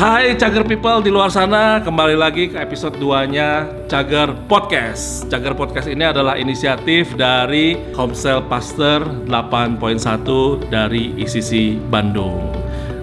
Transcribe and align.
Hai 0.00 0.32
Cager 0.32 0.64
People 0.64 1.04
di 1.04 1.12
luar 1.12 1.28
sana, 1.28 1.76
kembali 1.84 2.16
lagi 2.16 2.48
ke 2.48 2.56
episode 2.56 2.96
2-nya 2.96 3.68
Cager 3.84 4.32
Podcast. 4.48 5.28
Cager 5.28 5.52
Podcast 5.52 5.92
ini 5.92 6.08
adalah 6.08 6.40
inisiatif 6.40 7.12
dari 7.20 7.76
Homesel 7.92 8.40
Pasteur 8.48 9.04
8.1 9.28 10.72
dari 10.72 11.12
ICC 11.20 11.84
Bandung. 11.92 12.48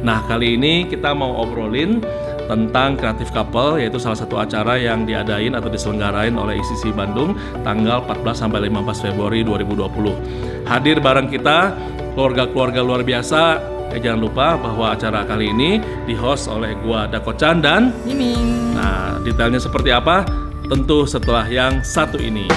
Nah, 0.02 0.26
kali 0.26 0.58
ini 0.58 0.90
kita 0.90 1.14
mau 1.14 1.38
obrolin 1.38 2.02
tentang 2.50 2.98
Creative 2.98 3.30
Couple 3.30 3.78
yaitu 3.78 4.02
salah 4.02 4.18
satu 4.18 4.42
acara 4.42 4.82
yang 4.82 5.06
diadain 5.06 5.54
atau 5.54 5.70
diselenggarain 5.70 6.34
oleh 6.34 6.58
ICC 6.58 6.98
Bandung 6.98 7.38
tanggal 7.62 8.10
14 8.10 8.42
sampai 8.42 8.74
15 8.74 9.06
Februari 9.06 9.46
2020. 9.46 10.66
Hadir 10.66 10.98
bareng 10.98 11.30
kita 11.30 11.78
keluarga-keluarga 12.18 12.82
luar 12.82 13.06
biasa 13.06 13.77
Eh 13.92 14.00
jangan 14.04 14.20
lupa 14.20 14.60
bahwa 14.60 14.94
acara 14.94 15.24
kali 15.24 15.52
ini 15.52 15.80
di-host 16.04 16.52
oleh 16.52 16.76
gua 16.84 17.08
Dako 17.08 17.34
Chan 17.40 17.64
dan 17.64 17.96
Miming. 18.04 18.76
Nah, 18.76 19.18
detailnya 19.24 19.58
seperti 19.64 19.90
apa? 19.96 20.28
Tentu 20.68 21.08
setelah 21.08 21.48
yang 21.48 21.80
satu 21.82 22.20
ini. 22.20 22.52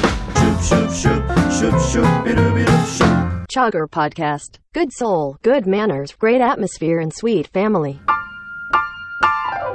Chugger 3.50 3.86
Podcast. 3.86 4.58
Good 4.74 4.90
soul, 4.92 5.38
good 5.42 5.66
manners, 5.66 6.14
great 6.14 6.42
atmosphere, 6.42 6.98
and 6.98 7.10
sweet 7.14 7.46
family. 7.50 7.98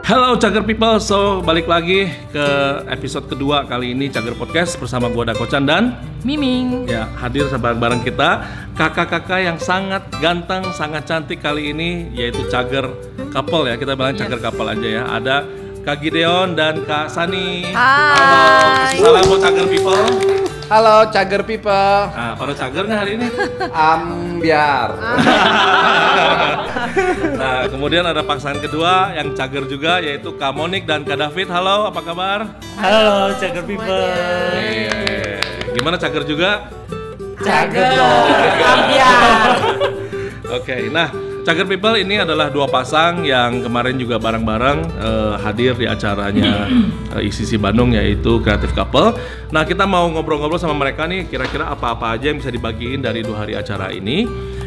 Halo 0.06 0.38
Cager 0.38 0.62
People, 0.62 1.02
so 1.02 1.42
balik 1.42 1.66
lagi 1.66 2.06
ke 2.30 2.46
episode 2.94 3.26
kedua 3.26 3.66
kali 3.66 3.98
ini 3.98 4.06
Cager 4.14 4.38
Podcast 4.38 4.78
bersama 4.78 5.10
gua 5.10 5.34
Dako 5.34 5.50
Chan 5.50 5.66
dan 5.66 5.98
Miming. 6.22 6.86
ya 6.86 7.10
hadir 7.18 7.50
bareng-bareng 7.50 8.06
kita 8.06 8.46
kakak-kakak 8.78 9.42
yang 9.42 9.58
sangat 9.58 10.06
ganteng, 10.22 10.62
sangat 10.78 11.10
cantik 11.10 11.42
kali 11.42 11.74
ini 11.74 12.14
yaitu 12.14 12.46
Cager 12.54 12.86
Couple 13.34 13.66
ya 13.66 13.82
kita 13.82 13.98
bilang 13.98 14.14
Cager 14.14 14.38
Couple 14.38 14.78
aja 14.78 14.86
ya. 14.86 15.04
Ada 15.10 15.42
Kak 15.86 16.02
Gideon 16.02 16.58
dan 16.58 16.82
Kak 16.82 17.08
Sani. 17.08 17.70
Hai. 17.70 18.98
Halo, 18.98 19.06
salam 19.06 19.24
buat 19.30 19.38
Cager 19.40 19.68
People. 19.70 20.06
Halo 20.66 21.06
Cager 21.14 21.46
People, 21.46 22.10
Nah, 22.10 22.34
pada 22.34 22.58
Cager 22.58 22.90
nggak 22.90 23.00
hari 23.00 23.22
ini? 23.22 23.28
ambiar. 23.70 24.90
Nah, 27.36 27.68
kemudian 27.68 28.02
ada 28.02 28.24
pasangan 28.24 28.58
kedua 28.58 29.14
yang 29.14 29.36
cager 29.36 29.68
juga 29.68 30.00
yaitu 30.00 30.34
Kak 30.34 30.56
Monik 30.56 30.88
dan 30.88 31.04
Kak 31.04 31.20
David. 31.20 31.52
Halo, 31.52 31.86
apa 31.86 32.02
kabar? 32.02 32.40
Halo 32.80 33.36
Cager 33.36 33.62
People. 33.62 34.10
Eh, 34.56 35.38
Gimana 35.76 36.00
cager 36.00 36.24
juga? 36.26 36.66
Oke, 40.48 40.88
nah 40.90 41.10
Cager 41.46 41.70
People 41.70 41.94
ini 41.94 42.18
adalah 42.18 42.50
dua 42.50 42.66
pasang 42.66 43.22
yang 43.22 43.62
kemarin 43.62 44.02
juga 44.02 44.18
bareng-bareng 44.18 44.80
eh, 44.98 45.34
hadir 45.46 45.78
di 45.78 45.86
acaranya 45.86 46.66
eh, 47.14 47.22
ICC 47.22 47.62
Bandung 47.62 47.94
yaitu 47.94 48.42
Creative 48.42 48.74
Couple. 48.74 49.14
Nah 49.54 49.62
kita 49.62 49.86
mau 49.86 50.10
ngobrol-ngobrol 50.10 50.58
sama 50.58 50.74
mereka 50.74 51.06
nih 51.06 51.30
kira-kira 51.30 51.70
apa-apa 51.70 52.18
aja 52.18 52.34
yang 52.34 52.42
bisa 52.42 52.50
dibagiin 52.50 53.06
dari 53.06 53.22
dua 53.22 53.46
hari 53.46 53.54
acara 53.54 53.94
ini. 53.94 54.26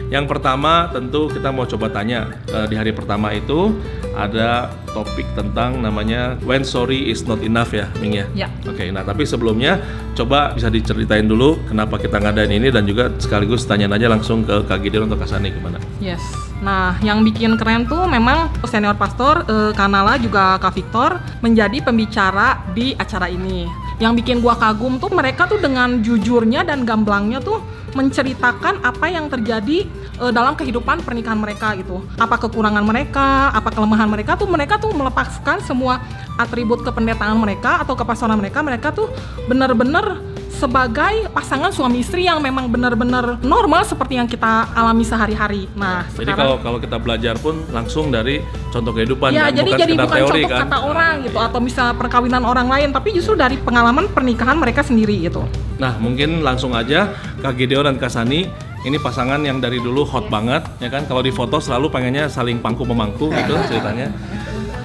Yang 0.08 0.24
pertama 0.24 0.88
tentu 0.88 1.28
kita 1.28 1.52
mau 1.52 1.68
coba 1.68 1.92
tanya 1.92 2.32
eh, 2.48 2.66
di 2.68 2.74
hari 2.80 2.96
pertama 2.96 3.32
itu 3.36 3.76
ada 4.16 4.72
topik 4.96 5.28
tentang 5.36 5.78
namanya 5.78 6.34
When 6.42 6.64
Sorry 6.64 7.12
Is 7.12 7.28
Not 7.28 7.44
Enough 7.44 7.76
ya, 7.76 7.86
Ming 8.00 8.16
ya. 8.16 8.26
Ya. 8.34 8.48
Oke, 8.64 8.88
nah 8.88 9.04
tapi 9.04 9.28
sebelumnya 9.28 9.78
coba 10.16 10.56
bisa 10.56 10.72
diceritain 10.72 11.28
dulu 11.28 11.60
kenapa 11.68 12.00
kita 12.00 12.18
ngadain 12.18 12.50
ini 12.50 12.72
dan 12.72 12.88
juga 12.88 13.12
sekaligus 13.20 13.68
tanya 13.68 13.86
aja 13.92 14.08
langsung 14.10 14.42
ke 14.42 14.64
Kak 14.64 14.80
Gideon 14.82 15.06
atau 15.06 15.20
Kak 15.20 15.28
Sani 15.28 15.52
gimana? 15.52 15.78
Yes. 16.00 16.20
Nah, 16.58 16.98
yang 17.06 17.22
bikin 17.22 17.54
keren 17.54 17.86
tuh 17.86 18.08
memang 18.10 18.50
senior 18.66 18.98
pastor 18.98 19.46
eh, 19.46 19.72
Kanala 19.76 20.18
juga 20.18 20.58
Kak 20.58 20.74
Victor 20.74 21.20
menjadi 21.44 21.84
pembicara 21.84 22.64
di 22.72 22.96
acara 22.98 23.30
ini. 23.30 23.68
Yang 23.98 24.22
bikin 24.22 24.36
gua 24.42 24.54
kagum 24.54 24.98
tuh 24.98 25.10
mereka 25.10 25.50
tuh 25.50 25.58
dengan 25.58 26.02
jujurnya 26.02 26.62
dan 26.62 26.86
gamblangnya 26.86 27.42
tuh 27.42 27.62
menceritakan 27.96 28.84
apa 28.84 29.06
yang 29.08 29.28
terjadi 29.28 29.88
eh, 30.20 30.32
dalam 30.32 30.56
kehidupan 30.56 31.04
pernikahan 31.04 31.38
mereka 31.38 31.76
gitu. 31.76 32.04
Apa 32.16 32.40
kekurangan 32.40 32.84
mereka, 32.84 33.52
apa 33.52 33.72
kelemahan 33.72 34.08
mereka 34.08 34.36
tuh 34.36 34.48
mereka 34.48 34.76
tuh 34.80 34.92
melepaskan 34.92 35.60
semua 35.64 36.00
atribut 36.38 36.84
kependetaan 36.84 37.36
mereka 37.38 37.82
atau 37.82 37.94
kepastoran 37.96 38.36
mereka. 38.38 38.60
Mereka 38.64 38.92
tuh 38.92 39.08
benar-benar 39.46 40.37
sebagai 40.48 41.28
pasangan 41.30 41.70
suami 41.70 42.00
istri 42.02 42.26
yang 42.26 42.40
memang 42.40 42.66
benar-benar 42.72 43.38
normal 43.44 43.84
seperti 43.84 44.18
yang 44.18 44.26
kita 44.26 44.72
alami 44.72 45.04
sehari-hari. 45.04 45.68
Nah, 45.76 46.08
Jadi 46.16 46.32
kalau 46.34 46.58
kalau 46.58 46.78
kita 46.80 46.96
belajar 46.98 47.36
pun 47.38 47.62
langsung 47.70 48.10
dari 48.10 48.42
contoh 48.72 48.92
kehidupan 48.96 49.32
ya 49.32 49.48
kan? 49.48 49.54
jadi 49.54 49.70
bukan 49.70 49.80
jadi 49.80 49.94
bukan 49.94 50.18
teori 50.18 50.42
contoh 50.42 50.50
kan. 50.50 50.60
kata 50.66 50.78
orang 50.82 51.14
gitu 51.24 51.38
atau 51.38 51.60
misalnya 51.62 51.94
perkawinan 51.94 52.42
orang 52.42 52.66
lain, 52.66 52.88
tapi 52.90 53.14
justru 53.14 53.36
dari 53.38 53.60
pengalaman 53.60 54.10
pernikahan 54.10 54.56
mereka 54.58 54.82
sendiri 54.82 55.28
gitu. 55.28 55.44
Nah, 55.78 55.94
mungkin 56.00 56.42
langsung 56.42 56.74
aja 56.74 57.14
Kak 57.38 57.54
Gideon 57.54 57.86
dan 57.86 57.96
Kak 58.00 58.10
Sani 58.10 58.48
ini 58.86 58.96
pasangan 58.98 59.42
yang 59.42 59.58
dari 59.58 59.82
dulu 59.82 60.06
hot 60.06 60.30
banget 60.30 60.62
ya 60.78 60.86
kan 60.86 61.02
kalau 61.06 61.18
di 61.18 61.34
foto 61.34 61.58
selalu 61.58 61.90
pengennya 61.90 62.30
saling 62.30 62.62
pangku 62.62 62.86
memangku 62.86 63.30
gitu 63.30 63.54
ceritanya. 63.70 64.10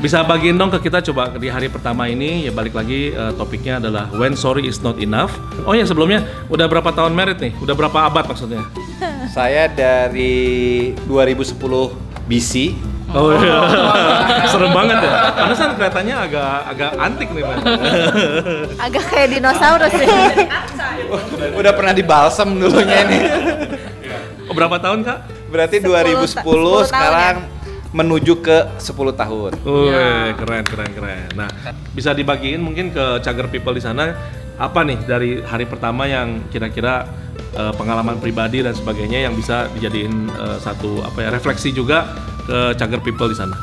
Bisa 0.03 0.19
bagiin 0.19 0.59
dong 0.59 0.67
ke 0.67 0.91
kita 0.91 0.99
coba 0.99 1.31
di 1.39 1.47
hari 1.47 1.71
pertama 1.71 2.11
ini 2.11 2.43
ya 2.43 2.51
balik 2.51 2.75
lagi 2.75 3.15
eh, 3.15 3.31
topiknya 3.39 3.79
adalah 3.79 4.11
when 4.11 4.35
sorry 4.35 4.67
is 4.67 4.83
not 4.83 4.99
enough. 4.99 5.31
Oh 5.63 5.71
ya 5.71 5.87
sebelumnya 5.87 6.27
udah 6.51 6.67
berapa 6.67 6.91
tahun 6.91 7.15
merit 7.15 7.39
nih? 7.39 7.55
Udah 7.63 7.71
berapa 7.71 8.11
abad 8.11 8.27
maksudnya? 8.27 8.67
Saya 9.35 9.71
dari 9.71 10.91
2010 11.07 11.55
BC. 12.27 12.75
Oh 13.15 13.31
iya. 13.31 13.63
Serem 14.51 14.75
banget 14.75 15.07
ya. 15.07 15.11
Pantesan 15.39 15.71
kelihatannya 15.79 16.15
agak 16.19 16.51
agak 16.75 16.91
antik 16.99 17.29
nih, 17.31 17.43
Mas. 17.47 17.61
agak 18.91 19.03
kayak 19.07 19.27
dinosaurus 19.39 19.91
sih. 19.95 20.07
Udah 21.55 21.71
pernah 21.71 21.95
dibalsem 21.95 22.59
dulunya 22.59 23.07
ini. 23.07 23.17
Oh, 24.51 24.53
berapa 24.57 24.75
tahun, 24.83 25.07
Kak? 25.07 25.47
Berarti 25.47 25.79
10 25.79 25.87
2010 25.87 26.27
ta- 26.27 26.43
10 26.43 26.43
tahun 26.43 26.85
sekarang 26.91 27.35
menuju 27.93 28.41
ke 28.41 28.57
10 28.81 29.13
tahun. 29.13 29.51
Wih, 29.61 30.33
keren 30.35 30.65
keren 30.65 30.91
keren. 30.91 31.29
Nah, 31.37 31.49
bisa 31.93 32.11
dibagiin 32.11 32.59
mungkin 32.59 32.89
ke 32.89 33.21
Cager 33.21 33.47
People 33.47 33.77
di 33.77 33.81
sana 33.81 34.11
apa 34.53 34.85
nih 34.85 35.01
dari 35.05 35.41
hari 35.41 35.65
pertama 35.65 36.05
yang 36.05 36.45
kira-kira 36.49 37.05
eh, 37.53 37.73
pengalaman 37.73 38.17
pribadi 38.17 38.61
dan 38.61 38.73
sebagainya 38.73 39.25
yang 39.25 39.33
bisa 39.33 39.69
dijadiin 39.73 40.13
eh, 40.29 40.57
satu 40.57 41.01
apa 41.01 41.21
ya 41.21 41.29
refleksi 41.29 41.69
juga 41.69 42.09
ke 42.43 42.73
Cager 42.75 43.01
People 43.01 43.29
di 43.29 43.37
sana. 43.37 43.53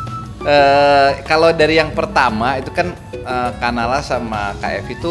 Eh, 0.40 1.10
kalau 1.26 1.50
dari 1.52 1.76
yang 1.76 1.90
pertama 1.92 2.56
itu 2.56 2.70
kan 2.70 2.94
eh, 3.12 3.50
Kanala 3.58 3.98
sama 4.00 4.54
KF 4.62 4.86
itu 4.88 5.10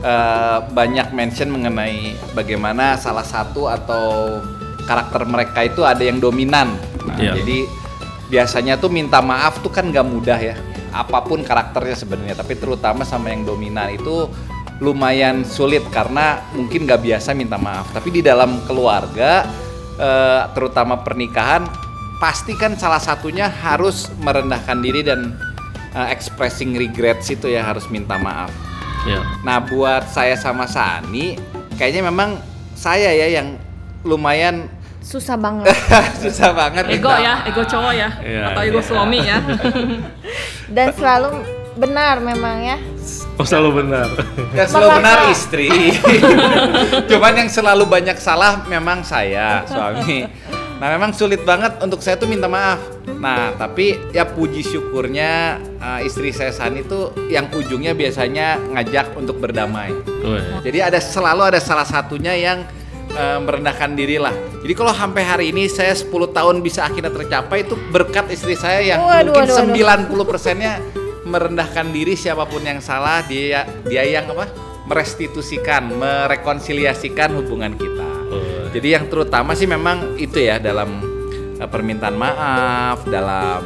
eh, 0.00 0.58
banyak 0.70 1.10
mention 1.10 1.50
mengenai 1.50 2.14
bagaimana 2.32 2.94
salah 2.94 3.26
satu 3.26 3.66
atau 3.66 4.38
karakter 4.82 5.22
mereka 5.26 5.62
itu 5.62 5.82
ada 5.82 6.02
yang 6.02 6.18
dominan. 6.18 6.74
Nah, 7.06 7.18
Iya. 7.18 7.38
Jadi 7.42 7.81
biasanya 8.32 8.80
tuh 8.80 8.88
minta 8.88 9.20
maaf 9.20 9.60
tuh 9.60 9.68
kan 9.68 9.92
nggak 9.92 10.06
mudah 10.08 10.40
ya. 10.40 10.56
Apa 10.88 11.20
pun 11.20 11.44
karakternya 11.44 11.96
sebenarnya, 12.00 12.40
tapi 12.40 12.56
terutama 12.56 13.04
sama 13.04 13.28
yang 13.28 13.44
dominan 13.44 13.92
itu 13.92 14.24
lumayan 14.80 15.44
sulit 15.44 15.84
karena 15.92 16.40
mungkin 16.56 16.88
nggak 16.88 17.04
biasa 17.04 17.36
minta 17.36 17.60
maaf. 17.60 17.92
Tapi 17.92 18.08
di 18.08 18.20
dalam 18.24 18.64
keluarga, 18.64 19.44
eh, 20.00 20.42
terutama 20.56 21.04
pernikahan, 21.04 21.68
pasti 22.16 22.56
kan 22.56 22.72
salah 22.80 23.00
satunya 23.00 23.52
harus 23.52 24.08
merendahkan 24.24 24.80
diri 24.80 25.04
dan 25.04 25.36
eh, 25.92 26.08
expressing 26.08 26.72
regrets 26.72 27.28
itu 27.28 27.52
ya 27.52 27.60
harus 27.60 27.84
minta 27.92 28.16
maaf. 28.16 28.48
Ya. 29.04 29.20
Nah 29.44 29.60
buat 29.60 30.08
saya 30.08 30.40
sama 30.40 30.64
Sani, 30.64 31.36
kayaknya 31.76 32.08
memang 32.08 32.40
saya 32.72 33.12
ya 33.12 33.28
yang 33.28 33.60
lumayan 34.02 34.66
Susah 35.02 35.36
banget. 35.36 35.66
susah 36.22 36.54
banget 36.54 36.84
Ego 36.88 37.10
ya, 37.10 37.42
ego 37.44 37.62
cowok 37.66 37.92
ya, 37.92 38.08
Iya, 38.22 38.42
atau 38.54 38.62
ego 38.62 38.80
iya. 38.80 38.86
suami 38.86 39.18
ya. 39.20 39.38
Dan 40.76 40.86
selalu 40.94 41.30
benar 41.74 42.22
memang 42.22 42.56
ya. 42.62 42.76
Oh, 43.34 43.44
selalu 43.44 43.82
benar. 43.84 44.08
Ya 44.54 44.64
selalu 44.64 44.88
Merasa- 44.88 44.98
benar 45.02 45.18
istri. 45.28 45.68
Cuman 47.10 47.32
yang 47.34 47.50
selalu 47.50 47.84
banyak 47.88 48.16
salah 48.16 48.62
memang 48.64 49.02
saya, 49.02 49.66
suami. 49.66 50.28
Nah 50.78 50.90
memang 50.90 51.14
sulit 51.14 51.46
banget 51.46 51.78
untuk 51.78 52.02
saya 52.02 52.18
tuh 52.18 52.26
minta 52.26 52.50
maaf. 52.50 52.82
Nah 53.06 53.54
tapi 53.54 53.94
ya 54.10 54.26
puji 54.26 54.66
syukurnya 54.66 55.54
uh, 55.78 56.02
istri 56.02 56.34
saya 56.34 56.50
Sani 56.50 56.82
tuh 56.82 57.14
yang 57.30 57.46
ujungnya 57.54 57.94
biasanya 57.94 58.58
ngajak 58.74 59.14
untuk 59.14 59.38
berdamai. 59.38 59.94
Wih. 60.22 60.58
Jadi 60.66 60.78
ada 60.82 60.98
selalu 60.98 61.54
ada 61.54 61.60
salah 61.62 61.86
satunya 61.86 62.34
yang 62.34 62.66
uh, 63.14 63.38
merendahkan 63.42 63.92
diri 63.98 64.16
lah. 64.16 64.34
Jadi 64.62 64.72
kalau 64.78 64.94
sampai 64.94 65.22
hari 65.26 65.44
ini 65.50 65.66
saya 65.66 65.92
10 65.92 66.10
tahun 66.30 66.62
bisa 66.62 66.86
akhirnya 66.86 67.10
tercapai 67.10 67.66
itu 67.66 67.74
berkat 67.90 68.30
istri 68.30 68.54
saya 68.54 68.80
yang 68.82 69.02
Waduh, 69.02 69.34
mungkin 69.34 69.44
waduh, 69.50 70.06
waduh. 70.06 70.26
90 70.26 70.30
persennya 70.30 70.72
merendahkan 71.22 71.86
diri 71.90 72.14
siapa 72.18 72.44
pun 72.46 72.62
yang 72.66 72.82
salah 72.82 73.22
dia 73.24 73.64
dia 73.86 74.02
yang 74.02 74.26
apa 74.34 74.50
merestitusikan 74.86 75.94
merekonsiliasikan 75.94 77.30
hubungan 77.38 77.78
kita. 77.78 78.08
Oh. 78.32 78.66
Jadi 78.74 78.88
yang 78.98 79.06
terutama 79.06 79.54
sih 79.54 79.70
memang 79.70 80.18
itu 80.18 80.42
ya 80.42 80.58
dalam 80.58 80.98
uh, 81.58 81.68
permintaan 81.70 82.16
maaf, 82.18 83.06
dalam 83.06 83.62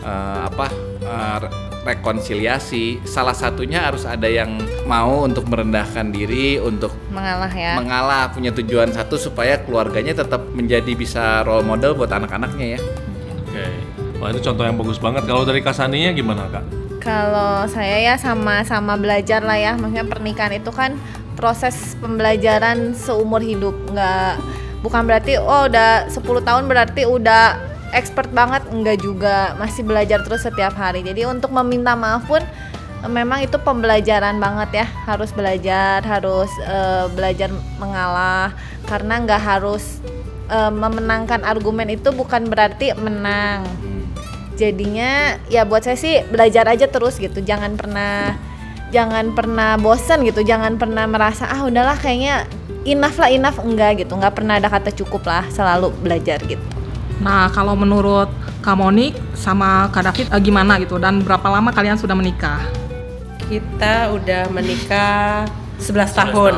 uh, 0.00 0.40
apa 0.48 0.66
eh, 1.06 1.65
rekonsiliasi, 1.86 3.06
salah 3.06 3.32
satunya 3.32 3.86
harus 3.86 4.02
ada 4.02 4.26
yang 4.26 4.58
mau 4.90 5.22
untuk 5.22 5.46
merendahkan 5.46 6.10
diri, 6.10 6.58
untuk 6.58 6.90
Mengalah 7.14 7.52
ya. 7.54 7.78
mengalah, 7.78 8.34
punya 8.34 8.50
tujuan 8.50 8.90
satu 8.90 9.14
supaya 9.14 9.62
keluarganya 9.62 10.18
tetap 10.18 10.42
menjadi 10.50 10.92
bisa 10.98 11.46
role 11.46 11.62
model 11.62 11.94
buat 11.94 12.10
anak-anaknya 12.10 12.76
ya. 12.76 12.80
Oke. 13.46 13.66
Wah 14.18 14.32
itu 14.32 14.40
contoh 14.42 14.64
yang 14.66 14.76
bagus 14.76 14.98
banget. 14.98 15.22
Kalau 15.28 15.46
dari 15.46 15.60
Kasaninya 15.62 16.10
gimana 16.10 16.50
kak? 16.50 16.64
Kalau 16.98 17.62
saya 17.70 18.02
ya 18.02 18.14
sama-sama 18.18 18.98
belajar 18.98 19.44
lah 19.44 19.54
ya. 19.54 19.72
Maksudnya 19.78 20.08
pernikahan 20.08 20.58
itu 20.58 20.74
kan 20.74 20.98
proses 21.38 21.94
pembelajaran 22.00 22.96
seumur 22.96 23.44
hidup. 23.44 23.76
Nggak 23.92 24.40
bukan 24.80 25.02
berarti 25.04 25.36
oh 25.36 25.68
udah 25.68 26.08
10 26.08 26.20
tahun 26.22 26.64
berarti 26.66 27.02
udah 27.04 27.75
expert 27.94 28.30
banget 28.32 28.66
enggak 28.72 28.98
juga. 29.02 29.54
Masih 29.60 29.86
belajar 29.86 30.22
terus 30.24 30.42
setiap 30.42 30.74
hari. 30.74 31.04
Jadi 31.04 31.28
untuk 31.28 31.52
meminta 31.54 31.94
maaf 31.94 32.26
pun 32.26 32.42
eh, 33.02 33.10
memang 33.10 33.44
itu 33.44 33.58
pembelajaran 33.60 34.40
banget 34.40 34.84
ya. 34.84 34.86
Harus 35.06 35.30
belajar, 35.30 36.02
harus 36.02 36.50
eh, 36.64 37.06
belajar 37.12 37.52
mengalah. 37.78 38.56
Karena 38.88 39.22
nggak 39.22 39.42
harus 39.42 40.00
eh, 40.50 40.72
memenangkan 40.72 41.44
argumen 41.46 41.92
itu 41.92 42.10
bukan 42.10 42.48
berarti 42.50 42.96
menang. 42.98 43.66
Jadinya 44.56 45.36
ya 45.52 45.68
buat 45.68 45.84
saya 45.84 46.00
sih 46.00 46.24
belajar 46.32 46.64
aja 46.66 46.88
terus 46.88 47.20
gitu. 47.20 47.44
Jangan 47.44 47.76
pernah 47.76 48.32
jangan 48.88 49.36
pernah 49.36 49.76
bosen 49.76 50.24
gitu. 50.24 50.40
Jangan 50.40 50.80
pernah 50.80 51.04
merasa 51.04 51.44
ah 51.44 51.68
udahlah 51.68 52.00
kayaknya 52.00 52.48
enough 52.88 53.20
lah 53.20 53.28
enough. 53.28 53.60
Enggak 53.60 54.00
gitu. 54.00 54.16
Nggak 54.16 54.32
pernah 54.32 54.56
ada 54.56 54.72
kata 54.72 54.96
cukup 54.96 55.28
lah 55.28 55.44
selalu 55.52 55.92
belajar 56.00 56.40
gitu 56.40 56.75
Nah, 57.16 57.48
kalau 57.48 57.72
menurut 57.72 58.28
Kak 58.60 58.76
Monik 58.76 59.16
sama 59.32 59.88
Kak 59.88 60.12
David 60.12 60.26
eh, 60.28 60.40
gimana 60.42 60.76
gitu 60.76 61.00
dan 61.00 61.22
berapa 61.22 61.46
lama 61.48 61.72
kalian 61.72 61.96
sudah 61.96 62.12
menikah? 62.12 62.60
Kita 63.46 64.10
udah 64.10 64.50
menikah 64.50 65.46
11 65.78 66.12
tahun. 66.12 66.54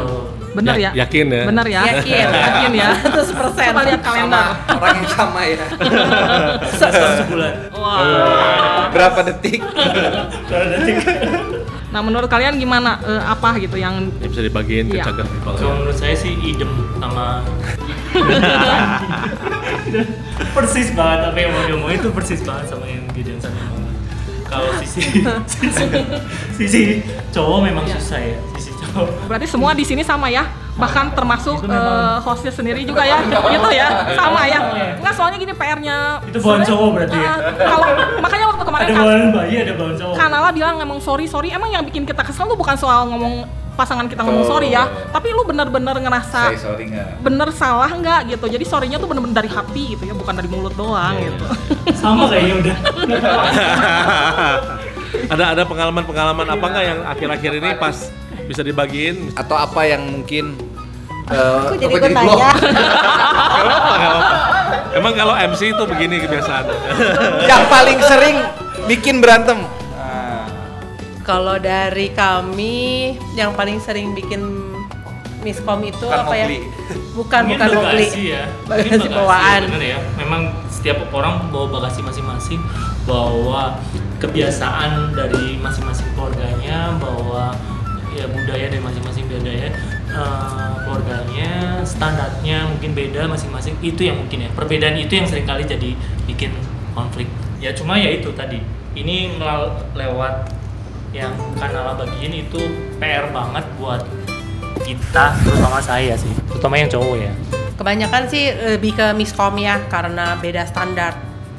Bener 0.56 0.74
ya? 0.80 0.90
Ya- 0.90 1.04
yakin 1.04 1.26
ya? 1.28 1.42
Bener 1.44 1.66
ya? 1.68 1.80
Yakin. 1.94 2.26
Yakin 2.48 2.70
ya? 2.74 2.90
100%. 3.28 3.68
Coba 3.68 3.80
lihat 3.84 4.00
kalender. 4.00 4.46
orang 4.72 4.96
yang 4.96 5.10
sama 5.12 5.40
ya. 5.44 5.66
sebulan. 7.20 7.52
Berapa 8.90 9.20
detik? 9.28 9.60
Nah, 11.88 12.00
menurut 12.00 12.28
kalian 12.28 12.56
gimana? 12.56 13.00
Eh, 13.00 13.22
apa 13.22 13.56
gitu 13.56 13.74
yang 13.74 14.12
Ini 14.12 14.28
bisa 14.28 14.42
dibagiin 14.44 14.86
ke 14.88 15.00
Iya. 15.00 15.08
cagar 15.08 15.24
people. 15.24 15.56
Kalau 15.56 15.74
menurut 15.80 15.96
saya 15.96 16.12
sih 16.12 16.36
idem 16.38 16.68
sama 17.00 17.40
persis 20.54 20.92
banget 20.92 21.20
apa 21.28 21.38
yang 21.38 21.50
mau 21.52 21.64
diomongin 21.64 21.96
itu 21.98 22.10
persis 22.12 22.40
banget 22.44 22.66
sama 22.68 22.84
yang 22.84 23.04
Gideon 23.12 23.38
ngomong. 23.40 23.94
Kalau 24.48 24.68
sisi, 24.80 25.00
sisi 25.52 25.84
sisi 26.56 26.80
cowok 27.30 27.58
memang 27.62 27.84
susah 27.84 28.16
ya, 28.16 28.36
sisi 28.56 28.72
cowok. 28.74 29.28
berarti 29.28 29.44
semua 29.44 29.76
di 29.76 29.84
sini 29.84 30.00
sama 30.00 30.32
ya? 30.32 30.44
Bahkan 30.78 31.04
termasuk 31.12 31.58
eh, 31.60 31.76
hostnya 32.20 32.48
sendiri 32.48 32.80
juga 32.82 33.02
ya? 33.02 33.18
gitu 33.26 33.68
ya? 33.68 33.88
Sama 34.14 34.42
ya? 34.44 34.60
Enggak, 34.94 35.12
soalnya 35.12 35.36
gini 35.36 35.52
PR-nya 35.52 35.96
Itu 36.24 36.38
bawaan 36.38 36.62
cowok 36.62 36.88
berarti 36.94 37.18
ya? 37.18 37.34
Eh, 37.34 37.66
kalau 37.66 37.86
makanya 38.18 38.46
waktu 38.46 38.62
kemarin 38.62 38.84
Ada 38.84 38.94
bawaan 38.96 39.30
bayi, 39.32 39.54
ada 39.58 39.72
bawaan 39.74 39.96
cowok. 39.96 40.14
Kanala 40.14 40.48
bilang 40.50 40.74
ngomong 40.78 41.00
sorry 41.00 41.26
sorry 41.26 41.50
emang 41.50 41.68
yang 41.68 41.82
bikin 41.82 42.02
kita 42.02 42.22
kesel 42.22 42.46
tuh 42.46 42.54
bukan 42.54 42.74
soal 42.74 43.06
ngomong 43.06 43.42
pasangan 43.74 44.06
kita 44.06 44.20
ngomong 44.20 44.42
Oh. 44.42 44.50
sorry 44.52 44.70
ya 44.70 44.86
tapi 45.08 45.30
lu 45.30 45.42
bener-bener 45.44 45.94
ngerasa 45.96 46.50
Say 46.50 46.58
sorry 46.58 46.90
nggak? 46.90 47.22
bener 47.22 47.46
salah 47.52 47.86
nggak 47.88 48.26
gitu 48.28 48.46
jadi 48.48 48.64
sorrynya 48.64 48.98
tuh 48.98 49.06
bener-bener 49.06 49.34
dari 49.36 49.46
hati 49.46 49.94
gitu 49.94 50.02
ya 50.02 50.14
bukan 50.14 50.34
dari 50.34 50.46
mulut 50.46 50.74
doang 50.74 51.14
Iya, 51.14 51.30
gitu 51.30 51.44
Sama 51.94 52.26
kayaknya 52.26 52.54
udah. 52.58 52.76
ada 55.28 55.44
ada 55.52 55.62
pengalaman-pengalaman 55.62 56.46
apa 56.48 56.64
nggak 56.66 56.84
yang 56.84 56.98
akhir-akhir 57.06 57.52
ini 57.56 57.70
pas 57.76 57.96
bisa 58.48 58.64
dibagiin? 58.64 59.36
Atau 59.36 59.54
apa 59.54 59.84
yang 59.84 60.02
mungkin 60.08 60.56
eh, 61.28 61.60
Kok 61.68 61.76
jadi 61.76 61.94
gue? 62.00 62.00
Gak 62.00 62.16
apa-apa, 62.16 63.92
apa-apa. 63.92 64.36
Emang 64.96 65.12
kalau 65.12 65.34
MC 65.36 65.76
itu 65.76 65.82
begini 65.84 66.24
kebiasaan. 66.24 66.64
yang 67.44 67.68
paling 67.68 67.98
sering 68.00 68.36
bikin 68.88 69.20
berantem. 69.20 69.60
Kalau 71.28 71.60
dari 71.60 72.08
kami 72.16 73.12
yang 73.36 73.52
paling 73.52 73.76
sering 73.84 74.16
bikin 74.16 74.40
miskom 75.44 75.84
itu 75.84 76.08
Bukan 76.08 76.24
apa 76.24 76.34
ya? 76.34 76.46
Bukan 77.12 77.40
Mungkin 77.44 77.58
bukan 77.60 77.68
mogli. 77.76 78.06
bagasi 78.08 78.22
ya. 78.32 78.42
Bagasi 78.70 79.08
bawaan. 79.12 79.60
Bener 79.68 79.84
ya. 79.92 79.98
Memang 80.16 80.42
setiap 80.72 81.04
orang 81.12 81.52
bawa 81.52 81.68
bagasi 81.78 82.00
masing-masing, 82.00 82.60
bawa 83.04 83.76
kebiasaan 84.24 85.12
dari 85.12 85.60
masing-masing 85.60 86.08
keluarganya, 86.16 86.96
bawa 86.96 87.52
ya 88.14 88.24
budaya 88.28 88.66
dari 88.70 88.82
masing-masing 88.82 89.24
budaya 89.28 89.68
eh, 90.08 90.72
keluarganya, 90.84 91.82
standarnya 91.84 92.68
mungkin 92.70 92.90
beda 92.96 93.28
masing-masing. 93.28 93.76
Itu 93.84 94.06
yang 94.06 94.20
mungkin 94.20 94.48
ya. 94.48 94.50
Perbedaan 94.54 94.96
itu 94.96 95.12
yang 95.18 95.26
sering 95.28 95.44
kali 95.44 95.64
jadi 95.66 95.96
bikin 96.24 96.52
konflik. 96.96 97.28
Ya 97.58 97.74
cuma 97.74 97.98
ya 97.98 98.08
itu 98.12 98.32
tadi. 98.32 98.62
Ini 98.96 99.38
lewat 99.94 100.34
yang 101.14 101.32
kanal 101.56 101.96
bagian 101.96 102.34
itu 102.34 102.60
PR 103.00 103.32
banget 103.32 103.64
buat 103.80 104.04
kita 104.84 105.32
terutama 105.40 105.80
saya 105.80 106.12
sih 106.20 106.28
terutama 106.52 106.76
yang 106.76 106.92
cowok 106.92 107.16
ya 107.16 107.32
Kebanyakan 107.80 108.26
sih 108.28 108.50
lebih 108.76 108.92
ke 108.98 109.06
miskom 109.14 109.54
ya 109.56 109.78
karena 109.86 110.34
beda 110.42 110.66
standar, 110.66 111.14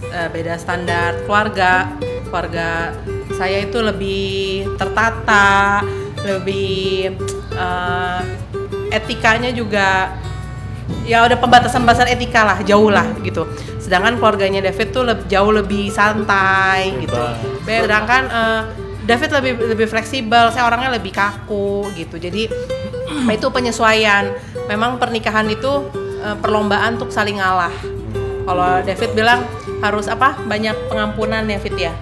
Eh, 0.09 0.29
beda 0.33 0.57
standar 0.57 1.21
keluarga. 1.27 1.93
Keluarga 2.29 2.93
saya 3.37 3.61
itu 3.65 3.77
lebih 3.77 4.65
tertata, 4.77 5.85
lebih 6.25 7.15
eh, 7.53 8.21
etikanya 8.89 9.53
juga 9.53 10.17
ya 11.05 11.25
udah 11.25 11.37
pembatasan-pembatasan 11.37 12.09
etika 12.09 12.41
lah 12.45 12.57
jauh 12.65 12.89
lah 12.89 13.05
gitu. 13.21 13.45
Sedangkan 13.77 14.17
keluarganya 14.17 14.61
David 14.65 14.87
tuh 14.93 15.03
leb- 15.05 15.25
jauh 15.29 15.49
lebih 15.53 15.89
santai 15.89 16.93
gitu. 17.01 17.17
Bebas. 17.65 17.85
Sedangkan 17.85 18.23
eh, 18.29 18.61
David 19.09 19.29
lebih 19.41 19.53
lebih 19.73 19.87
fleksibel, 19.89 20.53
saya 20.53 20.69
orangnya 20.69 20.93
lebih 20.93 21.13
kaku 21.13 21.89
gitu. 21.97 22.21
Jadi 22.21 22.49
itu 23.37 23.47
penyesuaian. 23.49 24.29
Memang 24.69 25.01
pernikahan 25.01 25.49
itu 25.49 25.89
eh, 26.21 26.37
perlombaan 26.37 26.97
untuk 26.97 27.09
saling 27.09 27.37
ngalah. 27.41 27.73
Kalau 28.45 28.81
David 28.81 29.13
bilang 29.13 29.45
harus 29.81 30.09
apa? 30.09 30.33
Banyak 30.45 30.89
pengampunan 30.89 31.45
ya 31.45 31.57
Fit 31.61 31.77
ya. 31.77 31.93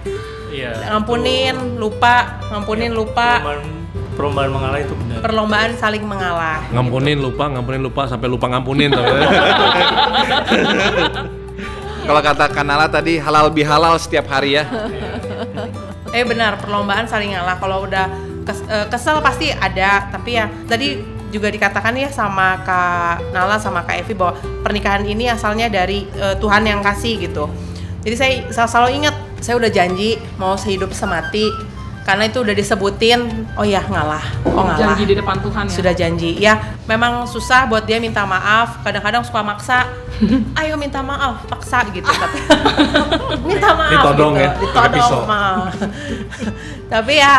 Iya. 0.48 0.72
Ngampunin, 0.96 1.76
lupa, 1.76 2.40
ngampunin, 2.48 2.92
lupa. 2.96 3.40
Perlombaan, 3.44 3.77
perlombaan 4.18 4.50
mengalah 4.50 4.82
itu 4.82 4.98
benar. 4.98 5.22
Perlombaan 5.22 5.70
saling 5.78 6.02
mengalah. 6.02 6.58
Ngampunin 6.74 7.22
lupa, 7.22 7.46
ngampunin 7.46 7.82
lupa 7.86 8.10
sampai 8.10 8.26
lupa 8.26 8.50
ngampunin. 8.50 8.90
Kalau 12.08 12.20
kata 12.24 12.50
Kanala 12.50 12.90
tadi 12.90 13.20
halal 13.22 13.54
bihalal 13.54 13.94
setiap 14.02 14.26
hari 14.26 14.58
ya. 14.58 14.66
Eh 16.08 16.24
benar, 16.24 16.56
perlombaan 16.56 17.04
saling 17.04 17.36
ngalah. 17.36 17.60
Kalau 17.60 17.84
udah 17.84 18.08
eh, 18.48 18.86
kesel 18.88 19.20
pasti 19.20 19.52
ada, 19.52 20.08
tapi 20.08 20.40
ya 20.40 20.48
tadi 20.64 21.04
juga 21.28 21.52
dikatakan 21.52 21.92
ya 22.00 22.08
sama 22.08 22.64
Kak 22.64 23.36
Nala 23.36 23.60
sama 23.60 23.84
Kak 23.84 24.08
Evi 24.08 24.16
bahwa 24.16 24.40
pernikahan 24.64 25.04
ini 25.04 25.28
asalnya 25.28 25.68
dari 25.68 26.08
eh, 26.16 26.32
Tuhan 26.40 26.64
yang 26.64 26.80
kasih 26.80 27.28
gitu. 27.28 27.52
Jadi 28.08 28.14
saya 28.16 28.32
sel- 28.48 28.72
selalu 28.72 29.04
ingat, 29.04 29.14
saya 29.44 29.60
udah 29.60 29.68
janji 29.68 30.16
mau 30.40 30.56
sehidup 30.56 30.96
semati 30.96 31.44
karena 32.08 32.24
itu 32.24 32.40
udah 32.40 32.56
disebutin, 32.56 33.20
oh 33.52 33.68
ya 33.68 33.84
ngalah, 33.84 34.24
oh 34.48 34.64
ngalah. 34.64 34.80
janji 34.80 35.12
di 35.12 35.14
depan 35.20 35.44
Tuhan 35.44 35.68
ya 35.68 35.74
Sudah 35.76 35.92
janji. 35.92 36.30
Ya, 36.40 36.56
memang 36.88 37.28
susah 37.28 37.68
buat 37.68 37.84
dia 37.84 38.00
minta 38.00 38.24
maaf. 38.24 38.80
Kadang-kadang 38.80 39.28
suka 39.28 39.44
maksa. 39.44 39.92
Ayo 40.64 40.80
minta 40.80 41.04
maaf, 41.04 41.44
paksa 41.44 41.84
gitu. 41.92 42.08
Tapi 42.24 42.38
minta 43.52 43.76
maaf. 43.76 43.92
Ditodong 43.92 44.40
gitu. 44.40 44.44
ya, 44.48 44.50
pakai 44.56 44.88
pisau. 44.96 45.20
Ditodong, 45.20 45.28
maaf. 45.28 45.76
Tapi 46.88 47.12
ya 47.20 47.34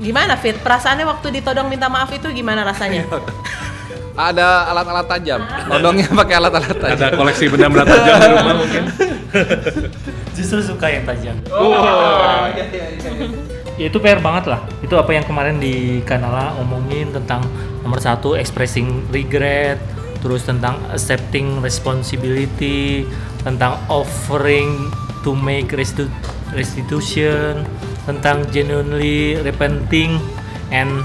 gimana 0.00 0.32
Fit? 0.40 0.56
Perasaannya 0.64 1.04
waktu 1.04 1.36
ditodong 1.36 1.68
minta 1.68 1.92
maaf 1.92 2.08
itu 2.08 2.32
gimana 2.32 2.64
rasanya? 2.64 3.04
Ada 4.16 4.72
alat-alat 4.72 5.12
tajam. 5.12 5.44
Nodongnya 5.68 6.08
pakai 6.08 6.40
alat-alat 6.40 6.72
tajam. 6.80 7.04
Ada 7.04 7.20
koleksi 7.20 7.52
benda-benda 7.52 7.84
tajam 7.84 8.14
di 8.16 8.28
rumah 8.32 8.54
mungkin. 8.64 8.82
Justru 10.32 10.64
suka 10.64 10.88
yang 10.88 11.04
tajam. 11.04 11.36
Oh. 11.52 11.84
Ya 13.76 13.92
itu 13.92 14.00
PR 14.00 14.24
banget 14.24 14.48
lah. 14.48 14.60
Itu 14.80 14.96
apa 14.96 15.12
yang 15.12 15.24
kemarin 15.28 15.60
di 15.60 16.00
Kanala 16.08 16.56
omongin 16.56 17.12
tentang 17.12 17.44
nomor 17.84 18.00
satu 18.00 18.32
expressing 18.32 19.04
regret, 19.12 19.76
terus 20.24 20.48
tentang 20.48 20.80
accepting 20.88 21.60
responsibility, 21.60 23.04
tentang 23.44 23.76
offering 23.92 24.88
to 25.20 25.36
make 25.36 25.76
restitu- 25.76 26.10
restitution, 26.56 27.68
tentang 28.08 28.48
genuinely 28.48 29.36
repenting 29.44 30.16
and 30.72 31.04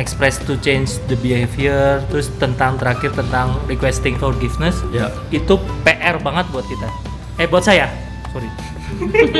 express 0.00 0.40
to 0.40 0.56
change 0.64 0.96
the 1.10 1.16
behavior, 1.20 2.00
terus 2.08 2.32
tentang 2.40 2.78
terakhir 2.80 3.12
tentang 3.12 3.52
requesting 3.68 4.16
forgiveness. 4.16 4.80
Ya. 4.94 5.12
Itu 5.28 5.60
PR 5.84 6.16
banget 6.22 6.48
buat 6.54 6.64
kita. 6.64 6.88
Eh 7.36 7.46
buat 7.50 7.66
saya, 7.66 7.90
sorry. 8.32 8.77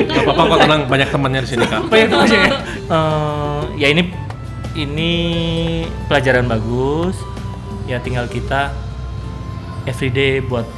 Gak 0.09 0.23
apa-apa 0.25 0.43
kok 0.45 0.59
tenang, 0.65 0.83
banyak 0.87 1.09
temannya 1.09 1.41
di 1.45 1.49
sini 1.49 1.65
kak. 1.67 1.81
Apa 1.89 1.95
ya 1.97 2.05
itu 2.07 2.17
aja 2.17 2.37
ya? 2.37 2.51
Eh, 2.89 3.61
ya 3.81 3.87
ini 3.91 4.03
ini 4.79 5.13
pelajaran 6.07 6.47
bagus. 6.47 7.17
Ya 7.89 7.99
tinggal 8.05 8.29
kita 8.29 8.71
everyday 9.89 10.45
buat 10.45 10.69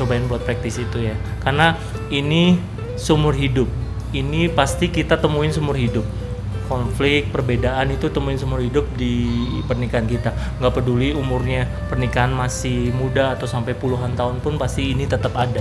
cobain 0.00 0.24
buat 0.26 0.42
praktis 0.42 0.80
itu 0.80 1.12
ya. 1.12 1.16
Karena 1.44 1.76
ini 2.08 2.56
sumur 2.96 3.36
hidup. 3.36 3.68
Ini 4.12 4.52
pasti 4.52 4.92
kita 4.92 5.20
temuin 5.20 5.52
sumur 5.52 5.76
hidup. 5.76 6.04
Konflik, 6.68 7.28
perbedaan 7.28 7.92
itu 7.92 8.08
temuin 8.08 8.40
sumur 8.40 8.64
hidup 8.64 8.88
di 8.96 9.44
pernikahan 9.68 10.08
kita. 10.08 10.32
Nggak 10.56 10.72
peduli 10.80 11.12
umurnya 11.12 11.68
pernikahan 11.92 12.32
masih 12.32 12.96
muda 12.96 13.36
atau 13.36 13.44
sampai 13.44 13.76
puluhan 13.76 14.16
tahun 14.16 14.40
pun 14.40 14.56
pasti 14.56 14.96
ini 14.96 15.04
tetap 15.04 15.36
ada. 15.36 15.60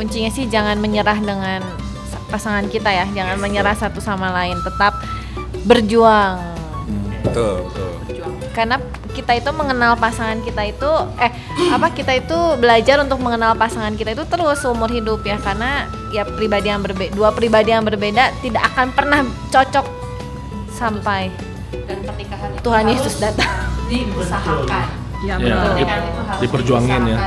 Kuncinya 0.00 0.32
sih 0.32 0.48
jangan 0.48 0.80
menyerah 0.80 1.20
dengan 1.20 1.60
sa- 2.06 2.24
pasangan 2.30 2.64
kita 2.66 2.88
ya 2.88 3.04
jangan 3.12 3.36
menyerah 3.36 3.76
satu 3.76 4.00
sama 4.00 4.32
lain 4.32 4.56
tetap 4.58 4.96
berjuang 5.62 6.40
Betul, 7.20 7.68
betul. 7.68 7.92
karena 8.50 8.80
kita 9.10 9.36
itu 9.36 9.50
mengenal 9.52 9.92
pasangan 9.94 10.40
kita 10.40 10.62
itu 10.64 10.88
eh 11.18 11.28
apa 11.68 11.92
kita 11.92 12.16
itu 12.16 12.38
belajar 12.56 12.96
untuk 12.98 13.20
mengenal 13.20 13.52
pasangan 13.54 13.92
kita 13.92 14.16
itu 14.16 14.24
terus 14.24 14.56
seumur 14.56 14.88
hidup 14.88 15.20
ya 15.20 15.36
karena 15.36 15.84
ya 16.08 16.24
pribadi 16.24 16.72
yang 16.72 16.80
berbeda 16.80 17.12
dua 17.12 17.28
pribadi 17.30 17.70
yang 17.70 17.84
berbeda 17.84 18.32
tidak 18.40 18.72
akan 18.72 18.88
pernah 18.90 19.20
cocok 19.50 19.84
sampai 20.70 21.28
Dan 21.84 22.00
pernikahan 22.00 22.48
itu 22.50 22.62
Tuhan 22.64 22.84
Yesus 22.88 23.14
datang 23.20 23.52
diusahakan. 23.86 24.86
Ya, 25.20 25.36
Ya, 25.36 25.36
betul. 25.36 25.84
harus 25.84 26.40
diperjuangin 26.40 27.02
ya. 27.04 27.18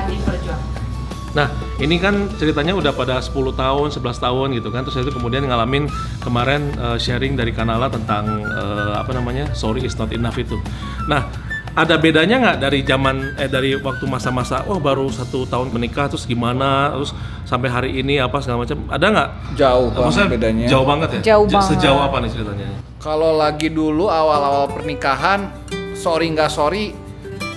Nah, 1.34 1.50
ini 1.78 1.98
kan 1.98 2.14
ceritanya 2.38 2.74
udah 2.74 2.94
pada 2.94 3.18
10 3.18 3.34
tahun, 3.52 3.90
11 3.90 4.00
tahun 4.22 4.48
gitu 4.54 4.70
kan. 4.70 4.86
Terus 4.86 5.02
itu 5.02 5.12
kemudian 5.12 5.44
ngalamin 5.44 5.90
kemarin 6.20 6.70
eh, 6.72 6.98
sharing 6.98 7.34
dari 7.34 7.50
Kanala 7.50 7.90
tentang 7.90 8.26
eh, 8.40 8.94
apa 8.94 9.12
namanya? 9.12 9.50
Sorry 9.52 9.82
is 9.82 9.98
not 9.98 10.10
enough 10.10 10.38
itu. 10.38 10.56
Nah, 11.06 11.26
ada 11.74 11.98
bedanya 11.98 12.38
nggak 12.38 12.58
dari 12.62 12.86
zaman 12.86 13.34
eh 13.34 13.50
dari 13.50 13.74
waktu 13.74 14.06
masa-masa 14.06 14.62
oh 14.70 14.78
baru 14.78 15.10
satu 15.10 15.50
tahun 15.50 15.74
menikah 15.74 16.06
terus 16.06 16.30
gimana 16.30 16.94
terus 16.94 17.18
sampai 17.44 17.66
hari 17.66 17.98
ini 17.98 18.22
apa 18.22 18.38
segala 18.38 18.62
macam 18.62 18.78
ada 18.94 19.02
nggak 19.10 19.30
Jauh 19.58 19.90
banget 19.90 20.06
maksudnya 20.06 20.30
bedanya. 20.30 20.66
jauh 20.70 20.86
banget 20.86 21.10
ya 21.10 21.20
Jauh 21.34 21.46
banget. 21.50 21.70
sejauh 21.74 21.98
apa 21.98 22.18
nih 22.22 22.30
ceritanya 22.30 22.68
Kalau 23.02 23.34
lagi 23.34 23.68
dulu 23.68 24.06
awal-awal 24.06 24.70
pernikahan, 24.70 25.50
sorry 25.92 26.30
nggak 26.30 26.48
sorry, 26.48 26.94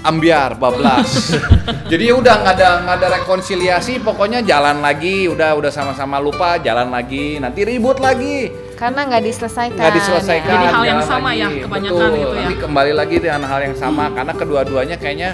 ambiar 0.06 0.54
bablas. 0.54 1.34
Jadi 1.90 2.02
ya 2.10 2.14
udah 2.14 2.34
nggak 2.42 2.54
ada 2.56 2.68
nggak 2.86 2.96
ada 3.02 3.08
rekonsiliasi, 3.20 3.98
pokoknya 4.02 4.46
jalan 4.46 4.78
lagi, 4.78 5.26
udah 5.26 5.58
udah 5.58 5.70
sama-sama 5.75 6.22
lupa, 6.22 6.58
jalan 6.62 6.90
lagi, 6.90 7.42
nanti 7.42 7.66
ribut 7.66 7.98
lagi, 7.98 8.50
karena 8.78 9.06
nggak 9.06 9.22
diselesaikan 9.26 9.78
nggak 9.78 9.94
diselesaikan. 9.98 10.50
Jadi 10.50 10.66
hal 10.70 10.84
yang 10.86 11.02
sama 11.02 11.30
ya, 11.34 11.46
lagi. 11.50 11.62
kebanyakan 11.66 11.98
Betul, 11.98 12.18
gitu 12.18 12.34
ya. 12.34 12.46
Nanti 12.46 12.56
kembali 12.62 12.92
lagi 12.94 13.16
dengan 13.18 13.42
hal 13.46 13.60
yang 13.66 13.76
sama, 13.78 14.04
karena 14.14 14.32
kedua-duanya 14.34 14.96
kayaknya 14.98 15.30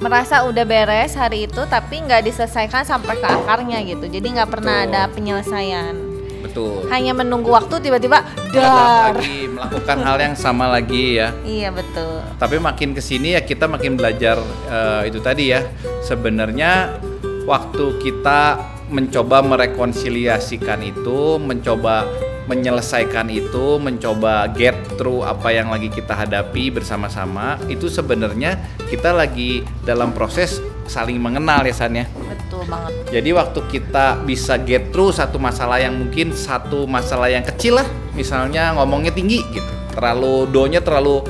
merasa 0.00 0.48
udah 0.48 0.64
beres 0.64 1.12
hari 1.12 1.44
itu 1.44 1.60
tapi 1.68 2.00
nggak 2.00 2.24
diselesaikan 2.24 2.88
sampai 2.88 3.20
ke 3.20 3.28
akarnya 3.28 3.84
gitu 3.84 4.08
jadi 4.08 4.26
nggak 4.32 4.48
pernah 4.48 4.80
Betul. 4.80 4.88
ada 4.96 5.02
penyelesaian 5.12 6.09
betul. 6.42 6.88
hanya 6.88 7.12
menunggu 7.12 7.52
waktu 7.52 7.78
tiba-tiba 7.80 8.24
dar 8.50 9.14
lagi 9.14 9.46
melakukan 9.46 9.98
hal 10.02 10.16
yang 10.18 10.34
sama 10.36 10.66
lagi 10.72 11.20
ya. 11.20 11.30
iya 11.44 11.68
betul 11.70 12.24
Tapi 12.40 12.56
makin 12.56 12.96
ke 12.96 13.02
sini 13.04 13.36
ya 13.36 13.44
kita 13.44 13.68
makin 13.68 13.94
belajar 14.00 14.40
eh, 14.68 15.12
itu 15.12 15.20
tadi 15.20 15.52
ya. 15.52 15.60
Sebenarnya 16.00 16.96
waktu 17.44 18.00
kita 18.00 18.56
mencoba 18.90 19.44
merekonsiliasikan 19.44 20.82
itu, 20.82 21.38
mencoba 21.38 22.08
menyelesaikan 22.50 23.30
itu, 23.30 23.78
mencoba 23.78 24.50
get 24.50 24.74
through 24.98 25.22
apa 25.22 25.54
yang 25.54 25.70
lagi 25.70 25.86
kita 25.86 26.18
hadapi 26.18 26.74
bersama-sama, 26.74 27.62
itu 27.70 27.86
sebenarnya 27.86 28.58
kita 28.90 29.14
lagi 29.14 29.62
dalam 29.86 30.10
proses 30.10 30.58
saling 30.90 31.22
mengenal 31.22 31.62
ya 31.62 31.70
San 31.70 31.94
ya. 31.94 32.10
betul 32.10 32.66
banget 32.66 32.90
Jadi 33.14 33.30
waktu 33.30 33.60
kita 33.70 34.26
bisa 34.26 34.58
get 34.58 34.90
through 34.90 35.14
satu 35.14 35.38
masalah 35.38 35.78
yang 35.78 35.94
mungkin 35.94 36.34
satu 36.34 36.90
masalah 36.90 37.30
yang 37.30 37.46
kecil 37.46 37.78
lah, 37.78 37.86
misalnya 38.18 38.74
ngomongnya 38.74 39.14
tinggi 39.14 39.38
gitu, 39.54 39.70
terlalu 39.94 40.50
do-nya 40.50 40.82
terlalu 40.82 41.22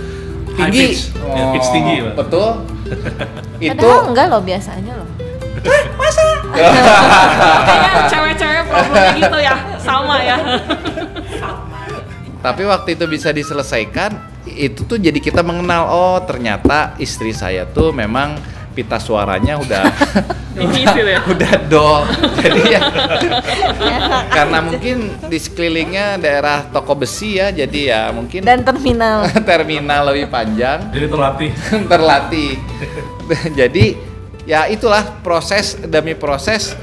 High 0.57 0.73
tinggi, 0.73 0.87
pitch. 0.97 1.00
Ya, 1.12 1.45
pitch 1.52 1.69
tinggi, 1.69 1.95
Pak. 2.00 2.14
betul. 2.25 2.49
itu 3.64 3.76
padahal 3.76 4.02
enggak 4.09 4.26
loh 4.33 4.43
biasa 4.43 4.71
aja 4.81 4.93
loh 4.97 5.09
Kayaknya 7.69 8.02
cewek-cewek 8.09 8.62
problemnya 8.67 9.12
gitu 9.21 9.38
ya, 9.38 9.55
sama 9.76 10.17
ya. 10.25 10.37
tapi 12.40 12.62
waktu 12.64 12.97
itu 12.97 13.05
bisa 13.05 13.29
diselesaikan, 13.31 14.17
itu 14.49 14.88
tuh 14.88 14.97
jadi 14.97 15.21
kita 15.21 15.45
mengenal 15.45 15.87
oh 15.93 16.19
ternyata 16.25 16.97
istri 16.97 17.37
saya 17.37 17.69
tuh 17.69 17.93
memang 17.93 18.40
pita 18.71 19.03
suaranya 19.03 19.59
udah 19.59 19.85
ya. 20.59 21.21
udah 21.33 21.53
do. 21.71 21.91
Jadi 22.43 22.61
ya 22.75 22.81
karena 24.31 24.59
mungkin 24.65 24.97
di 25.31 25.39
sekelilingnya 25.39 26.19
daerah 26.21 26.67
toko 26.69 26.99
besi 26.99 27.39
ya, 27.39 27.55
jadi 27.55 27.81
ya 27.81 28.03
mungkin 28.11 28.43
dan 28.45 28.67
terminal 28.67 29.27
terminal 29.50 30.00
lebih 30.11 30.29
panjang. 30.29 30.91
jadi 30.91 31.07
terlatih 31.07 31.50
terlatih. 31.87 32.53
Jadi 33.55 33.95
ya 34.49 34.67
itulah 34.67 35.07
proses 35.23 35.79
demi 35.87 36.19
proses 36.19 36.75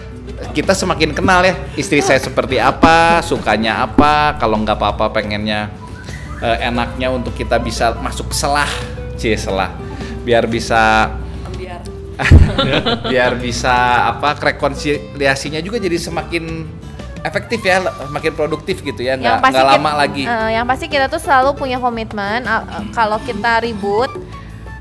kita 0.54 0.78
semakin 0.78 1.18
kenal 1.18 1.42
ya 1.42 1.58
istri 1.74 2.00
saya 2.00 2.22
seperti 2.22 2.62
apa, 2.62 3.26
sukanya 3.26 3.82
apa, 3.84 4.38
kalau 4.38 4.62
nggak 4.62 4.78
apa-apa 4.78 5.10
pengennya 5.10 5.74
eh, 6.46 6.70
enaknya 6.70 7.10
untuk 7.10 7.34
kita 7.34 7.58
bisa 7.58 7.98
masuk 7.98 8.30
selah, 8.32 8.70
cie 9.18 9.34
selah, 9.34 9.74
biar 10.22 10.46
bisa 10.46 11.10
Biar 13.12 13.38
bisa 13.38 13.74
apa 14.10 14.34
rekonsiliasinya 14.36 15.62
juga 15.62 15.78
jadi 15.78 15.98
semakin 15.98 16.66
efektif 17.22 17.60
ya, 17.62 17.82
makin 18.08 18.32
produktif 18.32 18.80
gitu 18.80 19.02
ya, 19.02 19.18
nggak 19.18 19.42
nggak 19.42 19.52
kita- 19.52 19.72
lama 19.76 19.92
lagi. 19.94 20.24
eh, 20.24 20.50
yang 20.54 20.66
pasti 20.66 20.88
kita 20.88 21.06
tuh 21.08 21.20
selalu 21.20 21.54
punya 21.54 21.78
komitmen 21.78 22.42
eh, 22.42 22.62
kalau 22.92 23.20
kita 23.20 23.62
ribut 23.62 24.10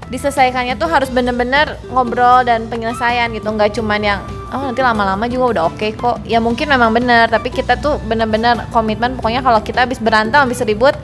diselesaikannya 0.07 0.79
tuh 0.79 0.87
harus 0.87 1.11
bener-bener 1.11 1.75
ngobrol 1.91 2.47
dan 2.47 2.71
penyelesaian 2.71 3.27
gitu. 3.35 3.51
Nggak 3.51 3.75
cuman 3.75 4.01
yang 4.01 4.21
oh 4.55 4.63
nanti 4.63 4.79
lama-lama 4.79 5.27
juga 5.27 5.59
udah 5.59 5.63
oke 5.67 5.89
kok. 5.99 6.23
Ya 6.23 6.39
mungkin 6.39 6.71
memang 6.71 6.95
bener 6.95 7.27
tapi 7.27 7.51
kita 7.51 7.75
tuh 7.77 7.99
bener-bener 8.07 8.71
komitmen. 8.71 9.19
Pokoknya 9.19 9.43
kalau 9.43 9.59
kita 9.61 9.83
habis 9.83 9.99
berantem 9.99 10.39
habis 10.39 10.63
ribut 10.63 10.95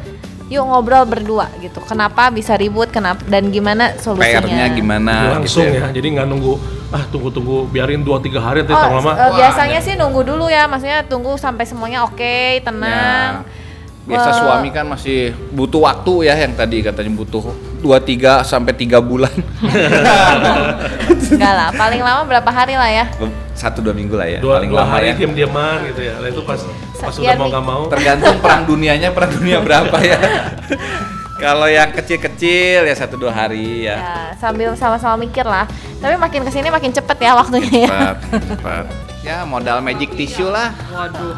yuk 0.52 0.68
ngobrol 0.68 1.09
berdua 1.09 1.49
gitu 1.64 1.80
kenapa 1.80 2.28
bisa 2.28 2.52
ribut 2.52 2.92
kenapa 2.92 3.25
dan 3.25 3.49
gimana 3.49 3.97
solusinya 3.97 4.44
PR-nya 4.44 4.66
gimana? 4.76 5.40
langsung 5.40 5.64
gitu 5.64 5.80
ya 5.80 5.88
jadi 5.88 6.06
nggak 6.12 6.26
nunggu 6.28 6.52
ah 6.92 7.09
tunggu-tunggu 7.09 7.73
biarin 7.73 8.04
dua 8.04 8.21
tiga 8.21 8.44
hari 8.44 8.61
nanti 8.61 8.76
Oh, 8.76 8.85
terlalu 8.85 9.00
lama 9.00 9.12
eh, 9.16 9.30
biasanya 9.40 9.80
sih 9.80 9.97
nunggu 9.97 10.28
dulu 10.28 10.52
ya, 10.52 10.68
maksudnya 10.68 11.00
tunggu 11.09 11.40
sampai 11.40 11.64
semuanya 11.64 12.04
oke, 12.04 12.61
tenang. 12.61 13.49
Ya. 13.49 13.61
Biasa 14.02 14.28
Wah. 14.28 14.37
suami 14.37 14.68
kan 14.68 14.85
masih 14.85 15.32
butuh 15.54 15.88
waktu 15.88 16.28
ya 16.28 16.37
yang 16.37 16.52
tadi 16.52 16.85
katanya 16.85 17.16
butuh 17.16 17.49
2 17.80 17.97
3 17.97 18.44
sampai 18.44 18.76
3 18.76 19.00
bulan. 19.00 19.30
Enggak 21.32 21.52
lah, 21.56 21.68
paling 21.73 22.02
lama 22.04 22.28
berapa 22.28 22.50
hari 22.52 22.76
lah 22.76 22.90
ya. 22.92 23.06
Satu 23.52 23.85
dua 23.85 23.92
minggu 23.92 24.16
lah 24.16 24.28
ya. 24.28 24.40
dua, 24.40 24.59
paling 24.59 24.71
dua 24.73 24.80
lama 24.82 24.92
hari 24.97 25.12
ya. 25.12 25.14
diam-diaman 25.23 25.78
gitu 25.92 26.00
ya 26.02 26.14
Nah, 26.18 26.28
itu 26.32 26.42
pas 26.42 26.61
pas 26.97 27.14
udah 27.14 27.37
mau 27.37 27.49
nggak 27.52 27.64
mau 27.66 27.82
Tergantung 27.92 28.37
perang 28.40 28.62
dunianya 28.64 29.09
perang 29.12 29.32
dunia 29.35 29.59
berapa 29.61 29.97
ya. 30.00 30.18
Kalau 31.42 31.66
yang 31.66 31.90
kecil-kecil 31.90 32.87
ya 32.87 32.94
satu 32.94 33.18
dua 33.18 33.35
hari 33.35 33.82
ya. 33.82 33.99
Ya, 33.99 34.18
sambil 34.38 34.78
sama-sama 34.78 35.18
mikir 35.18 35.42
lah. 35.42 35.66
Tapi 35.99 36.14
makin 36.14 36.47
ke 36.47 36.50
sini 36.54 36.71
makin 36.71 36.94
cepet 36.94 37.18
ya 37.18 37.35
waktunya 37.35 37.82
ya. 37.82 37.88
Cepat, 37.90 38.16
cepat. 38.47 38.85
Ya 39.26 39.42
modal 39.42 39.82
magic 39.82 40.14
tissue 40.14 40.47
lah. 40.47 40.71
Waduh. 40.94 41.35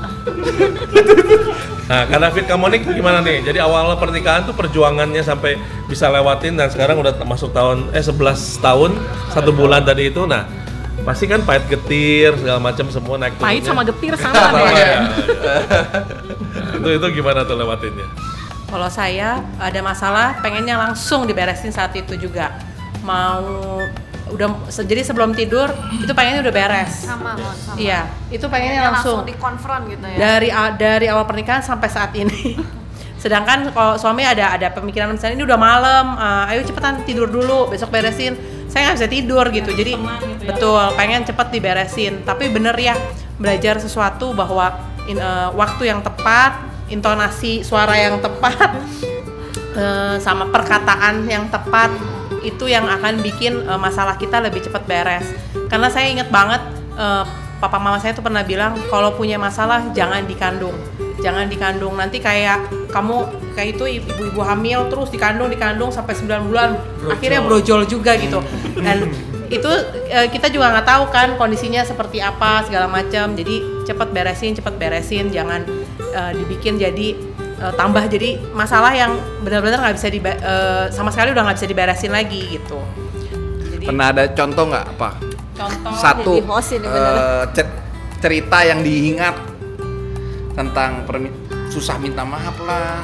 Nah, 1.84 2.08
karena 2.08 2.32
Fit 2.32 2.48
kamu 2.48 2.64
nih 2.72 2.80
gimana 2.96 3.20
nih? 3.20 3.44
Jadi 3.44 3.60
awal 3.60 3.92
pernikahan 4.00 4.48
tuh 4.48 4.56
perjuangannya 4.56 5.20
sampai 5.20 5.60
bisa 5.84 6.08
lewatin 6.08 6.56
dan 6.56 6.72
sekarang 6.72 6.96
udah 7.00 7.20
masuk 7.28 7.52
tahun 7.52 7.92
eh 7.92 8.00
11 8.00 8.64
tahun 8.64 8.96
satu 9.32 9.52
bulan 9.52 9.84
tadi 9.84 10.08
itu. 10.08 10.24
Nah, 10.24 10.48
pasti 11.04 11.24
kan 11.24 11.44
pahit 11.44 11.68
getir 11.68 12.32
segala 12.34 12.58
macam 12.58 12.88
semua 12.88 13.20
naik 13.20 13.36
Pahit 13.36 13.60
turunnya. 13.60 13.68
sama 13.68 13.82
getir 13.84 14.12
sama 14.24 14.34
Sama 14.34 14.58
deh. 14.58 14.72
ya. 14.74 14.98
itu 16.80 16.88
itu 16.90 17.06
gimana 17.14 17.44
tuh 17.44 17.56
lewatinnya? 17.56 18.08
Kalau 18.64 18.88
saya 18.88 19.38
ada 19.54 19.80
masalah, 19.80 20.40
pengennya 20.40 20.74
langsung 20.74 21.28
diberesin 21.28 21.70
saat 21.70 21.94
itu 21.94 22.16
juga. 22.18 22.50
Mau 23.04 23.78
udah 24.32 24.48
jadi 24.66 25.04
sebelum 25.04 25.30
tidur 25.30 25.68
itu 25.94 26.10
pengennya 26.10 26.42
udah 26.42 26.50
beres. 26.50 27.06
Sama, 27.06 27.36
sama. 27.54 27.76
Iya, 27.78 28.08
itu 28.32 28.42
pengennya 28.48 28.90
langsung. 28.90 29.22
dikonfront 29.22 29.86
gitu 29.86 30.06
ya. 30.08 30.16
Dari 30.18 30.48
dari 30.74 31.06
awal 31.06 31.22
pernikahan 31.22 31.62
sampai 31.62 31.86
saat 31.86 32.10
ini. 32.16 32.56
Sedangkan 33.22 33.70
kalau 33.70 33.94
suami 33.94 34.20
ada 34.20 34.52
ada 34.52 34.68
pemikiran 34.68 35.08
misalnya 35.08 35.38
ini 35.38 35.44
udah 35.46 35.60
malam, 35.60 36.06
eh, 36.18 36.50
ayo 36.56 36.60
cepetan 36.66 37.04
tidur 37.04 37.28
dulu, 37.28 37.70
besok 37.70 37.92
beresin. 37.92 38.34
Saya 38.74 38.90
nggak 38.90 38.96
bisa 38.98 39.10
tidur 39.10 39.46
gitu. 39.54 39.70
Jadi 39.70 39.94
gitu 39.94 40.42
ya. 40.42 40.50
betul, 40.50 40.84
pengen 40.98 41.22
cepet 41.22 41.46
diberesin. 41.54 42.26
Tapi 42.26 42.50
bener 42.50 42.74
ya 42.74 42.98
belajar 43.38 43.78
sesuatu 43.78 44.34
bahwa 44.34 44.74
in, 45.06 45.22
eh, 45.22 45.48
waktu 45.54 45.94
yang 45.94 46.02
tepat, 46.02 46.58
intonasi 46.90 47.62
suara 47.62 47.94
yang 47.94 48.18
tepat, 48.18 48.74
eh, 49.78 50.16
sama 50.18 50.50
perkataan 50.50 51.22
yang 51.30 51.46
tepat 51.54 51.94
itu 52.42 52.66
yang 52.66 52.90
akan 52.90 53.22
bikin 53.22 53.62
eh, 53.62 53.78
masalah 53.78 54.18
kita 54.18 54.42
lebih 54.42 54.58
cepat 54.66 54.82
beres. 54.90 55.30
Karena 55.70 55.86
saya 55.86 56.10
ingat 56.10 56.34
banget 56.34 56.60
eh, 56.98 57.24
papa 57.62 57.78
mama 57.78 58.02
saya 58.02 58.12
tuh 58.12 58.26
pernah 58.26 58.42
bilang 58.42 58.74
kalau 58.90 59.14
punya 59.14 59.40
masalah 59.40 59.86
jangan 59.96 60.26
dikandung, 60.26 60.74
jangan 61.24 61.48
dikandung. 61.48 61.96
Nanti 61.96 62.20
kayak 62.20 62.68
kamu 62.92 63.16
kayak 63.56 63.80
itu 63.80 63.84
ibu-ibu 64.04 64.44
hamil 64.44 64.92
terus 64.92 65.08
dikandung 65.08 65.48
dikandung 65.48 65.88
sampai 65.88 66.12
9 66.12 66.52
bulan 66.52 66.76
akhirnya 67.08 67.40
brojol 67.40 67.88
juga 67.88 68.12
gitu. 68.20 68.44
Dan 68.76 69.08
itu 69.48 69.70
eh, 70.12 70.28
kita 70.28 70.52
juga 70.52 70.76
nggak 70.76 70.86
tahu 70.86 71.04
kan 71.08 71.28
kondisinya 71.40 71.80
seperti 71.80 72.20
apa 72.20 72.68
segala 72.68 72.84
macam. 72.84 73.32
Jadi 73.32 73.88
cepet 73.88 74.08
beresin 74.12 74.52
cepet 74.52 74.74
beresin. 74.76 75.32
Jangan 75.32 75.64
eh, 76.12 76.32
dibikin 76.36 76.76
jadi 76.76 77.16
eh, 77.64 77.72
tambah 77.80 78.04
jadi 78.12 78.36
masalah 78.52 78.92
yang 78.92 79.16
benar-benar 79.40 79.80
nggak 79.80 79.96
bisa 79.96 80.12
eh, 80.12 80.84
sama 80.92 81.08
sekali 81.08 81.32
udah 81.32 81.48
nggak 81.48 81.56
bisa 81.56 81.68
diberesin 81.72 82.12
lagi 82.12 82.60
gitu. 82.60 82.76
Jadi 83.72 83.84
Pernah 83.88 84.12
ada 84.12 84.28
contoh 84.36 84.64
nggak 84.68 84.86
apa? 85.00 85.10
contoh 85.54 85.92
Satu 85.94 86.32
jadi 86.42 86.50
host 86.50 86.70
ini 86.74 86.86
eh, 86.86 87.42
cer- 87.54 87.78
cerita 88.18 88.58
yang 88.66 88.80
diingat 88.82 89.53
tentang 90.54 91.02
susah 91.70 91.98
minta 91.98 92.22
maaf 92.22 92.54
lah. 92.62 93.02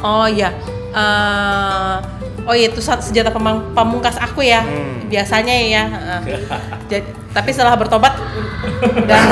Oh 0.00 0.26
iya. 0.28 0.52
Eh, 0.96 1.94
oh 2.48 2.54
iya 2.56 2.72
itu 2.72 2.80
senjata 2.80 3.32
pamungkas 3.76 4.16
aku 4.16 4.40
ya. 4.44 4.64
Hmm. 4.64 5.06
Biasanya 5.06 5.54
ya. 5.54 5.84
Jadi, 6.90 7.04
tapi 7.36 7.52
setelah 7.52 7.76
bertobat 7.76 8.16
udah 8.80 9.20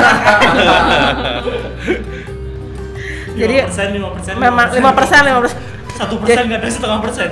Jadi, 3.35 3.55
persen 3.67 3.87
lima 3.91 4.09
persen 4.15 4.33
memang 4.39 4.67
5% 4.71 4.79
5%. 4.79 5.97
satu 5.97 6.15
persen 6.21 6.43
nggak 6.47 6.59
ada 6.61 6.69
setengah 6.71 6.99
persen 7.03 7.29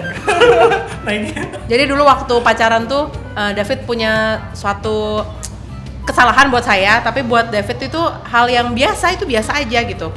nah 1.05 1.11
ini 1.13 1.29
Jadi 1.69 1.83
dulu 1.87 2.03
waktu 2.03 2.33
pacaran 2.41 2.89
tuh 2.89 3.07
eh, 3.37 3.51
David 3.53 3.85
punya 3.85 4.41
suatu 4.57 5.21
kesalahan 6.03 6.51
buat 6.51 6.63
saya, 6.63 6.99
tapi 6.99 7.23
buat 7.23 7.49
David 7.51 7.89
itu 7.91 8.01
hal 8.27 8.45
yang 8.51 8.71
biasa 8.75 9.15
itu 9.15 9.23
biasa 9.23 9.63
aja 9.63 9.79
gitu. 9.87 10.07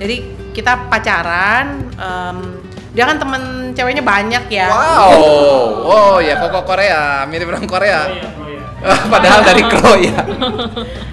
Jadi 0.00 0.16
kita 0.56 0.88
pacaran, 0.88 1.88
em, 1.94 2.36
dia 2.94 3.04
kan 3.04 3.18
temen 3.18 3.72
ceweknya 3.74 4.02
banyak 4.06 4.44
ya. 4.48 4.68
Wow, 4.70 5.10
oh 5.84 6.16
ya 6.22 6.38
koko 6.40 6.64
Korea, 6.64 7.26
mirip 7.28 7.50
orang 7.50 7.66
Korea. 7.66 8.00
oh 8.06 8.14
iya 8.14 8.43
Padahal 9.12 9.40
dari 9.42 9.62
Kro 9.72 9.96
ya. 9.96 10.12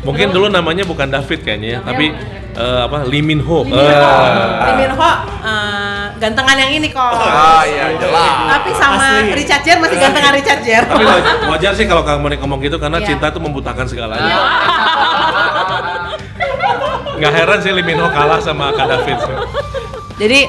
Mungkin 0.01 0.29
dulu 0.29 0.47
namanya 0.47 0.83
bukan 0.83 1.07
David 1.07 1.39
kayaknya 1.41 1.69
ya, 1.69 1.79
tapi 1.81 2.11
eh, 2.51 2.79
apa 2.81 3.05
Lee 3.05 3.21
Min 3.21 3.39
Ho. 3.39 3.63
Lee 3.63 3.71
Min 3.71 3.95
Ho, 3.97 4.11
Eh. 4.11 4.61
Lee 4.61 4.75
Min 4.77 4.91
Ho 4.91 5.09
eh, 5.41 6.05
gantengan 6.17 6.55
yang 6.55 6.71
ini 6.73 6.87
kok. 6.87 6.99
Ah 6.99 7.63
iya 7.63 7.95
jelas. 7.95 8.35
Tapi 8.49 8.69
sama 8.73 9.05
Asli. 9.17 9.33
Richard 9.33 9.61
Gere 9.61 9.79
masih 9.79 9.97
gantengan 9.97 10.31
Richard 10.31 10.61
Gere. 10.61 10.85
Tapi 10.85 11.03
wajar, 11.03 11.35
wajar 11.51 11.71
sih 11.73 11.85
kalau 11.85 12.03
kamu 12.03 12.37
ngomong 12.37 12.59
gitu 12.59 12.75
karena 12.75 12.97
Iya. 12.97 13.07
cinta 13.07 13.29
tuh 13.29 13.39
membutakan 13.39 13.85
segalanya. 13.85 14.35
Nggak 17.13 17.33
heran 17.33 17.57
sih 17.59 17.71
Lee 17.71 17.83
Min 17.83 17.97
Ho 17.97 18.09
kalah 18.09 18.39
sama 18.39 18.73
Kak 18.73 18.87
David. 18.89 19.17
Jadi 20.17 20.39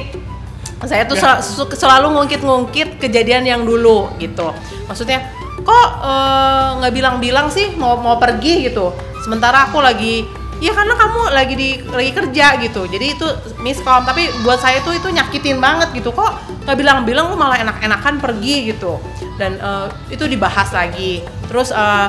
saya 0.82 1.04
tuh 1.04 1.14
sel- 1.14 1.38
su- 1.38 1.70
selalu 1.70 2.10
ngungkit-ngungkit 2.10 2.98
kejadian 2.98 3.44
yang 3.44 3.62
dulu 3.62 4.10
gitu. 4.16 4.50
Maksudnya 4.84 5.22
kok 5.62 5.88
eh, 6.02 6.68
nggak 6.82 6.92
bilang-bilang 6.92 7.46
sih 7.48 7.74
mau 7.78 7.98
mau 7.98 8.18
pergi 8.18 8.68
gitu. 8.68 8.92
Sementara 9.22 9.70
aku 9.70 9.78
lagi 9.78 10.26
ya 10.62 10.70
karena 10.70 10.94
kamu 10.94 11.20
lagi 11.34 11.54
di 11.58 11.68
lagi 11.90 12.12
kerja 12.14 12.46
gitu. 12.62 12.86
Jadi 12.86 13.06
itu 13.18 13.26
miskom. 13.62 14.06
Tapi 14.06 14.30
buat 14.46 14.62
saya 14.62 14.82
tuh 14.82 14.94
itu 14.94 15.10
nyakitin 15.10 15.58
banget 15.58 15.90
gitu. 15.94 16.14
Kok 16.14 16.62
nggak 16.66 16.76
bilang-bilang 16.78 17.30
lu 17.30 17.36
malah 17.38 17.58
enak-enakan 17.58 18.22
pergi 18.22 18.74
gitu. 18.74 18.98
Dan 19.38 19.58
eh, 19.58 19.86
itu 20.10 20.26
dibahas 20.26 20.70
lagi. 20.70 21.22
Terus 21.50 21.74
eh, 21.74 22.08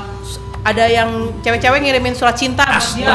ada 0.63 0.87
yang 0.87 1.35
cewek-cewek 1.43 1.83
ngirimin 1.83 2.15
surat 2.15 2.39
cinta 2.39 2.63
dia. 2.95 3.11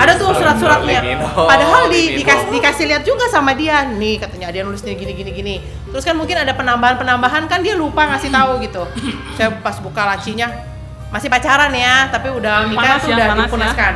Ada 0.00 0.12
tuh 0.16 0.32
surat-suratnya. 0.32 1.20
Padahal 1.36 1.92
di, 1.92 2.16
dikasih, 2.52 2.88
lihat 2.88 3.04
juga 3.04 3.28
sama 3.28 3.52
dia. 3.52 3.84
Nih 3.84 4.16
katanya 4.16 4.48
dia 4.48 4.64
nulisnya 4.64 4.96
gini 4.96 5.12
gini 5.12 5.30
gini. 5.36 5.54
Terus 5.92 6.08
kan 6.08 6.16
mungkin 6.16 6.40
ada 6.40 6.56
penambahan-penambahan 6.56 7.44
kan 7.44 7.60
dia 7.60 7.76
lupa 7.76 8.08
ngasih 8.08 8.32
tahu 8.32 8.64
gitu. 8.64 8.82
Saya 9.36 9.52
pas 9.60 9.76
buka 9.84 10.08
lacinya 10.08 10.48
masih 11.12 11.28
pacaran 11.28 11.68
ya, 11.76 12.08
tapi 12.08 12.32
udah 12.32 12.72
nikah 12.72 12.96
Panas 12.96 13.04
tuh 13.04 13.12
ya, 13.12 13.36
dipunaskan. 13.36 13.92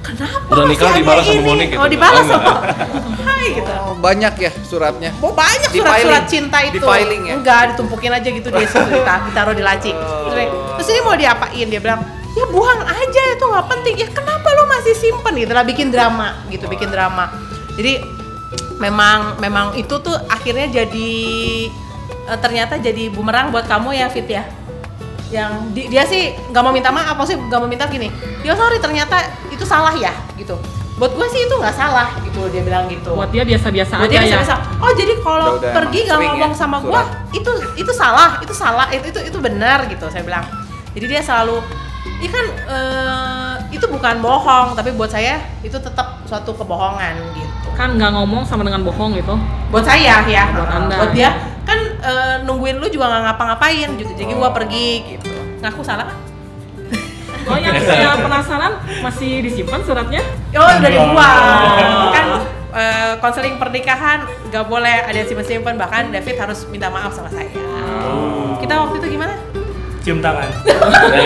Kenapa? 0.00 0.48
Udah 0.48 0.64
nikah 0.64 0.90
dibalas 0.92 1.24
sama 1.24 1.34
ini? 1.34 1.44
Monik 1.44 1.68
gitu. 1.68 1.78
Oh, 1.78 1.88
dibalas 1.88 2.22
Oh, 2.22 2.30
sama. 2.30 2.52
Hai 3.20 3.46
gitu. 3.52 3.72
Oh, 3.78 3.94
banyak 3.94 4.34
ya 4.34 4.50
suratnya. 4.62 5.10
Oh 5.18 5.30
banyak 5.30 5.70
surat-surat 5.70 6.24
cinta 6.24 6.58
Di 6.62 6.72
itu. 6.72 6.82
filing 6.82 7.22
ya? 7.22 7.34
Enggak, 7.36 7.60
ditumpukin 7.72 8.10
aja 8.10 8.24
gitu 8.26 8.48
di 8.48 8.64
situ 8.64 8.80
dita- 8.90 9.22
ditaruh 9.24 9.52
di 9.52 9.60
laci. 9.60 9.92
Terus 10.74 10.88
ini 10.88 11.00
mau 11.00 11.14
diapain? 11.14 11.66
Dia 11.66 11.78
bilang, 11.78 12.00
"Ya 12.32 12.44
buang 12.46 12.80
aja 12.82 13.22
itu 13.30 13.44
nggak 13.44 13.66
penting." 13.68 13.94
Ya 13.96 14.06
kenapa 14.08 14.48
lo 14.50 14.64
masih 14.66 14.94
simpen 14.94 15.34
gitu 15.36 15.52
lah 15.52 15.62
bikin 15.62 15.88
drama 15.88 16.44
gitu, 16.48 16.64
bikin 16.64 16.88
drama. 16.88 17.28
Jadi 17.74 18.00
memang 18.76 19.36
memang 19.36 19.66
itu 19.74 19.92
tuh 19.96 20.16
akhirnya 20.26 20.66
jadi 20.66 21.10
eh, 22.26 22.38
ternyata 22.38 22.76
jadi 22.76 23.08
bumerang 23.08 23.50
buat 23.50 23.64
kamu 23.64 23.92
ya 23.94 24.08
Fit 24.08 24.26
ya 24.26 24.42
yang 25.30 25.70
di- 25.70 25.86
dia 25.86 26.02
sih 26.02 26.22
nggak 26.44 26.58
mau 26.58 26.70
minta 26.70 26.90
maaf 26.90 27.14
apa 27.14 27.22
sih 27.22 27.34
nggak 27.34 27.56
mau 27.56 27.66
minta 27.66 27.86
gini 27.86 28.10
ya 28.40 28.52
sorry 28.52 28.76
ternyata 28.76 29.14
itu 29.46 29.62
salah 29.62 29.94
ya 29.94 30.10
gitu 30.34 30.58
buat 30.96 31.10
gue 31.10 31.26
sih 31.26 31.40
itu 31.42 31.54
nggak 31.54 31.72
salah 31.72 32.12
gitu 32.20 32.44
dia 32.48 32.60
bilang 32.60 32.84
gitu 32.84 33.14
Buat 33.14 33.30
dia 33.30 33.40
biasa-biasa 33.42 33.94
Buat 33.96 34.04
aja 34.04 34.12
dia 34.12 34.20
ya. 34.20 34.26
bisa-bisa, 34.36 34.54
oh 34.76 34.92
jadi 34.92 35.12
kalau 35.18 35.46
Udah- 35.50 35.62
udah 35.62 35.72
pergi 35.72 35.98
nggak 36.02 36.18
sering 36.18 36.30
ngomong 36.34 36.52
ya, 36.52 36.58
sama 36.58 36.76
gua 36.78 37.00
surat. 37.00 37.06
itu 37.32 37.50
itu 37.78 37.92
salah 37.92 38.30
itu 38.38 38.52
salah 38.52 38.86
itu 38.90 39.06
itu 39.08 39.20
itu 39.24 39.38
benar 39.38 39.86
gitu 39.86 40.04
saya 40.06 40.20
bilang 40.20 40.44
jadi 40.92 41.06
dia 41.08 41.22
selalu 41.22 41.62
Iya 42.00 42.32
kan 42.32 42.46
eh, 42.66 43.54
itu 43.70 43.84
bukan 43.86 44.20
bohong 44.20 44.72
tapi 44.72 44.92
buat 44.92 45.08
saya 45.08 45.36
itu 45.60 45.76
tetap 45.78 46.20
suatu 46.24 46.52
kebohongan 46.54 47.12
gitu 47.32 47.68
Kan 47.72 47.96
nggak 47.96 48.12
ngomong 48.14 48.40
sama 48.42 48.60
dengan 48.60 48.80
bohong 48.82 49.12
gitu. 49.14 49.36
buat 49.68 49.84
saya 49.84 50.24
ya 50.24 50.48
Buat 50.50 50.68
Anda. 50.70 50.96
buat 50.96 51.12
dia 51.12 51.30
eh, 52.00 52.36
nungguin 52.44 52.76
lu 52.80 52.86
juga 52.88 53.08
nggak 53.08 53.22
ngapa-ngapain 53.30 53.88
gitu. 54.00 54.12
Jadi 54.16 54.32
gua 54.34 54.50
pergi 54.50 55.16
gitu. 55.16 55.30
Ngaku 55.60 55.82
salah 55.84 56.08
kan? 56.08 56.18
Oh 57.50 57.56
yang 57.56 57.72
saya 57.82 58.14
penasaran 58.20 58.72
masih 59.00 59.40
disimpan 59.42 59.80
suratnya? 59.82 60.22
Oh 60.54 60.70
udah 60.70 60.90
dibuang. 60.92 61.44
Kan 62.14 62.26
eh, 62.76 63.12
konseling 63.18 63.56
pernikahan 63.56 64.28
nggak 64.52 64.64
boleh 64.68 65.08
ada 65.08 65.16
yang 65.16 65.26
simpen-simpen. 65.26 65.74
Bahkan 65.80 66.12
David 66.14 66.36
harus 66.36 66.68
minta 66.68 66.92
maaf 66.92 67.16
sama 67.16 67.32
saya. 67.32 67.48
Kita 68.60 68.74
waktu 68.76 69.02
itu 69.02 69.16
gimana? 69.16 69.34
Cium 70.00 70.20
tangan. 70.20 70.48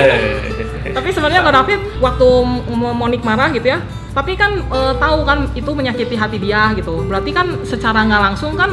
Tapi 0.97 1.09
sebenarnya 1.11 1.41
Kak 1.43 1.55
David 1.55 1.81
waktu 1.99 2.29
Monik 2.75 3.23
marah 3.27 3.51
gitu 3.51 3.67
ya, 3.67 3.83
tapi 4.15 4.39
kan 4.39 4.63
e, 4.63 4.81
tahu 4.95 5.27
kan 5.27 5.51
itu 5.59 5.71
menyakiti 5.75 6.15
hati 6.15 6.39
dia 6.39 6.71
gitu. 6.79 7.03
Berarti 7.09 7.31
kan 7.35 7.67
secara 7.67 8.07
nggak 8.07 8.23
langsung 8.31 8.55
kan 8.55 8.71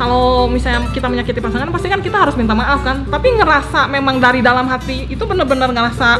kalau 0.00 0.48
misalnya 0.48 0.88
kita 0.96 1.12
menyakiti 1.12 1.44
pasangan 1.44 1.68
pasti 1.68 1.92
kan 1.92 2.00
kita 2.00 2.16
harus 2.16 2.32
minta 2.32 2.56
maaf 2.56 2.80
kan. 2.80 3.04
Tapi 3.04 3.36
ngerasa 3.36 3.84
memang 3.92 4.16
dari 4.16 4.40
dalam 4.40 4.64
hati 4.64 5.04
itu 5.12 5.20
bener-bener 5.28 5.68
ngerasa 5.68 6.16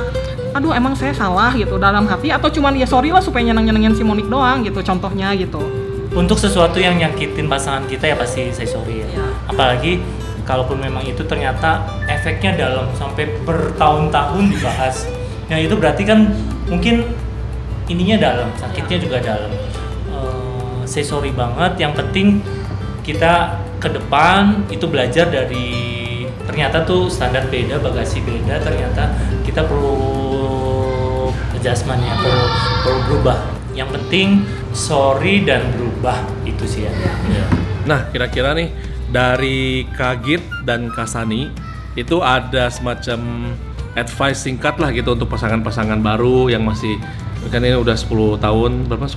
aduh 0.52 0.76
emang 0.76 0.92
saya 0.92 1.16
salah 1.16 1.56
gitu 1.56 1.80
dalam 1.80 2.04
hati 2.04 2.28
atau 2.28 2.52
cuman 2.52 2.76
ya 2.76 2.84
sorry 2.84 3.08
lah 3.08 3.22
supaya 3.22 3.46
nyeneng-nyenengin 3.46 3.94
si 3.94 4.02
Monik 4.02 4.26
doang 4.26 4.66
gitu 4.66 4.82
contohnya 4.82 5.30
gitu. 5.38 5.62
untuk 6.10 6.34
sesuatu 6.34 6.82
yang 6.82 6.98
nyakitin 6.98 7.46
pasangan 7.46 7.86
kita 7.86 8.10
ya 8.10 8.18
pasti 8.18 8.50
saya 8.50 8.66
sorry 8.66 9.06
ya. 9.06 9.08
Iya. 9.14 9.26
Apalagi 9.46 10.02
kalaupun 10.42 10.82
memang 10.82 11.06
itu 11.06 11.22
ternyata 11.22 11.86
efeknya 12.10 12.58
dalam 12.58 12.90
sampai 12.98 13.30
bertahun-tahun 13.46 14.44
dibahas. 14.50 15.06
Nah 15.46 15.62
itu 15.62 15.78
berarti 15.78 16.02
kan 16.02 16.34
mungkin 16.66 17.06
ininya 17.86 18.18
dalam, 18.18 18.50
sakitnya 18.58 18.98
juga 18.98 19.22
dalam. 19.22 19.54
Eh, 20.10 20.82
saya 20.82 21.06
sorry 21.06 21.30
banget. 21.30 21.78
Yang 21.78 22.02
penting 22.02 22.26
kita 23.06 23.54
ke 23.80 23.88
depan 23.88 24.68
itu 24.68 24.84
belajar 24.84 25.32
dari 25.32 25.98
ternyata 26.44 26.84
tuh 26.84 27.08
standar 27.08 27.48
beda, 27.48 27.80
bagasi 27.80 28.20
beda. 28.20 28.60
Ternyata 28.60 29.16
kita 29.42 29.64
perlu 29.64 29.96
adjustmentnya, 31.56 32.14
perlu 32.20 32.46
perlu 32.84 33.00
berubah. 33.08 33.38
Yang 33.72 33.88
penting 33.96 34.28
sorry 34.76 35.42
dan 35.48 35.64
berubah 35.72 36.20
itu 36.44 36.68
sih 36.68 36.84
ya. 36.84 36.92
Iya. 36.92 37.46
Nah, 37.88 38.00
kira-kira 38.12 38.52
nih 38.52 38.68
dari 39.08 39.88
Kagit 39.96 40.44
dan 40.68 40.92
Kasani 40.92 41.50
itu 41.96 42.22
ada 42.22 42.70
semacam 42.70 43.50
advice 43.98 44.46
singkat 44.46 44.78
lah 44.78 44.94
gitu 44.94 45.18
untuk 45.18 45.26
pasangan-pasangan 45.32 45.98
baru 45.98 46.46
yang 46.52 46.62
masih 46.62 46.94
kan 47.42 47.58
ini 47.58 47.72
udah 47.72 47.96
10 47.96 48.10
tahun 48.36 48.70
berapa 48.84 49.08
10 49.08 49.16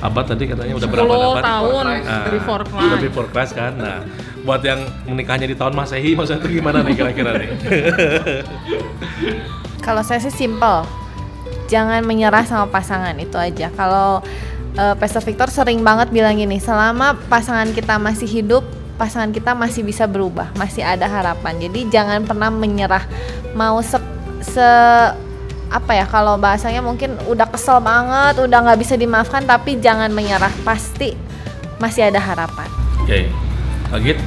abad 0.00 0.24
tadi 0.24 0.44
katanya 0.46 0.74
udah 0.74 0.88
berapa 0.88 1.10
10 1.10 1.18
abad? 1.26 1.42
tahun 1.42 1.84
Ah, 2.06 2.24
before 2.30 2.62
udah 2.62 2.70
Christ. 2.70 3.02
before 3.02 3.28
Christ 3.28 3.52
kan. 3.52 3.72
Nah, 3.74 3.98
buat 4.40 4.62
yang 4.62 4.78
menikahnya 5.04 5.44
di 5.44 5.52
tahun 5.52 5.74
Masehi 5.74 6.14
maksudnya 6.14 6.38
itu 6.40 6.54
gimana 6.54 6.80
nih 6.80 6.94
kira-kira 6.94 7.34
nih? 7.34 7.48
Kalau 9.80 10.02
saya 10.02 10.20
sih 10.20 10.30
simple. 10.30 10.86
jangan 11.66 12.00
menyerah 12.00 12.48
sama 12.48 12.64
pasangan 12.64 13.12
itu 13.14 13.36
aja. 13.36 13.68
Kalau 13.68 14.24
uh, 14.74 14.94
Pastor 14.96 15.20
Victor 15.20 15.52
sering 15.52 15.84
banget 15.84 16.08
bilang 16.08 16.32
gini, 16.32 16.56
selama 16.56 17.12
pasangan 17.28 17.68
kita 17.70 18.00
masih 18.00 18.24
hidup, 18.24 18.64
pasangan 18.96 19.28
kita 19.28 19.52
masih 19.52 19.84
bisa 19.84 20.08
berubah, 20.08 20.48
masih 20.56 20.80
ada 20.80 21.04
harapan. 21.04 21.60
Jadi 21.60 21.92
jangan 21.92 22.24
pernah 22.24 22.48
menyerah. 22.48 23.04
Mau 23.52 23.84
se, 23.84 24.00
se 24.40 24.64
apa 25.68 25.92
ya 25.92 26.08
kalau 26.08 26.40
bahasanya 26.40 26.80
mungkin 26.80 27.16
udah 27.28 27.48
kesel 27.52 27.80
banget, 27.84 28.40
udah 28.40 28.58
nggak 28.64 28.80
bisa 28.80 28.94
dimaafkan, 28.96 29.44
tapi 29.44 29.76
jangan 29.80 30.08
menyerah. 30.12 30.52
Pasti 30.64 31.12
masih 31.76 32.08
ada 32.08 32.20
harapan. 32.20 32.68
Oke, 33.04 33.28
Agit. 33.92 34.18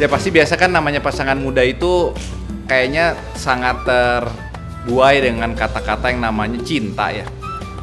Ya 0.00 0.08
pasti 0.08 0.32
biasa 0.32 0.56
kan 0.56 0.72
namanya 0.72 1.04
pasangan 1.04 1.36
muda 1.36 1.60
itu 1.60 2.16
kayaknya 2.64 3.12
sangat 3.36 3.84
terbuai 3.84 5.20
dengan 5.20 5.52
kata-kata 5.52 6.08
yang 6.08 6.24
namanya 6.24 6.58
cinta 6.64 7.12
ya. 7.12 7.28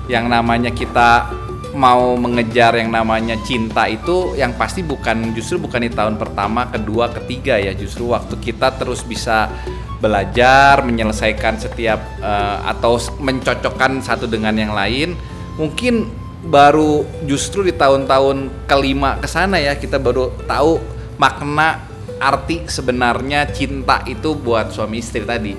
Yang 0.09 0.25
namanya 0.25 0.71
kita 0.73 1.29
mau 1.77 2.17
mengejar 2.17 2.73
yang 2.81 2.89
namanya 2.89 3.37
cinta 3.45 3.85
itu 3.85 4.33
yang 4.33 4.57
pasti 4.57 4.81
bukan 4.81 5.37
justru 5.37 5.61
bukan 5.61 5.85
di 5.85 5.93
tahun 5.93 6.17
pertama, 6.17 6.65
kedua, 6.73 7.13
ketiga 7.13 7.61
ya. 7.61 7.77
Justru 7.77 8.09
waktu 8.09 8.41
kita 8.41 8.73
terus 8.81 9.05
bisa 9.05 9.53
belajar 9.99 10.81
menyelesaikan 10.87 11.59
setiap 11.59 11.99
uh, 12.23 12.63
atau 12.71 12.95
mencocokkan 13.19 13.99
satu 13.99 14.25
dengan 14.25 14.55
yang 14.55 14.71
lain 14.71 15.15
mungkin 15.59 16.07
baru 16.39 17.03
justru 17.27 17.67
di 17.67 17.75
tahun-tahun 17.75 18.63
kelima 18.63 19.19
ke 19.19 19.27
sana 19.27 19.59
ya 19.59 19.75
kita 19.75 19.99
baru 19.99 20.31
tahu 20.47 20.79
makna 21.19 21.83
arti 22.19 22.67
sebenarnya 22.67 23.47
cinta 23.51 24.03
itu 24.07 24.35
buat 24.35 24.71
suami 24.75 24.99
istri 24.99 25.23
tadi. 25.23 25.55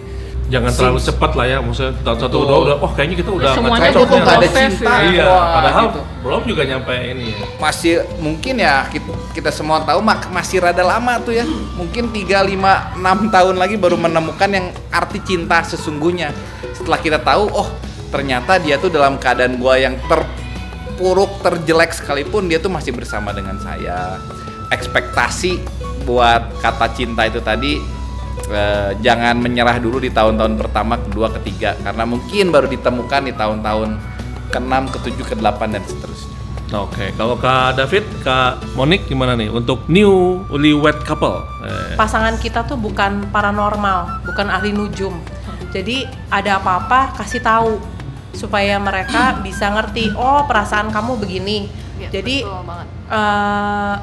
Jangan 0.51 0.71
terlalu 0.75 0.99
cepat 0.99 1.33
lah 1.39 1.47
ya, 1.47 1.59
maksudnya 1.63 1.95
tahun 2.03 2.19
satu 2.27 2.37
udah 2.43 2.57
udah, 2.59 2.77
oh 2.83 2.91
kayaknya 2.91 3.23
kita 3.23 3.31
udah 3.31 3.51
semuanya 3.55 3.87
nggak 3.87 3.95
cocok 3.95 4.11
butuh 4.11 4.35
ada 4.35 4.49
proses 4.51 4.75
cinta. 4.75 4.91
ya. 4.91 5.07
Iya, 5.07 5.25
Wah, 5.31 5.47
padahal 5.55 5.85
gitu. 5.87 6.01
belum 6.27 6.43
juga 6.43 6.63
nyampe 6.67 6.95
ini 7.07 7.25
ya. 7.31 7.47
Masih 7.63 7.95
mungkin 8.19 8.55
ya 8.59 8.75
kita, 8.91 9.13
kita 9.31 9.55
semua 9.55 9.83
tahu 9.87 10.03
masih 10.35 10.59
rada 10.63 10.83
lama 10.83 11.19
tuh 11.23 11.35
ya. 11.35 11.47
Mungkin 11.79 12.11
3 12.11 12.43
5 12.45 12.99
6 12.99 13.35
tahun 13.35 13.57
lagi 13.57 13.79
baru 13.79 13.97
menemukan 13.97 14.51
yang 14.51 14.67
arti 14.91 15.23
cinta 15.23 15.63
sesungguhnya. 15.63 16.35
Setelah 16.75 16.99
kita 16.99 17.19
tahu, 17.23 17.47
oh 17.51 17.69
ternyata 18.11 18.59
dia 18.59 18.77
tuh 18.77 18.91
dalam 18.91 19.17
keadaan 19.17 19.57
gua 19.63 19.79
yang 19.79 19.95
terpuruk, 20.11 21.41
terjelek 21.47 21.95
sekalipun 21.95 22.51
dia 22.51 22.59
tuh 22.59 22.71
masih 22.71 22.91
bersama 22.91 23.31
dengan 23.31 23.57
saya. 23.63 24.19
Ekspektasi 24.71 25.63
buat 26.07 26.63
kata 26.63 26.91
cinta 26.95 27.27
itu 27.27 27.39
tadi 27.43 27.79
eh, 28.51 28.91
jangan 28.99 29.39
menyerah 29.39 29.79
dulu 29.79 30.03
di 30.03 30.11
tahun-tahun 30.11 30.59
pertama, 30.59 30.99
kedua, 30.99 31.31
ketiga 31.39 31.79
karena 31.83 32.03
mungkin 32.07 32.51
baru 32.51 32.67
ditemukan 32.67 33.31
di 33.31 33.33
tahun-tahun 33.35 33.91
ke-6, 34.51 34.75
ke-7, 34.99 35.19
ke-8 35.35 35.61
dan 35.71 35.83
seterusnya. 35.87 36.30
Oke, 36.71 37.11
kalau 37.19 37.35
Kak 37.35 37.75
David, 37.83 38.07
Kak 38.23 38.63
Monik 38.79 39.11
gimana 39.11 39.35
nih 39.35 39.51
untuk 39.51 39.91
new 39.91 40.39
newlywed 40.55 41.03
couple? 41.03 41.43
Eh, 41.67 41.99
pasangan 41.99 42.39
kita 42.39 42.63
tuh 42.63 42.79
bukan 42.79 43.27
paranormal, 43.35 44.23
bukan 44.23 44.47
ahli 44.47 44.71
nujum. 44.71 45.19
Jadi 45.75 46.07
ada 46.31 46.63
apa-apa 46.63 47.19
kasih 47.19 47.43
tahu 47.43 47.83
supaya 48.31 48.79
mereka 48.79 49.35
bisa 49.47 49.67
ngerti. 49.75 50.15
Oh 50.15 50.47
perasaan 50.47 50.95
kamu 50.95 51.19
begini. 51.19 51.67
Jadi 52.07 52.47
eh, 53.11 53.95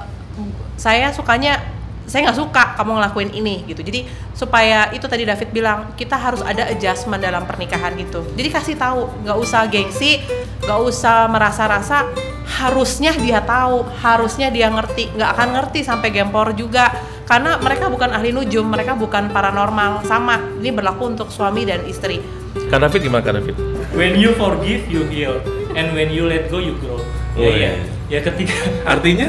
saya 0.76 1.08
sukanya 1.16 1.77
saya 2.08 2.32
nggak 2.32 2.40
suka 2.40 2.64
kamu 2.80 2.92
ngelakuin 2.98 3.32
ini 3.36 3.56
gitu. 3.68 3.84
Jadi 3.84 4.08
supaya 4.32 4.88
itu 4.96 5.06
tadi 5.12 5.28
David 5.28 5.52
bilang 5.52 5.92
kita 6.00 6.16
harus 6.16 6.40
ada 6.40 6.64
adjustment 6.72 7.20
dalam 7.20 7.44
pernikahan 7.44 7.94
itu. 8.00 8.24
Jadi 8.34 8.48
kasih 8.48 8.76
tahu, 8.80 9.12
nggak 9.28 9.38
usah 9.38 9.68
gengsi, 9.68 10.24
nggak 10.64 10.80
usah 10.88 11.28
merasa-rasa 11.28 12.08
harusnya 12.48 13.12
dia 13.12 13.44
tahu, 13.44 13.84
harusnya 14.00 14.48
dia 14.48 14.72
ngerti, 14.72 15.12
nggak 15.20 15.30
akan 15.36 15.50
ngerti 15.60 15.84
sampai 15.84 16.10
gempor 16.16 16.56
juga 16.56 16.96
karena 17.28 17.60
mereka 17.60 17.92
bukan 17.92 18.16
ahli 18.16 18.32
nujum, 18.32 18.64
mereka 18.64 18.96
bukan 18.96 19.28
paranormal 19.36 20.08
sama. 20.08 20.40
Ini 20.64 20.72
berlaku 20.72 21.12
untuk 21.12 21.28
suami 21.28 21.68
dan 21.68 21.84
istri. 21.84 22.24
Kak 22.72 22.80
David 22.80 23.04
gimana 23.04 23.22
Kak 23.22 23.36
David? 23.36 23.56
When 24.00 24.16
you 24.16 24.32
forgive, 24.40 24.88
you 24.88 25.04
heal, 25.12 25.44
and 25.76 25.92
when 25.92 26.08
you 26.16 26.24
let 26.24 26.48
go, 26.48 26.64
you 26.64 26.80
grow. 26.80 27.04
Oh, 27.36 27.44
ya, 27.44 27.52
iya. 27.52 27.72
ya. 27.76 27.97
Ya 28.08 28.24
ketika 28.24 28.56
Artinya? 28.88 29.28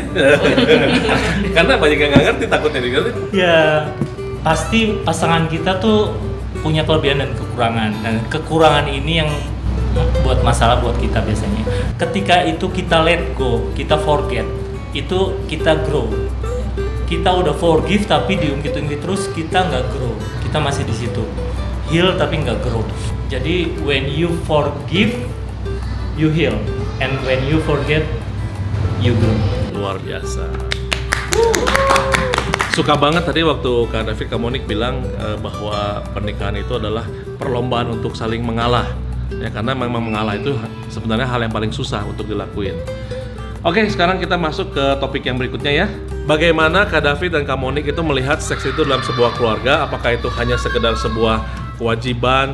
Karena 1.57 1.75
banyak 1.75 1.99
yang 1.99 2.11
nggak 2.14 2.25
ngerti 2.31 2.45
takutnya 2.47 2.81
diganti. 2.83 3.11
ya 3.35 3.91
pasti 4.38 5.03
pasangan 5.03 5.51
kita 5.51 5.83
tuh 5.83 6.14
punya 6.62 6.87
kelebihan 6.87 7.27
dan 7.27 7.31
kekurangan. 7.35 7.91
Dan 8.07 8.14
kekurangan 8.31 8.87
ini 8.87 9.12
yang 9.19 9.31
buat 10.23 10.47
masalah 10.47 10.79
buat 10.79 10.95
kita 11.03 11.27
biasanya. 11.27 11.67
Ketika 11.99 12.47
itu 12.47 12.71
kita 12.71 13.03
let 13.03 13.35
go 13.35 13.67
kita 13.75 13.99
forget 13.99 14.47
itu 14.95 15.43
kita 15.51 15.83
grow. 15.87 16.07
Kita 17.09 17.41
udah 17.41 17.57
forgive 17.57 18.05
tapi 18.05 18.37
diungkit-ungkit 18.37 19.01
terus 19.01 19.27
kita 19.35 19.64
nggak 19.67 19.85
grow. 19.91 20.14
Kita 20.45 20.62
masih 20.62 20.87
di 20.87 20.95
situ. 20.95 21.25
Heal 21.91 22.14
tapi 22.14 22.47
nggak 22.47 22.62
grow. 22.62 22.85
Jadi 23.27 23.75
when 23.83 24.07
you 24.07 24.38
forgive 24.47 25.19
you 26.14 26.31
heal. 26.31 26.55
And 26.99 27.14
when 27.27 27.43
you 27.47 27.62
forget 27.62 28.03
you 28.99 29.15
Luar 29.75 29.99
biasa. 30.03 30.43
Suka 32.75 32.95
banget 32.99 33.27
tadi 33.27 33.47
waktu 33.47 33.73
Kak 33.91 34.11
David 34.11 34.27
Kak 34.27 34.39
Monik 34.43 34.65
bilang 34.67 35.03
eh, 35.03 35.39
bahwa 35.39 36.03
pernikahan 36.15 36.59
itu 36.59 36.79
adalah 36.79 37.07
perlombaan 37.39 37.95
untuk 37.95 38.19
saling 38.19 38.43
mengalah. 38.43 38.91
Ya 39.39 39.55
karena 39.55 39.77
memang 39.77 40.03
mengalah 40.03 40.35
itu 40.35 40.57
sebenarnya 40.91 41.31
hal 41.31 41.47
yang 41.47 41.55
paling 41.55 41.71
susah 41.71 42.03
untuk 42.07 42.27
dilakuin. 42.27 42.75
Oke, 43.63 43.83
sekarang 43.91 44.23
kita 44.23 44.39
masuk 44.39 44.71
ke 44.75 44.85
topik 45.03 45.27
yang 45.27 45.39
berikutnya 45.39 45.73
ya. 45.85 45.87
Bagaimana 46.27 46.87
Kak 46.87 47.03
David 47.03 47.35
dan 47.35 47.43
Kak 47.47 47.59
Monik 47.59 47.87
itu 47.91 48.03
melihat 48.03 48.39
seks 48.39 48.67
itu 48.67 48.87
dalam 48.87 49.03
sebuah 49.03 49.35
keluarga? 49.35 49.87
Apakah 49.87 50.15
itu 50.15 50.31
hanya 50.39 50.55
sekedar 50.55 50.95
sebuah 50.95 51.43
kewajiban, 51.79 52.53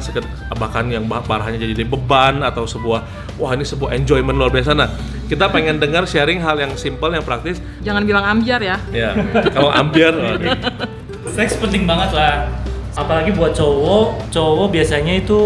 bahkan 0.61 0.85
yang 0.93 1.09
parahnya 1.09 1.57
jadi 1.57 1.85
beban 1.89 2.45
atau 2.45 2.69
sebuah 2.69 3.01
wah 3.41 3.53
ini 3.57 3.65
sebuah 3.65 3.97
enjoyment 3.97 4.37
luar 4.37 4.53
biasa. 4.53 4.77
Nah, 4.77 4.89
kita 5.27 5.49
pengen 5.49 5.81
dengar 5.81 6.05
sharing 6.05 6.41
hal 6.41 6.57
yang 6.61 6.73
simple, 6.77 7.11
yang 7.13 7.25
praktis. 7.25 7.61
Jangan 7.81 8.05
bilang 8.05 8.25
amjar 8.25 8.61
ya. 8.61 8.77
Ya, 8.93 9.17
kalau 9.53 9.73
ambiar. 9.73 10.15
Seks 11.33 11.57
penting 11.59 11.89
banget 11.89 12.13
lah. 12.13 12.47
Apalagi 12.95 13.35
buat 13.35 13.51
cowok, 13.51 14.31
cowok 14.31 14.71
biasanya 14.71 15.19
itu 15.19 15.41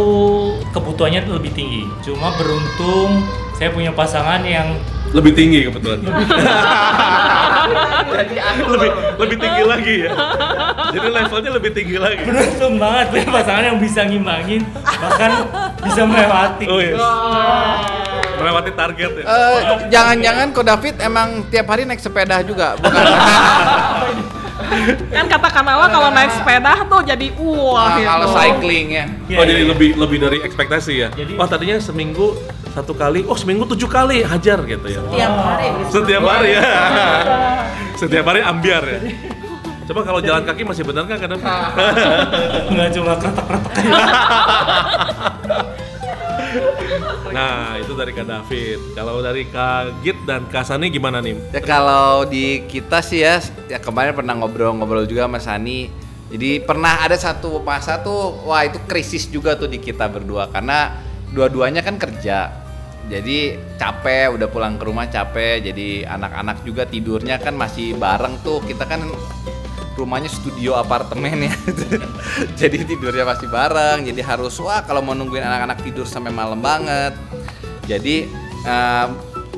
kebutuhannya 0.76 1.24
lebih 1.32 1.48
tinggi. 1.56 1.88
Cuma 2.04 2.28
beruntung 2.36 3.24
saya 3.56 3.72
punya 3.72 3.88
pasangan 3.90 4.44
yang 4.44 4.76
lebih 5.16 5.32
tinggi 5.32 5.64
kebetulan. 5.64 6.04
lebih 8.68 8.90
lebih 9.16 9.36
tinggi 9.40 9.62
lagi 9.64 9.94
ya. 10.04 10.12
Jadi 10.92 11.08
levelnya 11.08 11.50
lebih 11.56 11.70
tinggi 11.72 11.96
lagi. 11.96 12.20
beruntung 12.28 12.76
banget 12.76 13.16
punya 13.16 13.28
pasangan 13.32 13.64
yang 13.64 13.78
bisa 13.80 14.04
ngimbangin, 14.04 14.62
bahkan 14.84 15.48
bisa 15.80 16.02
melewati. 16.04 16.66
Oh 16.68 16.80
iya. 16.84 16.96
Melewati 18.38 18.70
target 18.72 19.10
ya. 19.12 19.24
Eh, 19.24 19.58
jangan-jangan 19.88 20.46
kok 20.50 20.64
David 20.64 20.94
emang 21.00 21.28
tiap 21.46 21.66
hari 21.66 21.82
naik 21.82 21.98
sepeda 21.98 22.40
juga, 22.40 22.74
bukan? 22.76 23.02
Kan 25.08 25.24
kata 25.26 25.48
Kanala 25.48 25.88
kalau 25.88 26.08
naik 26.10 26.30
sepeda 26.30 26.84
tuh 26.84 27.00
jadi 27.00 27.26
wah 27.34 27.88
Nah, 27.88 27.96
gitu. 27.96 28.06
kalau 28.06 28.26
cycling 28.32 28.86
ya. 28.92 29.04
Iya, 29.26 29.36
oh 29.36 29.44
jadi 29.44 29.62
iya. 29.64 29.70
lebih 29.70 29.90
lebih 29.96 30.18
dari 30.20 30.38
ekspektasi 30.40 30.92
ya. 30.94 31.08
Jadi- 31.10 31.34
Wah 31.34 31.46
tadinya 31.46 31.76
seminggu 31.78 32.36
satu 32.70 32.92
kali, 32.92 33.24
oh 33.24 33.34
seminggu 33.34 33.64
tujuh 33.66 33.88
kali 33.88 34.22
hajar 34.22 34.58
gitu 34.62 34.86
ya. 34.86 35.00
Tiap 35.00 35.34
hari. 35.34 35.66
Setiap 35.88 36.22
hari 36.22 36.50
ya. 36.54 36.62
Setiap 37.96 38.24
hari 38.24 38.40
ambiar 38.44 38.82
ya. 38.84 38.98
Coba 39.88 40.04
kalau 40.04 40.20
jalan 40.20 40.44
kaki 40.44 40.62
masih 40.62 40.84
benar 40.84 41.08
nggak 41.08 41.18
kadang? 41.18 41.40
nggak 42.76 42.88
cuma 42.92 43.12
kretek-kretek 43.16 43.72
Nah 47.32 47.78
itu 47.78 47.92
dari 47.94 48.12
Kak 48.12 48.26
David. 48.26 48.78
Kalau 48.96 49.20
dari 49.20 49.42
Kak 49.48 50.02
Git 50.02 50.18
dan 50.26 50.46
Kak 50.48 50.64
Sani 50.66 50.90
gimana 50.90 51.22
nih? 51.22 51.36
Ya 51.54 51.62
kalau 51.62 52.24
di 52.24 52.66
kita 52.66 53.02
sih 53.04 53.22
ya, 53.22 53.38
ya 53.70 53.78
kemarin 53.78 54.14
pernah 54.16 54.34
ngobrol-ngobrol 54.38 55.06
juga 55.06 55.26
sama 55.26 55.40
Sani. 55.40 55.90
Jadi 56.28 56.60
pernah 56.60 57.00
ada 57.00 57.16
satu 57.16 57.64
masa 57.64 58.04
tuh, 58.04 58.44
wah 58.44 58.60
itu 58.60 58.76
krisis 58.84 59.32
juga 59.32 59.56
tuh 59.56 59.64
di 59.64 59.80
kita 59.80 60.12
berdua 60.12 60.52
karena 60.52 61.00
dua-duanya 61.32 61.80
kan 61.80 61.96
kerja. 61.96 62.52
Jadi 63.08 63.56
capek, 63.80 64.36
udah 64.36 64.48
pulang 64.52 64.76
ke 64.76 64.84
rumah 64.84 65.08
capek. 65.08 65.64
Jadi 65.64 66.04
anak-anak 66.04 66.60
juga 66.68 66.84
tidurnya 66.84 67.40
kan 67.40 67.56
masih 67.56 67.96
bareng 67.96 68.44
tuh. 68.44 68.60
Kita 68.60 68.84
kan 68.84 69.00
rumahnya 69.98 70.30
studio 70.30 70.78
apartemen 70.78 71.50
ya. 71.50 71.54
jadi 72.60 72.86
tidurnya 72.86 73.26
masih 73.26 73.50
bareng. 73.50 74.06
Jadi 74.06 74.20
harus 74.22 74.54
wah 74.62 74.86
kalau 74.86 75.02
mau 75.02 75.18
nungguin 75.18 75.42
anak-anak 75.42 75.82
tidur 75.82 76.06
sampai 76.06 76.30
malam 76.30 76.62
banget. 76.62 77.18
Jadi 77.90 78.30
eh, 78.62 79.06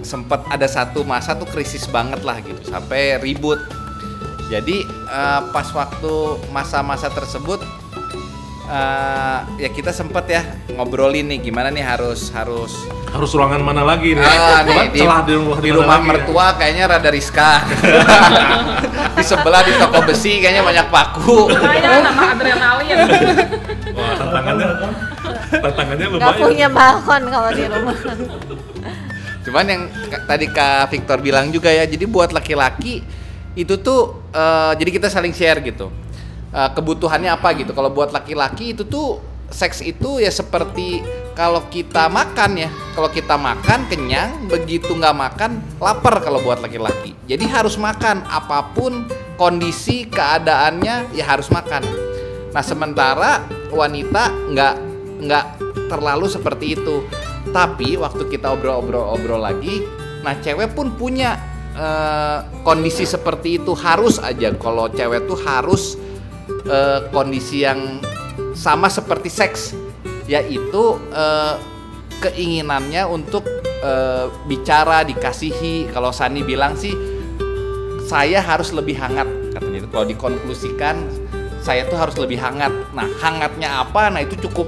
sempet 0.01 0.41
ada 0.49 0.65
satu 0.65 1.05
masa 1.05 1.37
tuh 1.37 1.47
krisis 1.47 1.85
banget 1.85 2.25
lah 2.25 2.41
gitu 2.41 2.65
sampai 2.65 3.21
ribut. 3.21 3.61
Jadi 4.49 4.83
eh, 4.89 5.41
pas 5.53 5.69
waktu 5.77 6.15
masa-masa 6.49 7.13
tersebut 7.13 7.61
eh, 8.71 9.39
ya 9.67 9.69
kita 9.75 9.91
sempet 9.91 10.25
ya 10.31 10.43
ngobrolin 10.79 11.27
nih 11.27 11.51
gimana 11.51 11.75
nih 11.75 11.83
harus 11.83 12.31
harus 12.31 12.73
Harus 13.11 13.35
ruangan 13.35 13.59
mana 13.67 13.83
lagi 13.83 14.15
nih? 14.15 14.23
Ah, 14.23 14.63
nih, 14.63 14.95
di, 14.95 15.03
celah 15.03 15.27
di 15.27 15.35
rumah, 15.35 15.59
di 15.59 15.71
rumah 15.75 15.99
ya? 15.99 16.07
mertua 16.07 16.47
kayaknya 16.55 16.85
rada 16.95 17.11
riskan. 17.11 17.59
di 19.19 19.25
sebelah 19.27 19.67
di 19.67 19.75
toko 19.75 19.99
besi 20.07 20.39
kayaknya 20.39 20.63
banyak 20.63 20.87
paku. 20.95 21.51
Nama 21.51 22.23
adrenalin. 22.39 22.97
Wah, 23.99 24.15
tantangannya 24.15 24.67
tantangannya 25.59 26.07
lumayan. 26.07 26.39
punya 26.39 26.69
balkon 26.71 27.23
kalau 27.27 27.51
di 27.51 27.65
rumah 27.67 27.97
Cuman 29.41 29.65
yang 29.67 29.83
tadi 30.31 30.47
Kak 30.47 30.95
Victor 30.95 31.19
bilang 31.19 31.51
juga 31.51 31.75
ya, 31.75 31.91
jadi 31.91 32.07
buat 32.07 32.31
laki-laki 32.31 33.03
itu 33.59 33.75
tuh 33.83 34.23
eh, 34.31 34.73
jadi 34.79 34.91
kita 35.03 35.09
saling 35.11 35.35
share 35.35 35.59
gitu. 35.67 35.91
Eh, 36.51 36.71
kebutuhannya 36.75 37.31
apa 37.31 37.55
gitu. 37.55 37.71
Kalau 37.71 37.95
buat 37.95 38.11
laki-laki 38.11 38.75
itu 38.75 38.83
tuh 38.83 39.23
seks 39.55 39.87
itu 39.87 40.19
ya 40.19 40.35
seperti 40.35 40.99
kalau 41.39 41.63
kita 41.71 42.11
makan 42.11 42.67
ya. 42.67 42.71
Kalau 42.91 43.07
kita 43.07 43.39
makan 43.39 43.87
kenyang, 43.87 44.51
begitu 44.51 44.91
nggak 44.91 45.15
makan 45.15 45.63
lapar 45.79 46.19
kalau 46.19 46.43
buat 46.43 46.59
laki-laki. 46.59 47.15
Jadi 47.31 47.47
harus 47.47 47.79
makan 47.79 48.27
apa 48.27 48.67
pun 48.75 49.07
kondisi 49.39 50.11
keadaannya 50.11 51.15
ya 51.15 51.25
harus 51.31 51.47
makan. 51.55 51.87
Nah 52.51 52.65
sementara 52.67 53.47
wanita 53.71 54.35
nggak 54.51 54.75
nggak 55.23 55.47
terlalu 55.87 56.27
seperti 56.27 56.75
itu. 56.75 57.07
Tapi 57.55 57.95
waktu 57.95 58.27
kita 58.27 58.51
obrol-obrol-obrol 58.59 59.39
lagi, 59.39 59.87
nah 60.27 60.35
cewek 60.35 60.75
pun 60.75 60.99
punya 60.99 61.39
eh, 61.79 62.43
kondisi 62.67 63.07
seperti 63.07 63.63
itu 63.63 63.71
harus 63.79 64.19
aja. 64.19 64.51
Kalau 64.59 64.91
cewek 64.91 65.31
tuh 65.31 65.39
harus 65.47 66.10
eh, 66.67 67.01
kondisi 67.11 67.65
yang 67.65 68.01
sama 68.55 68.91
seperti 68.93 69.31
seks, 69.33 69.75
yaitu 70.27 70.99
eh, 71.11 71.55
keinginannya 72.21 73.09
untuk 73.09 73.47
eh, 73.65 74.27
bicara, 74.47 75.03
dikasihi. 75.07 75.91
Kalau 75.91 76.13
Sani 76.13 76.45
bilang 76.45 76.77
sih 76.77 76.93
saya 78.05 78.43
harus 78.43 78.75
lebih 78.75 78.99
hangat. 78.99 79.27
Katanya 79.55 79.79
itu. 79.83 79.89
Kalau 79.91 80.07
dikonklusikan 80.07 80.97
saya 81.61 81.87
tuh 81.87 81.97
harus 82.01 82.17
lebih 82.17 82.41
hangat. 82.41 82.73
Nah 82.97 83.07
hangatnya 83.21 83.85
apa? 83.85 84.09
Nah 84.09 84.25
itu 84.25 84.37
cukup 84.49 84.67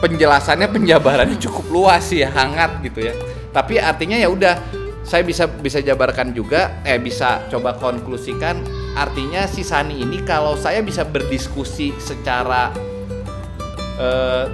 penjelasannya 0.00 0.68
penjabarannya 0.68 1.40
cukup 1.40 1.66
luas 1.72 2.04
sih 2.12 2.20
ya 2.24 2.28
hangat 2.32 2.84
gitu 2.84 3.06
ya. 3.06 3.14
Tapi 3.52 3.80
artinya 3.80 4.20
ya 4.20 4.28
udah 4.28 4.60
saya 5.06 5.22
bisa 5.22 5.46
bisa 5.46 5.78
jabarkan 5.78 6.34
juga 6.34 6.82
eh 6.82 6.98
bisa 6.98 7.46
coba 7.46 7.78
konklusikan 7.78 8.58
artinya 8.96 9.44
si 9.44 9.60
Sani 9.60 10.00
ini 10.00 10.24
kalau 10.24 10.56
saya 10.56 10.80
bisa 10.80 11.04
berdiskusi 11.04 11.92
secara 12.00 12.72
eh, 14.00 14.44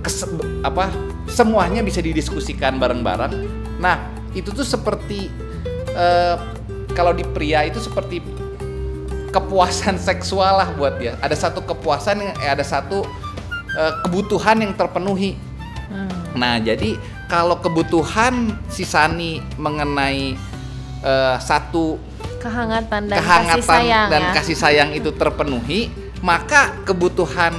kes- 0.00 0.30
apa 0.62 0.88
semuanya 1.26 1.82
bisa 1.82 1.98
didiskusikan 1.98 2.78
bareng-bareng 2.78 3.34
nah 3.82 3.98
itu 4.30 4.54
tuh 4.54 4.62
seperti 4.62 5.26
eh, 5.90 6.36
kalau 6.94 7.14
di 7.14 7.26
pria 7.26 7.66
itu 7.66 7.82
seperti 7.82 8.22
kepuasan 9.30 9.96
seksual 10.10 10.58
lah 10.60 10.68
buat 10.74 10.98
dia. 10.98 11.14
Ada 11.22 11.48
satu 11.48 11.62
kepuasan 11.62 12.18
yang 12.20 12.34
eh, 12.42 12.50
ada 12.50 12.66
satu 12.66 13.06
eh, 13.78 13.92
kebutuhan 14.06 14.60
yang 14.60 14.74
terpenuhi. 14.74 15.38
Nah, 16.30 16.62
jadi 16.62 16.94
kalau 17.26 17.58
kebutuhan 17.58 18.54
si 18.70 18.86
Sani 18.86 19.42
mengenai 19.58 20.34
eh, 21.02 21.36
satu 21.42 21.98
kehangatan 22.40 23.12
dan 23.12 23.16
kehangatan 23.20 23.60
kasih 23.60 23.62
sayang 23.68 24.08
dan 24.08 24.22
ya 24.24 24.32
kasih 24.32 24.56
sayang 24.56 24.90
itu 24.96 25.10
terpenuhi, 25.12 25.92
maka 26.24 26.72
kebutuhan 26.88 27.52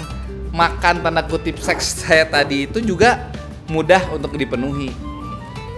makan 0.52 1.06
tanda 1.06 1.24
kutip 1.24 1.62
seks 1.62 2.04
saya 2.04 2.28
tadi 2.28 2.68
itu 2.68 2.82
juga 2.84 3.32
mudah 3.70 4.12
untuk 4.12 4.36
dipenuhi. 4.36 4.92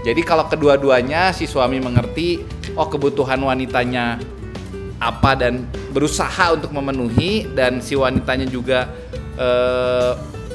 Jadi 0.04 0.20
kalau 0.26 0.48
kedua-duanya 0.50 1.32
si 1.32 1.48
suami 1.48 1.80
mengerti, 1.80 2.44
oh 2.76 2.88
kebutuhan 2.90 3.40
wanitanya 3.40 4.20
apa 5.00 5.36
dan 5.36 5.68
berusaha 5.92 6.56
untuk 6.56 6.72
memenuhi 6.72 7.52
dan 7.52 7.84
si 7.84 7.96
wanitanya 7.96 8.48
juga 8.48 8.88
eh, 9.36 10.12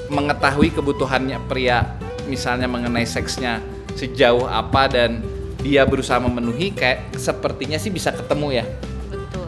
mengetahui 0.08 0.72
kebutuhannya 0.72 1.36
pria 1.48 1.84
misalnya 2.28 2.68
mengenai 2.68 3.04
seksnya 3.04 3.60
sejauh 3.96 4.48
apa 4.48 4.88
dan 4.88 5.20
dia 5.68 5.84
berusaha 5.84 6.16
memenuhi 6.18 6.72
kayak 6.72 7.12
sepertinya 7.14 7.76
sih 7.76 7.90
bisa 7.90 8.08
ketemu 8.10 8.48
ya 8.54 8.64
betul 9.06 9.44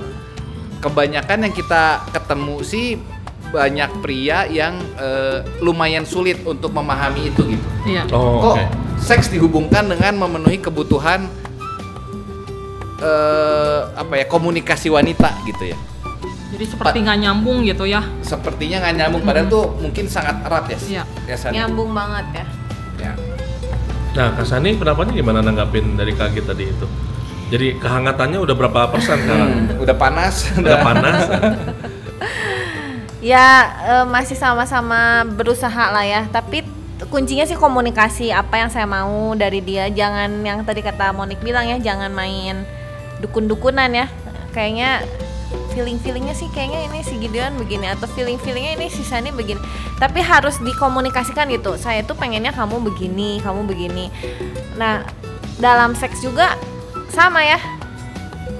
kebanyakan 0.78 1.48
yang 1.48 1.54
kita 1.54 1.82
ketemu 2.10 2.54
sih 2.60 3.00
banyak 3.48 3.90
pria 3.98 4.44
yang 4.46 4.76
eh, 4.94 5.40
lumayan 5.58 6.04
sulit 6.04 6.38
untuk 6.44 6.70
memahami 6.70 7.26
itu 7.26 7.42
gitu 7.48 7.66
Iya. 7.82 8.04
Oh, 8.10 8.44
kok 8.44 8.54
oke. 8.54 8.64
seks 9.00 9.26
dihubungkan 9.26 9.88
dengan 9.88 10.14
memenuhi 10.18 10.60
kebutuhan 10.60 11.24
eh 13.00 13.80
apa 13.90 14.12
ya 14.14 14.26
komunikasi 14.26 14.92
wanita 14.92 15.32
gitu 15.46 15.64
ya 15.66 15.78
Jadi 16.50 16.64
seperti 16.66 16.98
nggak 17.00 17.18
nyambung 17.20 17.62
gitu 17.62 17.86
ya. 17.86 18.02
sepertinya 18.20 18.82
nggak 18.82 18.94
nyambung 18.98 19.22
padahal 19.22 19.48
tuh 19.48 19.64
mungkin 19.78 20.04
sangat 20.04 20.36
erat 20.44 20.64
ya 20.68 20.78
Iya. 20.78 21.02
ya, 21.26 21.36
nyambung 21.50 21.90
banget 21.90 22.26
Ya. 22.34 22.44
Nah, 24.20 24.36
Kak 24.36 24.44
Sani 24.44 24.76
pendapatnya 24.76 25.16
gimana 25.16 25.40
nanggapin 25.40 25.96
dari 25.96 26.12
Kagi 26.12 26.44
tadi 26.44 26.68
itu? 26.68 26.84
Jadi 27.48 27.80
kehangatannya 27.80 28.36
udah 28.36 28.52
berapa 28.52 28.92
persen 28.92 29.16
sekarang? 29.16 29.48
Hmm, 29.48 29.80
udah 29.80 29.96
panas 29.96 30.44
Udah 30.60 30.76
panas? 30.84 31.24
ya 33.24 33.48
eh, 33.80 34.04
masih 34.04 34.36
sama-sama 34.36 35.24
berusaha 35.24 35.92
lah 35.92 36.04
ya 36.04 36.28
tapi 36.28 36.64
kuncinya 37.08 37.44
sih 37.48 37.56
komunikasi 37.56 38.32
apa 38.32 38.60
yang 38.60 38.68
saya 38.72 38.88
mau 38.88 39.32
dari 39.36 39.60
dia 39.60 39.88
jangan 39.92 40.40
yang 40.40 40.64
tadi 40.64 40.80
kata 40.80 41.12
Monik 41.12 41.40
bilang 41.44 41.68
ya 41.68 41.76
jangan 41.76 42.12
main 42.12 42.64
dukun-dukunan 43.20 43.92
ya 43.92 44.08
kayaknya 44.56 45.04
feeling-feelingnya 45.80 46.36
sih 46.36 46.52
kayaknya 46.52 46.92
ini 46.92 47.00
si 47.00 47.16
Gideon 47.16 47.56
begini 47.56 47.88
atau 47.88 48.04
feeling-feelingnya 48.12 48.76
ini 48.76 48.86
si 48.92 49.00
Sani 49.00 49.32
begini. 49.32 49.56
Tapi 49.96 50.20
harus 50.20 50.60
dikomunikasikan 50.60 51.48
gitu 51.48 51.80
saya 51.80 52.04
tuh 52.04 52.12
pengennya 52.12 52.52
kamu 52.52 52.84
begini 52.84 53.40
kamu 53.40 53.64
begini. 53.64 54.12
Nah 54.76 55.08
dalam 55.56 55.96
seks 55.96 56.20
juga 56.20 56.52
sama 57.08 57.40
ya. 57.40 57.56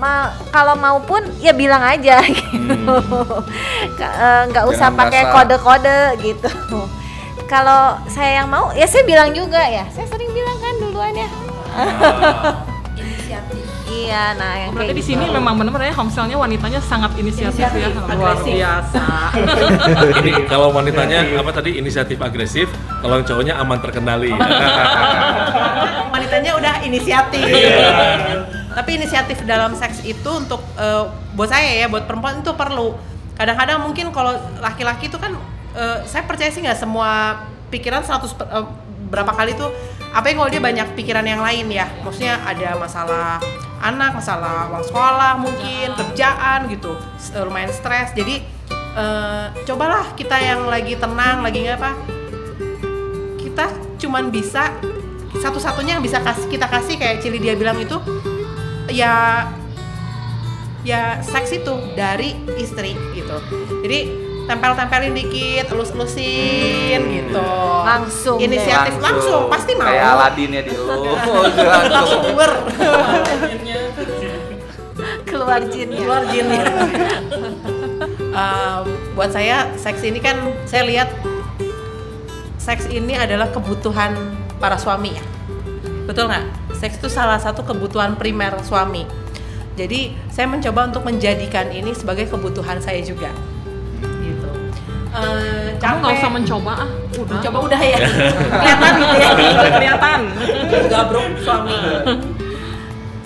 Ma- 0.00 0.32
kalau 0.48 0.80
mau 0.80 0.96
pun 1.04 1.20
ya 1.44 1.52
bilang 1.52 1.84
aja 1.84 2.24
gitu. 2.32 2.96
Eh, 4.00 4.42
nggak 4.48 4.64
usah 4.64 4.88
Jangan 4.88 4.96
pakai 4.96 5.22
kode-kode 5.28 6.00
gitu. 6.24 6.48
Kalau 7.44 8.00
saya 8.08 8.40
yang 8.40 8.48
mau 8.48 8.72
ya 8.72 8.88
saya 8.88 9.04
bilang 9.04 9.36
juga 9.36 9.60
ya. 9.60 9.84
Saya 9.92 10.08
sering 10.08 10.32
bilang 10.32 10.56
kan 10.56 10.72
duluan 10.80 11.12
ya 11.12 11.28
iya 13.90 14.32
nah 14.32 14.52
yang 14.54 14.70
Berarti 14.70 14.86
kayak 14.88 14.98
di 14.98 15.04
sini 15.04 15.24
gitu. 15.24 15.34
memang 15.34 15.54
benar-benar 15.54 15.90
ya 15.90 15.96
homselnya 15.96 16.36
wanitanya 16.36 16.80
sangat 16.80 17.10
inisiatif, 17.14 17.58
ya, 17.58 17.68
Inisiatif, 17.68 17.92
luar 18.08 18.32
agresif. 18.32 18.52
biasa. 18.54 19.04
Ini 20.22 20.32
kalau 20.46 20.68
wanitanya 20.70 21.18
apa 21.34 21.50
tadi 21.52 21.70
inisiatif 21.74 22.18
agresif, 22.18 22.66
kalau 23.00 23.14
yang 23.16 23.26
cowoknya 23.26 23.54
aman 23.56 23.78
terkendali. 23.78 24.30
wanitanya 26.14 26.50
udah 26.56 26.74
inisiatif. 26.82 27.44
Tapi 28.70 28.90
inisiatif 28.96 29.42
dalam 29.44 29.74
seks 29.74 30.02
itu 30.02 30.30
untuk 30.30 30.62
eh, 30.76 31.04
buat 31.34 31.48
saya 31.48 31.70
ya, 31.76 31.86
buat 31.86 32.06
perempuan 32.06 32.40
itu 32.40 32.52
perlu. 32.52 32.94
Kadang-kadang 33.34 33.82
mungkin 33.82 34.10
kalau 34.10 34.32
laki-laki 34.58 35.08
itu 35.08 35.18
kan 35.18 35.34
eh, 35.74 35.98
saya 36.04 36.22
percaya 36.24 36.48
sih 36.48 36.62
nggak 36.62 36.78
semua 36.78 37.42
pikiran 37.68 38.02
100 38.02 38.30
per- 38.32 38.46
eh, 38.48 38.66
berapa 39.10 39.32
kali 39.32 39.54
tuh 39.54 39.70
apa 40.10 40.26
ya 40.26 40.34
kalau 40.34 40.48
dia 40.48 40.58
banyak 40.60 40.86
pikiran 40.94 41.22
yang 41.22 41.40
lain 41.40 41.66
ya. 41.68 41.86
Maksudnya 42.00 42.38
ada 42.40 42.74
masalah 42.76 43.38
anak, 43.80 44.20
masalah 44.20 44.68
uang 44.70 44.84
sekolah 44.84 45.40
mungkin, 45.40 45.96
kerjaan 45.96 46.68
gitu. 46.68 46.94
eh, 47.32 47.42
lumayan 47.44 47.72
stres. 47.72 48.12
Jadi 48.12 48.44
eh, 48.72 49.46
cobalah 49.64 50.12
kita 50.14 50.36
yang 50.36 50.68
lagi 50.68 50.94
tenang, 50.96 51.40
lagi 51.40 51.64
nggak 51.64 51.78
apa 51.80 51.92
kita 53.60 53.66
cuman 54.00 54.30
bisa 54.32 54.72
satu-satunya 55.36 55.98
yang 55.98 56.04
bisa 56.04 56.22
kasih 56.22 56.48
kita 56.48 56.64
kasih 56.64 56.96
kayak 56.96 57.20
Cili 57.20 57.42
dia 57.42 57.52
bilang 57.58 57.76
itu 57.76 57.98
ya 58.88 59.44
ya 60.80 61.20
seks 61.20 61.52
itu 61.52 61.74
dari 61.92 62.32
istri 62.56 62.96
gitu 63.12 63.36
jadi 63.84 64.29
tempel-tempelin 64.50 65.14
dikit 65.14 65.70
elus-elusin 65.70 67.00
gitu. 67.06 67.50
Langsung 67.86 68.42
deh. 68.42 68.50
inisiatif 68.50 68.98
langsung, 68.98 69.46
pasti 69.46 69.78
mau. 69.78 69.86
Kayak 69.86 70.06
Aladin 70.18 70.50
ya 70.50 70.62
di. 70.66 70.70
Lu 70.74 70.82
langsung. 70.90 71.46
Langsung 71.86 72.22
ber 72.34 72.50
keluar 75.30 75.62
jinnya. 75.70 75.98
Keluar 76.02 76.22
jinnya. 76.26 76.62
Um, 78.30 78.86
buat 79.18 79.34
saya 79.34 79.66
seks 79.74 80.06
ini 80.06 80.22
kan 80.22 80.38
saya 80.62 80.86
lihat 80.86 81.10
seks 82.62 82.86
ini 82.86 83.18
adalah 83.18 83.50
kebutuhan 83.50 84.14
para 84.62 84.78
suami 84.78 85.18
ya. 85.18 85.24
Betul 86.06 86.30
nggak? 86.30 86.46
Seks 86.78 87.02
itu 87.02 87.10
salah 87.10 87.42
satu 87.42 87.66
kebutuhan 87.66 88.14
primer 88.14 88.54
suami. 88.62 89.02
Jadi 89.74 90.14
saya 90.30 90.46
mencoba 90.46 90.94
untuk 90.94 91.02
menjadikan 91.02 91.74
ini 91.74 91.90
sebagai 91.90 92.30
kebutuhan 92.30 92.78
saya 92.78 93.02
juga 93.02 93.34
gitu 95.20 95.30
eh, 95.36 95.68
Kamu 95.76 95.96
nggak 96.00 96.12
capek. 96.16 96.22
usah 96.24 96.30
mencoba 96.32 96.72
ah. 96.72 96.90
Udah. 97.20 97.40
Coba 97.44 97.58
udah 97.68 97.80
ya. 97.80 97.98
Kelihatan 98.60 98.92
gitu 98.96 99.16
ya. 99.20 99.30
Kelihatan. 99.76 100.20
Gabrok 100.88 101.26
suami. 101.44 101.76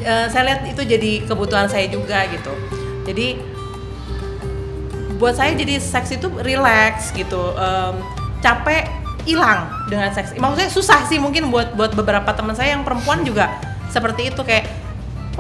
Eh, 0.05 0.29
saya 0.29 0.45
lihat 0.53 0.69
itu 0.69 0.85
jadi 0.85 1.25
kebutuhan 1.25 1.65
saya 1.65 1.89
juga 1.89 2.29
gitu. 2.29 2.53
Jadi 3.09 3.41
buat 5.17 5.33
saya 5.33 5.57
jadi 5.57 5.81
seks 5.81 6.21
itu 6.21 6.29
relax 6.45 7.09
gitu. 7.17 7.57
Em, 7.57 8.05
capek 8.45 8.85
hilang 9.25 9.65
dengan 9.89 10.13
seks. 10.13 10.37
Maksudnya 10.37 10.69
susah 10.69 11.09
sih 11.09 11.17
mungkin 11.17 11.49
buat 11.49 11.73
buat 11.73 11.97
beberapa 11.97 12.37
teman 12.37 12.53
saya 12.53 12.77
yang 12.77 12.85
perempuan 12.85 13.25
juga 13.25 13.57
seperti 13.89 14.29
itu 14.29 14.45
kayak 14.45 14.69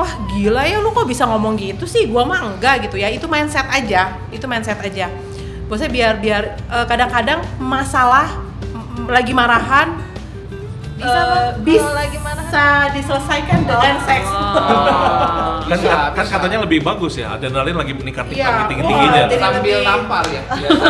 wah 0.00 0.10
gila 0.32 0.64
ya 0.64 0.80
lu 0.80 0.90
kok 0.96 1.06
bisa 1.06 1.28
ngomong 1.28 1.60
gitu 1.60 1.86
sih 1.86 2.08
gua 2.08 2.24
mah 2.26 2.54
enggak 2.54 2.88
gitu 2.88 2.98
ya 2.98 3.10
itu 3.10 3.28
mindset 3.28 3.66
aja 3.70 4.16
itu 4.32 4.48
mindset 4.48 4.78
aja 4.80 5.10
saya 5.70 5.88
biar 5.88 6.12
biar 6.18 6.42
eh, 6.62 6.86
kadang-kadang 6.86 7.40
masalah 7.56 8.28
mm, 8.70 9.08
lagi 9.08 9.32
marahan 9.32 9.88
Bisa, 10.94 11.10
Bang, 11.10 11.66
bisa 11.66 11.90
lagi 11.90 12.16
marahan. 12.16 12.86
diselesaikan 12.94 13.66
dengan 13.66 13.96
seks. 14.00 14.30
Kan, 15.64 15.80
Bisa, 15.80 16.12
kan 16.12 16.22
bisa. 16.22 16.32
katanya 16.36 16.58
lebih 16.60 16.80
bagus 16.80 17.16
ya 17.16 17.34
adrenalin 17.34 17.72
lagi 17.74 17.90
meningkat 17.90 18.28
Iya. 18.28 18.44
lagi 18.46 18.62
tinggi 18.68 18.82
tingginya 18.84 19.22
jadi- 19.26 19.40
Sambil 19.40 19.58
lebih- 19.74 19.82
nampar 19.82 20.24
ya. 20.28 20.42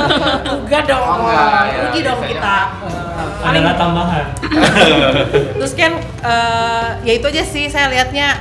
enggak 0.60 0.82
dong 0.84 0.98
Oh, 1.00 1.14
enggak, 1.22 1.62
ya, 1.64 1.78
rugi 1.80 2.00
dong 2.02 2.20
kita. 2.20 2.56
Adalah 3.40 3.74
tambahan. 3.78 4.24
Terus 5.56 5.72
kan 5.72 5.92
eh, 6.02 6.88
ya 7.00 7.12
itu 7.14 7.26
aja 7.26 7.42
sih 7.44 7.64
saya 7.66 7.86
lihatnya 7.88 8.34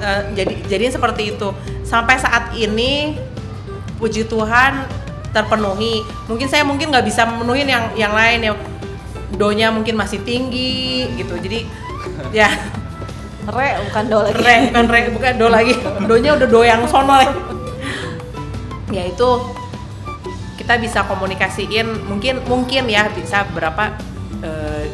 eh, 0.00 0.20
jadi 0.34 0.54
jadinya 0.66 0.92
seperti 0.94 1.22
itu. 1.30 1.48
Sampai 1.84 2.16
saat 2.16 2.56
ini 2.56 3.20
puji 3.94 4.24
Tuhan 4.24 4.88
terpenuhi. 5.34 6.06
Mungkin 6.30 6.46
saya 6.46 6.62
mungkin 6.62 6.94
nggak 6.94 7.04
bisa 7.04 7.26
memenuhi 7.26 7.66
yang 7.66 7.90
yang 7.98 8.14
lain 8.14 8.40
ya 8.46 8.52
donya 9.34 9.74
mungkin 9.74 9.98
masih 9.98 10.22
tinggi 10.22 11.10
gitu. 11.18 11.34
Jadi 11.34 11.66
ya. 12.40 12.48
Re 13.44 13.76
bukan 13.90 14.04
do 14.08 14.18
lagi. 14.24 14.40
re 14.40 14.54
bukan 14.72 14.84
re 14.88 15.00
bukan 15.12 15.32
do 15.36 15.46
lagi. 15.50 15.74
Donya 16.06 16.30
udah 16.38 16.48
do 16.48 16.60
yang 16.64 16.86
sono 16.88 17.18
ya. 17.20 17.32
ya 18.94 19.04
itu 19.10 19.28
kita 20.54 20.78
bisa 20.80 21.04
komunikasiin 21.04 22.08
mungkin 22.08 22.40
mungkin 22.46 22.88
ya 22.88 23.10
bisa 23.12 23.44
berapa 23.52 23.98
eh, 24.40 24.86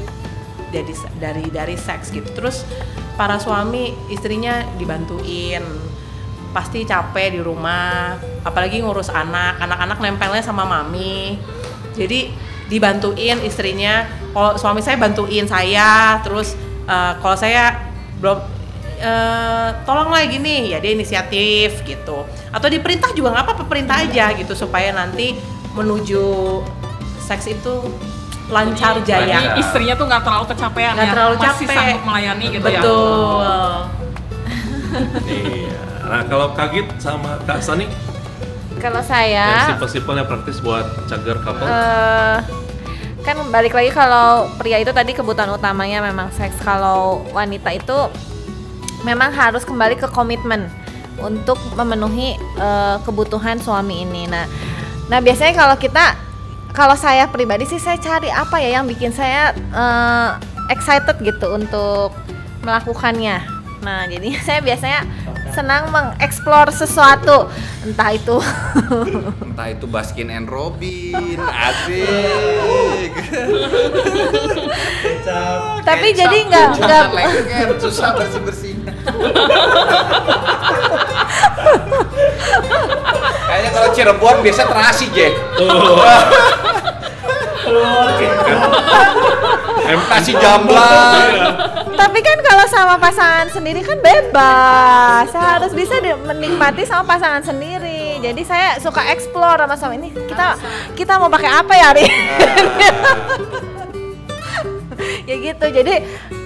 jadi 0.75 0.93
dari 1.21 1.47
dari 1.47 1.77
seks 1.79 2.11
gitu. 2.11 2.27
Terus 2.35 2.67
para 3.15 3.39
suami 3.39 3.95
istrinya 4.11 4.67
dibantuin 4.81 5.63
pasti 6.51 6.83
capek 6.83 7.39
di 7.39 7.41
rumah 7.41 8.15
apalagi 8.43 8.83
ngurus 8.83 9.09
anak. 9.09 9.59
Anak-anak 9.59 9.99
nempelnya 9.99 10.43
sama 10.43 10.67
mami. 10.67 11.39
Jadi 11.95 12.31
dibantuin 12.67 13.39
istrinya. 13.43 14.07
Kalau 14.31 14.55
suami 14.55 14.79
saya 14.79 14.95
bantuin 14.95 15.47
saya 15.47 16.19
terus 16.23 16.55
eh, 16.87 17.13
kalau 17.19 17.35
saya 17.35 17.91
belum 18.19 18.39
eh, 18.99 19.69
tolonglah 19.85 20.27
gini. 20.27 20.71
Ya 20.71 20.79
dia 20.79 20.93
inisiatif 20.93 21.83
gitu. 21.87 22.27
Atau 22.51 22.67
diperintah 22.67 23.15
juga 23.15 23.35
nggak 23.35 23.45
apa-apa 23.47 23.65
perintah 23.67 24.03
aja 24.03 24.35
gitu 24.35 24.55
supaya 24.55 24.91
nanti 24.91 25.35
menuju 25.75 26.23
seks 27.23 27.47
itu 27.47 27.75
lancar 28.51 28.99
jaya. 29.07 29.39
Jadi 29.39 29.63
istrinya 29.63 29.95
tuh 29.95 30.11
nggak 30.11 30.23
terlalu 30.27 30.45
kecapean 30.51 30.93
Nggak 30.99 31.07
ya. 31.07 31.13
terlalu 31.15 31.35
Masih 31.39 31.47
capek. 31.47 31.77
sanggup 31.79 32.03
melayani 32.03 32.47
gitu 32.51 32.67
ya. 32.67 32.81
betul. 32.83 33.71
Iya 35.31 35.90
nah 36.11 36.27
kalau 36.27 36.51
kaget 36.59 36.91
sama 36.99 37.39
kak 37.47 37.63
Sani 37.63 37.87
Kalau 38.81 39.05
yang 39.05 39.13
saya 39.13 39.77
simple-simple 39.77 40.17
yang 40.17 40.25
praktis 40.25 40.57
buat 40.59 40.89
cagar 41.05 41.37
couple 41.45 41.69
eh 41.69 42.41
kan 43.21 43.37
balik 43.53 43.77
lagi 43.77 43.93
kalau 43.93 44.49
pria 44.57 44.81
itu 44.81 44.93
tadi 44.97 45.13
kebutuhan 45.13 45.53
utamanya 45.53 46.01
memang 46.01 46.33
seks. 46.33 46.57
Kalau 46.65 47.25
wanita 47.37 47.71
itu 47.73 48.09
memang 49.05 49.33
harus 49.33 49.65
kembali 49.65 49.97
ke 49.97 50.09
komitmen 50.09 50.69
untuk 51.21 51.61
memenuhi 51.77 52.37
eh, 52.37 52.97
kebutuhan 53.05 53.61
suami 53.61 54.05
ini. 54.09 54.25
Nah, 54.29 54.49
nah 55.13 55.21
biasanya 55.21 55.53
kalau 55.57 55.77
kita 55.77 56.17
kalau 56.73 56.95
saya 56.97 57.29
pribadi 57.29 57.67
sih 57.67 57.83
saya 57.83 57.99
cari 58.01 58.31
apa 58.33 58.57
ya 58.63 58.81
yang 58.81 58.89
bikin 58.89 59.13
saya 59.13 59.53
eh, 59.55 60.29
excited 60.73 61.21
gitu 61.21 61.53
untuk 61.53 62.17
melakukannya. 62.65 63.60
Nah, 63.81 64.05
jadi 64.07 64.29
saya 64.47 64.61
biasanya 64.61 65.05
senang 65.51 65.91
mengeksplor 65.91 66.71
sesuatu, 66.71 67.51
entah 67.83 68.15
itu 68.15 68.39
Entah 69.51 69.67
itu 69.67 69.83
Baskin 69.91 70.31
and 70.31 70.47
Robin, 70.47 71.43
asik. 71.43 73.11
tapi 75.83 76.15
Kecap, 76.15 76.23
jadi 76.23 76.39
nggak 76.47 76.67
nggak 76.79 77.05
lengket, 77.11 77.83
susah 77.83 78.15
bersih 78.15 78.41
bersih. 78.47 78.75
Kayaknya 83.51 83.71
kalau 83.75 83.89
Cirebon 83.91 84.37
biasa 84.47 84.63
terasi, 84.71 85.11
Jack. 85.11 85.35
Nasi 90.11 90.33
jamblang. 90.43 91.31
Tapi 91.95 92.19
kan 92.25 92.39
kalau 92.41 92.65
sama 92.71 92.95
pasangan 92.97 93.49
sendiri 93.53 93.85
kan 93.85 93.99
bebas. 94.01 95.29
Saya 95.31 95.61
harus 95.61 95.73
bisa 95.77 96.01
menikmati 96.01 96.87
sama 96.89 97.05
pasangan 97.05 97.43
sendiri. 97.45 98.19
Jadi 98.23 98.43
saya 98.47 98.79
suka 98.81 99.05
explore 99.13 99.61
sama 99.61 99.77
suami 99.77 99.97
ini. 100.01 100.11
Kita 100.15 100.57
kita 100.97 101.19
mau 101.21 101.29
pakai 101.29 101.51
apa 101.51 101.73
ya 101.77 101.87
hari? 101.93 102.05
ini?" 102.07 102.17
ya 105.29 105.35
gitu. 105.39 105.67
Jadi 105.71 105.95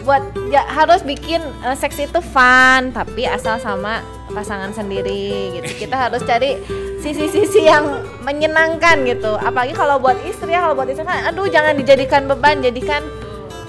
buat 0.05 0.23
ya 0.53 0.63
harus 0.69 1.01
bikin 1.01 1.41
eh, 1.65 1.77
seks 1.77 1.97
itu 2.01 2.21
fun, 2.21 2.93
tapi 2.93 3.25
asal 3.25 3.57
sama 3.61 4.05
pasangan 4.35 4.75
sendiri 4.75 5.55
gitu. 5.57 5.87
Kita 5.87 6.11
harus 6.11 6.21
cari 6.27 6.59
sisi-sisi 6.99 7.65
yang 7.65 8.03
menyenangkan 8.27 9.07
gitu. 9.07 9.39
Apalagi 9.39 9.73
kalau 9.73 10.03
buat 10.03 10.19
istri 10.27 10.53
ya, 10.53 10.67
kalau 10.67 10.75
buat 10.75 10.91
istri 10.91 11.07
kan 11.07 11.31
aduh 11.31 11.47
jangan 11.47 11.79
dijadikan 11.79 12.27
beban, 12.27 12.61
jadikan 12.61 13.07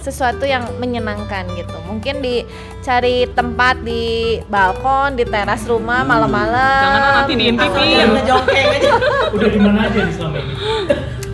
sesuatu 0.05 0.45
yang 0.45 0.69
menyenangkan 0.77 1.49
gitu. 1.57 1.73
Mungkin 1.89 2.21
dicari 2.21 3.25
tempat 3.33 3.81
di 3.81 4.37
balkon, 4.45 5.17
di 5.17 5.25
teras 5.25 5.65
rumah 5.65 6.05
malam-malam. 6.05 6.81
Jangan 6.85 7.01
nanti 7.21 7.33
diintipin. 7.33 8.07
aja 8.21 8.93
udah 9.35 9.49
di 9.49 9.59
mana 9.59 9.89
aja 9.89 9.99
di 10.05 10.13
selama 10.13 10.37
ini 10.37 10.53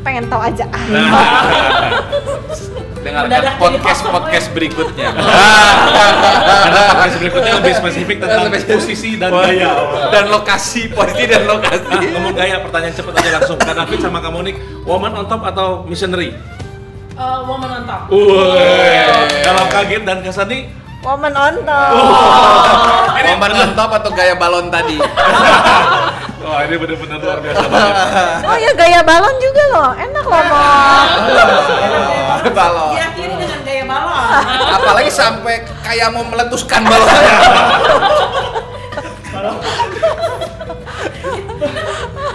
Pengen 0.01 0.25
tahu 0.31 0.41
aja. 0.41 0.65
Dengarkan 3.01 3.57
podcast 3.57 4.01
podcast 4.05 4.47
berikutnya. 4.53 5.09
karena 6.61 6.81
podcast 6.87 7.17
berikutnya 7.17 7.53
lebih 7.57 7.73
spesifik 7.73 8.17
tentang 8.21 8.45
Lebih- 8.47 8.65
posisi 8.67 9.17
dan 9.17 9.31
gaya 9.33 9.71
dan 10.09 10.25
lokasi, 10.29 10.81
posisi 10.87 11.23
dan 11.25 11.41
Nah, 11.43 11.57
lokasi. 11.57 11.97
ngomong 12.13 12.33
gaya 12.33 12.61
pertanyaan 12.61 12.93
cepet 12.93 13.13
aja 13.17 13.29
langsung 13.37 13.57
Kak 13.57 13.73
David 13.73 13.99
sama 13.99 14.21
Kak 14.21 14.31
Monik 14.31 14.55
woman 14.83 15.11
on 15.13 15.25
top 15.25 15.41
atau 15.43 15.81
missionary? 15.83 16.29
Eh, 17.11 17.39
woman 17.43 17.69
on 17.71 17.83
top 17.83 18.01
kalau 19.41 19.63
kaget 19.67 20.01
dan 20.01 20.17
Kak 20.21 20.33
Sani 20.33 20.59
Woman 21.01 21.33
on 21.33 21.65
top. 21.65 21.91
Momen 23.17 23.51
on 23.57 23.69
top 23.73 23.89
atau 23.91 24.13
gaya 24.13 24.37
balon 24.37 24.69
tadi? 24.69 25.01
Wah 26.41 26.65
ini 26.65 26.73
bener-bener 26.73 27.21
luar 27.21 27.37
biasa 27.37 27.63
banget 27.69 27.95
Oh 28.49 28.57
ya 28.57 28.71
gaya 28.73 29.05
balon 29.05 29.35
juga 29.37 29.63
loh. 29.69 29.93
Enak 29.93 30.25
loh, 30.25 30.41
Mom. 30.41 31.07
balon. 32.49 32.97
diakhiri 32.97 33.35
dengan 33.37 33.59
gaya 33.61 33.83
balon 33.85 34.25
Apalagi 34.81 35.11
sampai 35.13 35.61
kayak 35.85 36.09
mau 36.09 36.25
meletuskan 36.25 36.81
balon. 36.81 37.07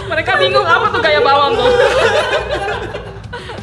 Mereka 0.07 0.31
bingung 0.39 0.63
apa 0.63 0.87
tuh 0.87 1.03
gaya 1.03 1.19
balon 1.19 1.51
tuh. 1.59 1.67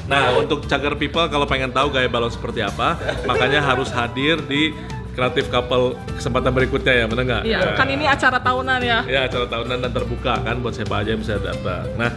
Nah 0.04 0.37
untuk 0.37 0.68
cagar 0.68 0.92
people 1.00 1.24
kalau 1.33 1.48
pengen 1.48 1.72
tahu 1.72 1.88
gaya 1.88 2.12
balon 2.12 2.28
seperti 2.28 2.61
apa 2.61 3.00
Makanya 3.25 3.64
harus 3.64 3.88
hadir 3.88 4.37
di 4.44 4.77
Creative 5.15 5.48
Couple 5.48 5.94
kesempatan 6.19 6.50
berikutnya 6.50 6.92
ya, 6.92 7.04
bener 7.06 7.25
nggak? 7.25 7.42
Iya, 7.46 7.58
kan 7.79 7.87
ini 7.87 8.04
acara 8.04 8.38
tahunan 8.42 8.81
ya. 8.83 8.98
Ya 9.06 9.21
acara 9.31 9.46
tahunan 9.46 9.79
dan 9.81 9.90
terbuka 9.94 10.35
kan 10.42 10.58
buat 10.58 10.75
siapa 10.75 11.00
aja 11.00 11.15
yang 11.15 11.23
bisa 11.23 11.38
datang. 11.38 11.87
Nah, 11.94 12.10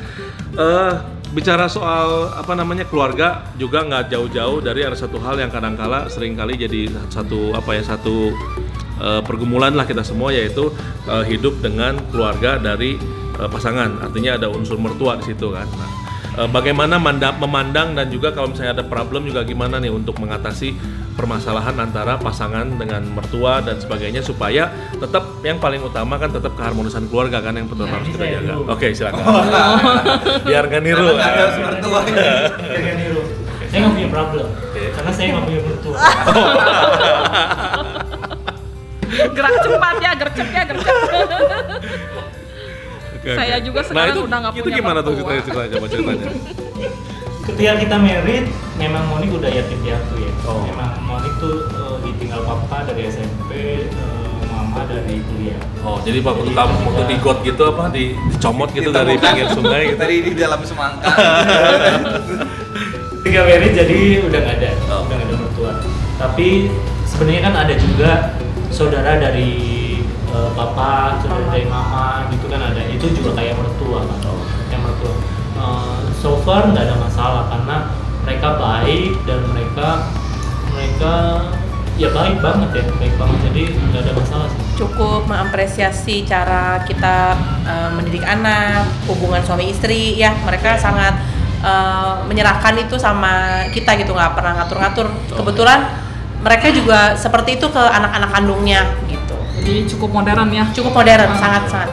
eh 0.58 0.93
bicara 1.32 1.68
soal 1.68 2.32
apa 2.34 2.56
namanya 2.56 2.88
keluarga 2.88 3.43
juga 3.60 3.84
nggak 3.84 4.10
jauh-jauh 4.10 4.64
dari 4.64 4.88
ada 4.88 4.95
satu 4.95 5.20
hal 5.20 5.36
yang 5.38 5.52
kadang-kala 5.52 6.08
sering 6.08 6.39
kali 6.39 6.56
jadi 6.56 6.88
satu 7.12 7.52
apa 7.52 7.76
ya 7.76 7.84
satu 7.84 8.32
eh, 8.98 9.22
pergumulan 9.28 9.76
lah 9.76 9.84
kita 9.84 10.02
semua 10.02 10.32
yaitu 10.32 10.72
eh, 11.06 11.24
hidup 11.28 11.60
dengan 11.60 12.00
keluarga 12.10 12.58
dari 12.58 12.95
eh, 13.38 13.50
pasangan. 13.50 14.02
Artinya 14.08 14.39
ada 14.39 14.48
unsur 14.48 14.80
mertua 14.80 15.20
di 15.20 15.28
situ 15.28 15.52
kan. 15.52 15.68
Nah, 15.68 16.07
eh, 16.38 16.48
bagaimana 16.48 16.96
manda- 16.98 17.34
memandang 17.34 17.94
dan 17.94 18.08
juga 18.08 18.32
kalau 18.32 18.50
misalnya 18.50 18.74
ada 18.74 18.86
problem 18.86 19.26
juga 19.26 19.42
gimana 19.42 19.78
nih 19.78 19.90
untuk 19.90 20.18
mengatasi 20.18 20.74
permasalahan 21.14 21.74
antara 21.82 22.16
pasangan 22.16 22.78
dengan 22.78 23.02
mertua 23.10 23.58
dan 23.60 23.82
sebagainya 23.82 24.22
supaya 24.22 24.70
tetap 24.94 25.42
yang 25.42 25.58
paling 25.58 25.82
utama 25.82 26.16
kan 26.16 26.30
tetap 26.30 26.54
keharmonisan 26.54 27.10
keluarga 27.10 27.42
kan 27.42 27.58
yang 27.58 27.66
tetap 27.66 27.90
harus 27.90 28.08
kita 28.08 28.26
jaga. 28.38 28.54
Oke, 28.70 28.94
silakan. 28.94 29.26
Biar 30.46 30.64
nggak 30.64 30.82
niru. 30.82 31.18
Jangan 31.18 32.96
niru. 33.02 33.22
Saya 33.68 33.84
nggak 33.84 33.94
punya 33.94 34.08
problem, 34.08 34.48
karena 34.96 35.12
saya 35.12 35.28
nggak 35.28 35.44
punya 35.44 35.60
mertua. 35.60 35.98
Gerak 39.08 39.54
cepat 39.60 39.96
ya, 39.98 40.12
gercep 40.16 40.48
ya, 40.48 40.64
gercep. 40.64 40.96
Saya 43.36 43.56
juga 43.60 43.80
nah, 43.84 43.88
sekarang 43.92 44.16
itu, 44.16 44.22
udah 44.24 44.38
nggak 44.40 44.54
itu 44.54 44.64
punya 44.64 44.78
gimana 44.80 45.00
tuh 45.04 45.14
ceritanya, 45.18 45.42
ceritanya 45.44 45.70
coba 45.76 45.88
ceritanya. 45.92 46.28
Ketika 47.48 47.74
kita 47.80 47.96
married, 47.96 48.46
memang 48.76 49.04
Monik 49.08 49.32
udah 49.32 49.48
yatim 49.48 49.80
piatu 49.80 50.16
ya. 50.20 50.32
Oh. 50.46 50.64
Memang 50.68 51.00
Monik 51.04 51.34
tuh 51.40 51.56
eh, 51.68 51.96
ditinggal 52.04 52.44
papa 52.44 52.84
dari 52.88 53.08
SMP, 53.08 53.52
eh, 53.88 54.40
mama 54.52 54.84
dari 54.84 55.24
kuliah. 55.32 55.60
Oh, 55.82 55.98
jadi 56.04 56.20
waktu 56.20 56.52
Jadi 56.52 56.60
kamu 56.60 56.74
waktu 56.84 57.04
di 57.08 57.16
got 57.24 57.38
gitu 57.48 57.64
apa 57.72 57.84
di 57.88 58.04
dicomot 58.36 58.70
gitu 58.76 58.90
dari 58.92 59.16
pinggir 59.16 59.48
sungai 59.56 59.82
gitu. 59.92 60.00
Tadi 60.00 60.16
di 60.28 60.32
dalam 60.36 60.60
semangka. 60.68 61.08
Ketika 63.24 63.40
married 63.44 63.74
jadi 63.76 64.00
udah 64.24 64.40
nggak 64.40 64.56
ada, 64.60 64.70
Oh. 64.92 65.04
udah 65.08 65.16
nggak 65.16 65.28
ada 65.28 65.36
mertua. 65.40 65.72
Tapi 66.20 66.48
sebenarnya 67.08 67.42
kan 67.48 67.54
ada 67.64 67.74
juga 67.80 68.12
saudara 68.72 69.16
dari 69.20 69.52
eh, 70.28 70.50
papa, 70.52 71.16
saudara 71.24 71.48
dari 71.48 71.64
mama 71.64 72.28
gitu 72.32 72.52
kan 72.52 72.60
ada. 72.60 72.82
Itu 73.08 73.24
juga 73.24 73.39
kayak 73.39 73.55
mertua 73.55 74.03
kan, 74.03 74.20
kayak 74.68 74.82
mertua. 74.84 75.16
Eh, 75.58 75.99
so 76.20 76.36
far 76.43 76.68
nggak 76.68 76.91
ada 76.91 76.95
masalah 76.99 77.47
karena 77.47 77.76
mereka 78.28 78.47
baik 78.60 79.16
dan 79.24 79.39
mereka 79.55 79.88
mereka 80.76 81.14
ya 81.95 82.12
baik 82.12 82.43
banget 82.43 82.70
ya, 82.76 82.84
baik 82.99 83.16
banget. 83.16 83.39
Jadi 83.47 83.64
nggak 83.80 84.01
ada 84.03 84.14
masalah 84.14 84.47
sih. 84.51 84.60
cukup 84.78 85.26
mengapresiasi 85.26 86.22
cara 86.28 86.84
kita 86.86 87.34
eh, 87.66 87.89
mendidik 87.95 88.28
anak, 88.28 88.86
hubungan 89.10 89.41
suami 89.41 89.72
istri, 89.72 90.20
ya 90.20 90.36
mereka 90.43 90.76
sangat 90.76 91.16
eh, 91.64 92.14
menyerahkan 92.28 92.76
itu 92.76 92.99
sama 92.99 93.64
kita 93.72 93.95
gitu, 93.97 94.12
nggak 94.14 94.36
pernah 94.36 94.62
ngatur-ngatur. 94.62 95.08
Kebetulan 95.32 95.80
mereka 96.43 96.70
juga 96.70 97.18
seperti 97.18 97.58
itu 97.58 97.66
ke 97.72 97.82
anak-anak 97.82 98.30
kandungnya 98.30 98.86
gitu. 99.10 99.34
Jadi 99.66 99.89
cukup 99.89 100.22
modern 100.22 100.53
ya. 100.53 100.70
Cukup 100.70 100.93
modern, 100.93 101.34
sangat-sangat. 101.34 101.89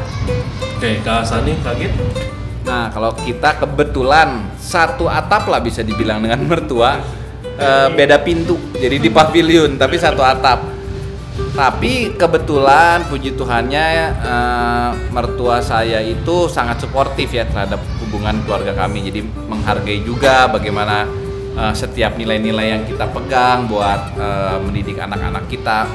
Oke, 0.74 0.98
Kak 1.06 1.22
Sani 1.22 1.54
kaget. 1.62 1.94
Nah, 2.66 2.90
kalau 2.90 3.14
kita 3.14 3.62
kebetulan 3.62 4.50
satu 4.58 5.06
atap 5.06 5.46
lah 5.46 5.62
bisa 5.62 5.86
dibilang 5.86 6.18
dengan 6.18 6.42
mertua, 6.50 6.98
eh, 7.54 7.88
beda 7.94 8.18
pintu. 8.26 8.58
Jadi 8.74 8.98
di 8.98 9.10
pavilion, 9.12 9.78
tapi 9.78 9.94
satu 10.00 10.24
atap. 10.24 10.74
Tapi 11.54 12.14
kebetulan 12.18 13.06
puji 13.06 13.38
Tuhannya 13.38 13.86
eh, 14.18 14.90
mertua 15.14 15.62
saya 15.62 16.02
itu 16.02 16.50
sangat 16.50 16.82
suportif 16.82 17.30
ya 17.30 17.46
terhadap 17.46 17.78
hubungan 18.02 18.42
keluarga 18.42 18.74
kami. 18.74 19.06
Jadi 19.06 19.22
menghargai 19.22 20.02
juga 20.02 20.50
bagaimana 20.50 21.06
eh, 21.54 21.74
setiap 21.78 22.18
nilai-nilai 22.18 22.66
yang 22.74 22.82
kita 22.82 23.06
pegang 23.14 23.70
buat 23.70 24.18
eh, 24.18 24.56
mendidik 24.58 24.98
anak-anak 24.98 25.46
kita. 25.46 25.86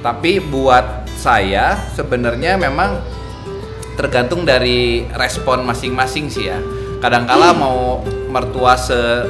Tapi 0.00 0.40
buat 0.40 1.04
saya 1.20 1.76
sebenarnya 1.94 2.58
memang 2.58 3.20
tergantung 3.94 4.42
dari 4.48 5.04
respon 5.16 5.64
masing-masing 5.68 6.28
sih 6.32 6.48
ya. 6.48 6.58
Kadangkala 7.02 7.52
mau 7.56 8.00
mertua 8.30 8.78
se 8.78 9.26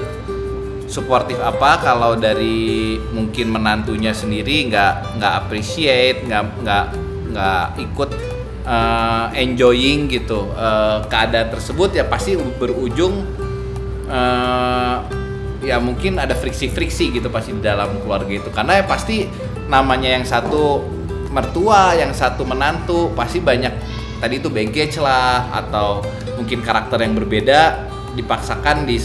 suportif 0.92 1.40
apa 1.40 1.80
kalau 1.80 2.20
dari 2.20 3.00
mungkin 3.16 3.48
menantunya 3.48 4.12
sendiri 4.12 4.68
nggak 4.68 5.16
nggak 5.16 5.32
appreciate 5.40 6.28
nggak 6.28 6.44
nggak 6.60 6.86
nggak 7.32 7.64
ikut 7.80 8.10
eh, 8.68 9.26
enjoying 9.40 10.12
gitu 10.12 10.52
eh, 10.52 11.00
keadaan 11.08 11.48
tersebut 11.48 11.96
ya 11.96 12.04
pasti 12.04 12.36
berujung 12.36 13.24
eh, 14.04 14.96
ya 15.64 15.80
mungkin 15.80 16.20
ada 16.20 16.36
friksi-friksi 16.36 17.16
gitu 17.16 17.32
pasti 17.32 17.56
di 17.56 17.64
dalam 17.64 17.96
keluarga 18.04 18.28
itu 18.28 18.52
karena 18.52 18.82
ya 18.82 18.84
pasti 18.84 19.24
namanya 19.72 20.12
yang 20.12 20.28
satu 20.28 20.84
mertua 21.32 21.96
yang 21.96 22.12
satu 22.12 22.44
menantu 22.44 23.08
pasti 23.16 23.40
banyak 23.40 23.72
tadi 24.22 24.38
itu 24.38 24.46
baggage 24.46 25.02
lah 25.02 25.50
atau 25.50 26.06
mungkin 26.38 26.62
karakter 26.62 27.02
yang 27.02 27.18
berbeda 27.18 27.90
dipaksakan 28.14 28.86
di 28.86 29.02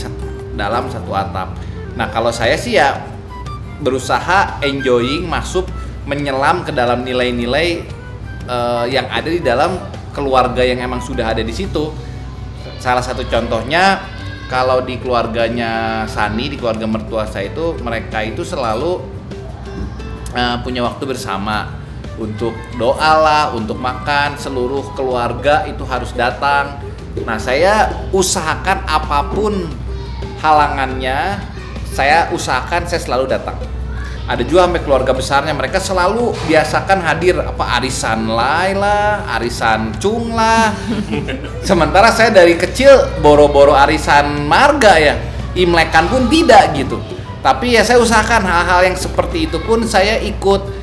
dalam 0.53 0.85
satu 0.93 1.09
atap. 1.17 1.57
Nah 1.97 2.13
kalau 2.13 2.29
saya 2.29 2.53
sih 2.53 2.77
ya 2.77 3.01
berusaha 3.81 4.61
enjoying 4.61 5.25
masuk 5.25 5.65
menyelam 6.05 6.61
ke 6.61 6.69
dalam 6.69 7.01
nilai-nilai 7.01 7.81
eh, 8.45 8.85
yang 8.93 9.09
ada 9.09 9.25
di 9.25 9.41
dalam 9.41 9.81
keluarga 10.13 10.61
yang 10.61 10.77
emang 10.85 11.01
sudah 11.01 11.33
ada 11.33 11.41
di 11.41 11.53
situ. 11.53 11.89
Salah 12.77 13.01
satu 13.01 13.25
contohnya 13.25 14.05
kalau 14.45 14.85
di 14.85 15.01
keluarganya 15.01 16.05
Sani 16.05 16.45
di 16.45 16.61
keluarga 16.61 16.85
mertua 16.85 17.25
saya 17.25 17.49
itu 17.49 17.73
mereka 17.81 18.21
itu 18.21 18.45
selalu 18.45 19.01
eh, 20.37 20.57
punya 20.61 20.85
waktu 20.85 21.09
bersama 21.09 21.76
untuk 22.17 22.53
doa 22.77 23.13
lah, 23.17 23.43
untuk 23.53 23.77
makan, 23.77 24.37
seluruh 24.37 24.93
keluarga 24.97 25.65
itu 25.69 25.85
harus 25.85 26.13
datang. 26.13 26.81
Nah, 27.25 27.37
saya 27.41 28.05
usahakan 28.13 28.85
apa 28.85 29.29
pun 29.33 29.65
halangannya, 30.41 31.41
saya 31.89 32.29
usahakan 32.33 32.85
saya 32.85 33.01
selalu 33.01 33.25
datang. 33.29 33.57
Ada 34.27 34.43
juga 34.43 34.67
sampai 34.67 34.83
keluarga 34.83 35.15
besarnya 35.15 35.55
mereka 35.55 35.79
selalu 35.79 36.35
biasakan 36.51 36.99
hadir 36.99 37.39
apa 37.39 37.79
arisan 37.79 38.27
lai 38.27 38.75
lah, 38.75 39.23
arisan 39.39 39.95
cung 40.03 40.35
lah. 40.35 40.75
Sementara 41.67 42.11
saya 42.11 42.35
dari 42.35 42.59
kecil 42.59 42.91
boro-boro 43.23 43.71
arisan 43.71 44.43
marga 44.43 44.99
ya, 44.99 45.15
imlekan 45.55 46.11
pun 46.11 46.27
tidak 46.27 46.75
gitu. 46.75 46.99
Tapi 47.39 47.79
ya 47.79 47.87
saya 47.87 48.03
usahakan 48.03 48.43
hal-hal 48.43 48.91
yang 48.91 48.97
seperti 48.99 49.47
itu 49.47 49.63
pun 49.63 49.87
saya 49.87 50.19
ikut 50.19 50.76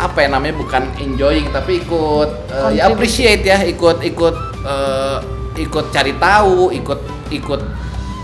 apa 0.00 0.24
ya 0.24 0.28
namanya 0.32 0.56
bukan 0.56 0.88
enjoying 0.96 1.52
tapi 1.52 1.84
ikut 1.84 2.30
eh, 2.48 2.70
ya 2.80 2.88
appreciate 2.88 3.44
ya 3.44 3.60
ikut 3.68 4.00
ikut 4.00 4.36
eh, 4.64 5.18
ikut 5.60 5.92
cari 5.92 6.16
tahu 6.16 6.72
ikut 6.72 7.00
ikut 7.28 7.60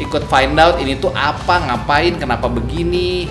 ikut 0.01 0.23
find 0.29 0.57
out 0.61 0.77
ini 0.81 0.97
tuh 0.97 1.13
apa 1.13 1.61
ngapain 1.69 2.17
kenapa 2.21 2.49
begini. 2.49 3.29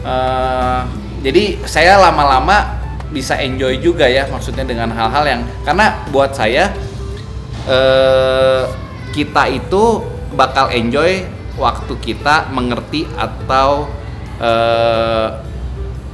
Eh, 0.00 0.80
jadi 1.20 1.60
saya 1.68 2.00
lama-lama 2.00 2.80
bisa 3.10 3.36
enjoy 3.36 3.76
juga 3.82 4.06
ya 4.06 4.24
maksudnya 4.30 4.64
dengan 4.64 4.88
hal-hal 4.94 5.26
yang 5.26 5.42
karena 5.66 5.98
buat 6.14 6.32
saya 6.32 6.72
eh, 7.66 8.64
kita 9.10 9.50
itu 9.50 10.00
bakal 10.38 10.70
enjoy 10.70 11.26
waktu 11.58 11.92
kita 12.00 12.48
mengerti 12.54 13.04
atau 13.18 13.90
eh, 14.40 15.49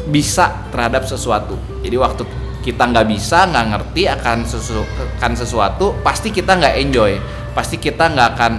bisa 0.06 0.70
terhadap 0.70 1.04
sesuatu. 1.04 1.58
Jadi 1.82 1.96
waktu 1.98 2.22
kita 2.62 2.82
nggak 2.82 3.06
bisa, 3.06 3.46
nggak 3.46 3.66
ngerti 3.74 4.02
akan, 4.10 4.38
sesu- 4.42 4.90
akan 5.18 5.32
sesuatu, 5.38 5.94
pasti 6.02 6.34
kita 6.34 6.58
nggak 6.58 6.74
enjoy, 6.82 7.18
pasti 7.54 7.78
kita 7.78 8.10
nggak 8.10 8.28
akan 8.34 8.52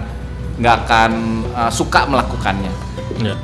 nggak 0.57 0.75
akan 0.85 1.11
uh, 1.53 1.71
suka 1.71 2.07
melakukannya. 2.09 2.71
Ya. 3.21 3.35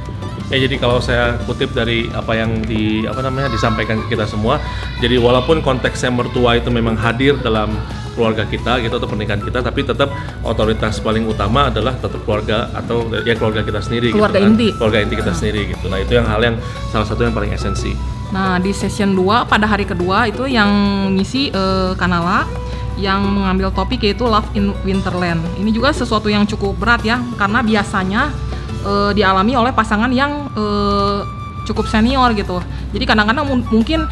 Ya 0.51 0.59
jadi 0.59 0.75
kalau 0.75 0.99
saya 0.99 1.39
kutip 1.47 1.71
dari 1.71 2.11
apa 2.11 2.35
yang 2.35 2.61
di 2.61 3.07
apa 3.07 3.23
namanya 3.23 3.47
disampaikan 3.49 4.03
ke 4.05 4.13
kita 4.13 4.27
semua, 4.27 4.59
jadi 4.99 5.17
walaupun 5.17 5.63
konteksnya 5.63 6.11
mertua 6.11 6.59
itu 6.59 6.67
memang 6.69 6.99
hadir 6.99 7.39
dalam 7.39 7.73
keluarga 8.13 8.45
kita 8.45 8.77
gitu 8.85 8.93
atau 9.01 9.09
pernikahan 9.09 9.41
kita, 9.41 9.65
tapi 9.65 9.81
tetap 9.81 10.13
otoritas 10.45 11.01
paling 11.01 11.25
utama 11.25 11.73
adalah 11.73 11.97
tetap 11.97 12.21
keluarga 12.27 12.69
atau 12.75 13.09
ya 13.25 13.33
keluarga 13.33 13.65
kita 13.65 13.81
sendiri 13.81 14.13
Keluarga 14.13 14.37
gitu 14.37 14.45
kan. 14.45 14.53
inti. 14.53 14.67
Keluarga 14.77 14.99
inti 15.01 15.15
kita 15.17 15.31
sendiri 15.33 15.61
gitu. 15.73 15.85
Nah, 15.89 15.97
itu 15.97 16.11
yang 16.13 16.27
hal 16.29 16.41
yang 16.43 16.55
salah 16.93 17.07
satu 17.09 17.25
yang 17.25 17.33
paling 17.33 17.49
esensi. 17.49 17.97
Nah, 18.29 18.61
di 18.61 18.69
session 18.69 19.17
2 19.17 19.49
pada 19.49 19.65
hari 19.65 19.85
kedua 19.89 20.29
itu 20.29 20.45
yang 20.45 20.69
ngisi 21.17 21.49
eh, 21.49 21.91
Kanala 21.97 22.45
yang 22.93 23.25
mengambil 23.25 23.73
topik 23.73 24.05
yaitu 24.05 24.29
Love 24.29 24.45
in 24.53 24.69
Winterland. 24.85 25.41
Ini 25.57 25.73
juga 25.73 25.89
sesuatu 25.89 26.29
yang 26.29 26.45
cukup 26.45 26.77
berat 26.77 27.01
ya 27.01 27.17
karena 27.41 27.65
biasanya 27.65 28.29
eh, 28.83 29.11
dialami 29.15 29.55
oleh 29.55 29.71
pasangan 29.71 30.11
yang 30.11 30.51
eh, 30.53 31.19
cukup 31.63 31.87
senior 31.87 32.35
gitu. 32.35 32.59
Jadi 32.91 33.03
kadang-kadang 33.07 33.47
mun- 33.47 33.67
mungkin 33.71 34.03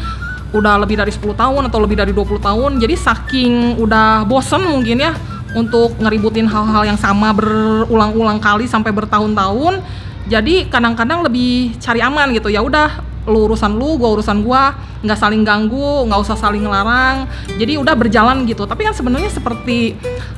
udah 0.52 0.76
lebih 0.84 1.00
dari 1.00 1.12
10 1.12 1.32
tahun 1.32 1.68
atau 1.68 1.78
lebih 1.80 1.96
dari 1.96 2.12
20 2.12 2.40
tahun. 2.40 2.80
Jadi 2.80 2.94
saking 2.96 3.80
udah 3.80 4.24
bosen 4.28 4.64
mungkin 4.64 5.00
ya 5.00 5.12
untuk 5.52 5.96
ngeributin 6.00 6.48
hal-hal 6.48 6.88
yang 6.88 6.96
sama 6.96 7.32
berulang-ulang 7.36 8.40
kali 8.40 8.64
sampai 8.68 8.92
bertahun-tahun. 8.92 9.84
Jadi 10.28 10.68
kadang-kadang 10.72 11.24
lebih 11.24 11.76
cari 11.76 12.00
aman 12.00 12.32
gitu. 12.32 12.48
Ya 12.48 12.64
udah 12.64 13.11
lu 13.26 13.46
urusan 13.46 13.78
lu 13.78 13.98
gua 13.98 14.18
urusan 14.18 14.42
gua 14.42 14.74
nggak 15.02 15.18
saling 15.18 15.42
ganggu 15.46 16.06
nggak 16.10 16.20
usah 16.22 16.34
saling 16.38 16.62
ngelarang 16.62 17.26
jadi 17.58 17.78
udah 17.78 17.94
berjalan 17.94 18.42
gitu 18.46 18.66
tapi 18.66 18.86
kan 18.86 18.94
sebenarnya 18.94 19.30
seperti 19.30 19.94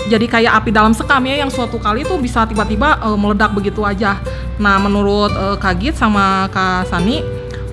jadi 0.08 0.26
kayak 0.28 0.52
api 0.60 0.70
dalam 0.72 0.92
sekam 0.92 1.24
ya 1.24 1.40
yang 1.40 1.48
suatu 1.48 1.80
kali 1.80 2.04
tuh 2.04 2.20
bisa 2.20 2.44
tiba-tiba 2.44 3.00
eh, 3.00 3.16
meledak 3.16 3.56
begitu 3.56 3.80
aja 3.84 4.20
nah 4.60 4.76
menurut 4.76 5.32
eh, 5.32 5.56
Kak 5.56 5.74
Git 5.80 5.96
sama 5.96 6.48
Kak 6.52 6.88
Sani 6.88 7.24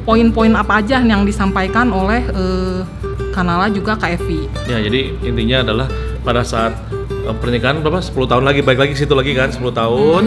poin-poin 0.02 0.52
apa 0.58 0.82
aja 0.82 1.00
yang 1.04 1.28
disampaikan 1.28 1.92
oleh 1.92 2.24
eh, 2.32 2.80
Kanala 3.32 3.72
juga 3.72 3.96
Kak 3.96 4.20
Evi 4.20 4.44
Ya, 4.68 4.78
jadi 4.84 5.16
intinya 5.24 5.64
adalah 5.64 5.88
pada 6.22 6.44
saat 6.46 6.76
eh, 7.10 7.36
pernikahan 7.40 7.82
berapa? 7.82 8.00
10 8.00 8.14
tahun 8.28 8.44
lagi, 8.46 8.62
baik 8.62 8.80
lagi 8.80 8.94
situ 8.96 9.14
lagi 9.16 9.34
kan, 9.34 9.50
10 9.50 9.72
tahun. 9.72 10.24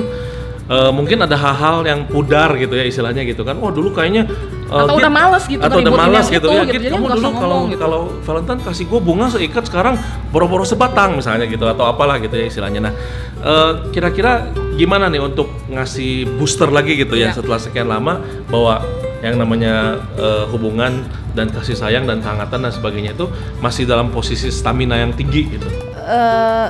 Eh, 0.64 0.90
mungkin 0.96 1.20
ada 1.20 1.36
hal-hal 1.36 1.84
yang 1.84 2.08
pudar 2.08 2.56
gitu 2.56 2.72
ya 2.72 2.84
istilahnya 2.88 3.22
gitu 3.28 3.44
kan. 3.44 3.60
Oh, 3.60 3.68
dulu 3.68 3.92
kayaknya 3.92 4.24
eh, 4.64 4.74
Atau 4.74 4.96
Git- 4.96 5.00
udah 5.04 5.12
males 5.12 5.44
gitu 5.44 5.60
Atau 5.60 5.76
udah 5.78 5.90
yang 5.90 6.26
gitu 6.32 6.46
itu 6.46 6.48
ya. 6.48 6.64
gitu. 6.72 6.94
Kamu 6.94 7.06
dulu 7.10 7.28
kalau 7.34 7.58
gitu. 7.68 7.80
kalau 7.80 8.00
Valentine 8.22 8.60
kasih 8.62 8.84
gue 8.86 9.00
bunga 9.00 9.26
seikat 9.28 9.64
sekarang 9.66 9.94
boro-boro 10.28 10.64
sebatang 10.64 11.16
misalnya 11.16 11.44
gitu 11.44 11.64
atau 11.64 11.84
apalah 11.84 12.16
gitu 12.18 12.34
ya 12.34 12.46
istilahnya. 12.46 12.80
Nah, 12.80 12.92
eh, 13.38 13.70
kira-kira 13.90 14.48
gimana 14.74 15.06
nih 15.06 15.20
untuk 15.20 15.46
ngasih 15.68 16.26
booster 16.34 16.68
lagi 16.68 16.96
gitu 16.96 17.14
ya 17.14 17.30
Iya. 17.30 17.36
setelah 17.36 17.58
sekian 17.58 17.86
lama 17.86 18.18
bahwa 18.48 18.82
yang 19.20 19.36
namanya 19.36 20.00
eh, 20.16 20.44
hubungan 20.48 21.00
dan 21.32 21.48
kasih 21.48 21.74
sayang 21.74 22.04
dan 22.04 22.20
kehangatan 22.20 22.60
dan 22.60 22.70
sebagainya 22.70 23.12
itu 23.12 23.26
masih 23.58 23.84
dalam 23.84 24.08
posisi 24.08 24.48
stamina 24.48 24.94
yang 24.94 25.10
tinggi 25.10 25.48
gitu. 25.50 25.66
Eh, 25.96 26.66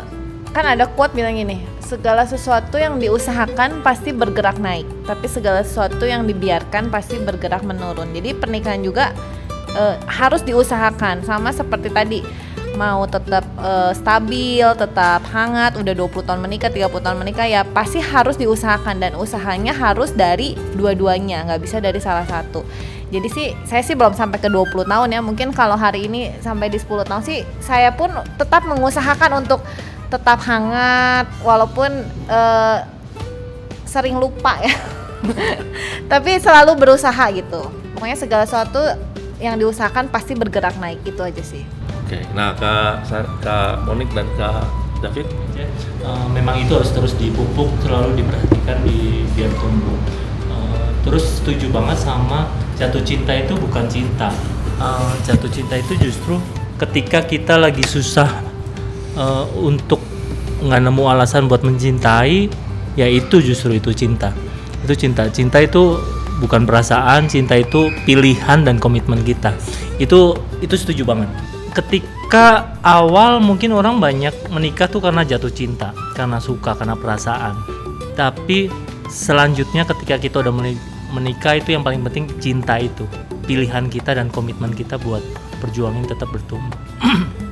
kan 0.51 0.65
ada 0.65 0.87
quote 0.87 1.13
bilang 1.13 1.35
gini, 1.35 1.67
segala 1.85 2.25
sesuatu 2.25 2.81
yang 2.81 2.97
diusahakan 2.97 3.85
pasti 3.85 4.11
bergerak 4.11 4.57
naik, 4.57 4.89
tapi 5.05 5.29
segala 5.29 5.61
sesuatu 5.61 6.09
yang 6.09 6.25
dibiarkan 6.25 6.89
pasti 6.89 7.21
bergerak 7.21 7.63
menurun. 7.63 8.11
Jadi 8.17 8.33
pernikahan 8.33 8.81
juga 8.81 9.13
eh, 9.77 9.97
harus 10.09 10.41
diusahakan, 10.43 11.23
sama 11.23 11.53
seperti 11.53 11.93
tadi 11.93 12.21
mau 12.75 13.07
tetap 13.07 13.45
eh, 13.61 13.93
stabil, 13.95 14.67
tetap 14.75 15.23
hangat, 15.31 15.79
udah 15.79 15.95
20 15.95 16.27
tahun 16.27 16.41
menikah, 16.43 16.73
30 16.73 17.05
tahun 17.05 17.19
menikah 17.21 17.47
ya 17.47 17.63
pasti 17.63 18.03
harus 18.03 18.35
diusahakan 18.41 18.99
dan 18.99 19.13
usahanya 19.15 19.77
harus 19.77 20.11
dari 20.11 20.59
dua-duanya, 20.75 21.47
nggak 21.47 21.61
bisa 21.63 21.79
dari 21.79 22.01
salah 22.03 22.27
satu. 22.27 22.65
Jadi 23.13 23.29
sih 23.31 23.49
saya 23.63 23.85
sih 23.85 23.95
belum 23.95 24.17
sampai 24.17 24.43
ke 24.43 24.51
20 24.51 24.91
tahun 24.91 25.09
ya. 25.15 25.21
Mungkin 25.23 25.55
kalau 25.55 25.79
hari 25.79 26.11
ini 26.11 26.35
sampai 26.43 26.67
di 26.67 26.83
10 26.83 27.07
tahun 27.07 27.23
sih 27.23 27.47
saya 27.63 27.95
pun 27.95 28.11
tetap 28.35 28.67
mengusahakan 28.67 29.45
untuk 29.45 29.63
tetap 30.11 30.39
hangat 30.45 31.27
walaupun 31.41 31.91
eh, 32.29 32.79
sering 33.85 34.19
lupa 34.19 34.59
ya. 34.61 34.75
Tapi 36.13 36.37
selalu 36.37 36.77
berusaha 36.77 37.25
gitu. 37.33 37.71
Pokoknya 37.97 38.19
segala 38.19 38.45
sesuatu 38.45 38.83
yang 39.41 39.57
diusahakan 39.57 40.09
pasti 40.13 40.37
bergerak 40.37 40.77
naik 40.79 41.01
itu 41.05 41.21
aja 41.21 41.43
sih. 41.43 41.65
Oke, 42.05 42.21
nah 42.37 42.53
Kak, 42.53 43.09
Kak 43.41 43.89
Monik 43.89 44.13
dan 44.13 44.29
Kak 44.37 44.69
David, 45.01 45.29
Ya, 45.55 45.71
eh, 45.71 46.27
memang 46.35 46.59
itu 46.59 46.75
harus 46.75 46.91
terus 46.91 47.15
dipupuk 47.15 47.71
selalu 47.87 48.19
diperhatikan 48.19 48.83
di 48.83 49.23
biar 49.39 49.51
tumbuh 49.55 49.99
Eh, 50.51 50.89
terus 51.07 51.39
setuju 51.39 51.71
banget 51.71 52.03
sama 52.03 52.51
jatuh 52.75 52.99
cinta 53.07 53.31
itu 53.31 53.55
bukan 53.55 53.87
cinta 53.87 54.35
Eh, 54.83 55.13
jatuh 55.23 55.47
cinta 55.47 55.79
itu 55.79 55.95
justru 55.95 56.43
ketika 56.75 57.23
kita 57.23 57.55
lagi 57.55 57.87
susah 57.87 58.27
eh, 59.17 59.45
untuk 59.59 60.01
nggak 60.65 60.81
nemu 60.81 61.03
alasan 61.05 61.51
buat 61.51 61.61
mencintai 61.61 62.49
ya 62.95 63.07
itu 63.07 63.43
justru 63.43 63.79
itu 63.79 63.91
cinta. 63.93 64.31
Itu 64.87 64.95
cinta. 64.95 65.29
Cinta 65.29 65.59
itu 65.61 65.99
bukan 66.39 66.67
perasaan 66.67 67.27
cinta 67.31 67.59
itu 67.59 67.91
pilihan 68.09 68.65
dan 68.65 68.79
komitmen 68.79 69.23
kita. 69.23 69.55
Itu 69.99 70.39
itu 70.65 70.75
setuju 70.75 71.05
banget. 71.07 71.31
Ketika 71.75 72.79
awal 72.87 73.43
mungkin 73.43 73.75
orang 73.75 73.99
banyak 73.99 74.33
menikah 74.55 74.87
tuh 74.87 75.03
karena 75.03 75.27
jatuh 75.27 75.51
cinta 75.51 75.91
karena 76.15 76.39
suka 76.39 76.79
karena 76.79 76.95
perasaan. 76.95 77.59
Tapi 78.15 78.71
selanjutnya 79.11 79.83
ketika 79.83 80.23
kita 80.23 80.47
udah 80.47 80.55
meni- 80.55 80.81
menikah 81.11 81.59
itu 81.59 81.75
yang 81.75 81.83
paling 81.83 82.07
penting 82.07 82.31
cinta 82.39 82.79
itu. 82.79 83.05
Pilihan 83.45 83.93
kita 83.93 84.17
dan 84.17 84.33
komitmen 84.33 84.73
kita 84.73 84.97
buat 84.97 85.21
perjuangin 85.61 86.09
tetap 86.09 86.33
bertumbuh 86.33 86.73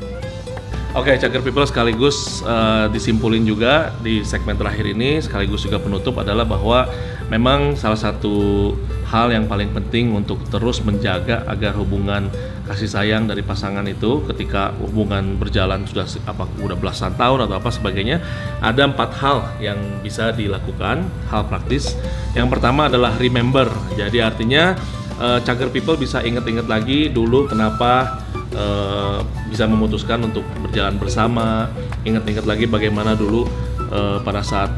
Oke, 0.92 1.16
Cager 1.16 1.40
People 1.40 1.64
sekaligus 1.64 2.44
eh, 2.44 2.84
disimpulin 2.92 3.48
juga 3.48 3.96
di 4.04 4.20
segmen 4.28 4.60
terakhir 4.60 4.92
ini 4.92 5.24
sekaligus 5.24 5.64
juga 5.64 5.80
penutup 5.80 6.20
adalah 6.20 6.44
bahwa 6.44 6.84
memang 7.32 7.72
salah 7.80 7.96
satu 7.96 8.76
hal 9.08 9.32
yang 9.32 9.48
paling 9.48 9.72
penting 9.72 10.12
untuk 10.12 10.44
terus 10.52 10.84
menjaga 10.84 11.48
agar 11.48 11.72
hubungan 11.80 12.28
kasih 12.68 12.92
sayang 12.92 13.24
dari 13.24 13.40
pasangan 13.40 13.88
itu 13.88 14.20
ketika 14.28 14.76
hubungan 14.84 15.40
berjalan 15.40 15.80
sudah 15.88 16.04
apa 16.28 16.44
udah 16.60 16.76
belasan 16.76 17.16
tahun 17.16 17.48
atau 17.48 17.56
apa 17.56 17.72
sebagainya 17.72 18.20
ada 18.60 18.84
empat 18.84 19.16
hal 19.16 19.48
yang 19.64 19.80
bisa 20.04 20.28
dilakukan 20.36 21.08
hal 21.32 21.48
praktis. 21.48 21.96
Yang 22.36 22.52
pertama 22.52 22.92
adalah 22.92 23.16
remember. 23.16 23.64
Jadi 23.96 24.20
artinya 24.20 24.76
eh, 25.16 25.40
Cager 25.40 25.72
People 25.72 25.96
bisa 25.96 26.20
inget-inget 26.20 26.68
lagi 26.68 27.08
dulu 27.08 27.48
kenapa 27.48 28.21
eh, 28.52 29.18
bisa 29.48 29.64
memutuskan 29.68 30.22
untuk 30.24 30.44
berjalan 30.62 30.96
bersama. 30.96 31.68
Ingat-ingat 32.06 32.44
lagi 32.46 32.64
bagaimana 32.68 33.16
dulu 33.16 33.48
eh, 33.90 34.18
pada 34.22 34.40
saat 34.44 34.70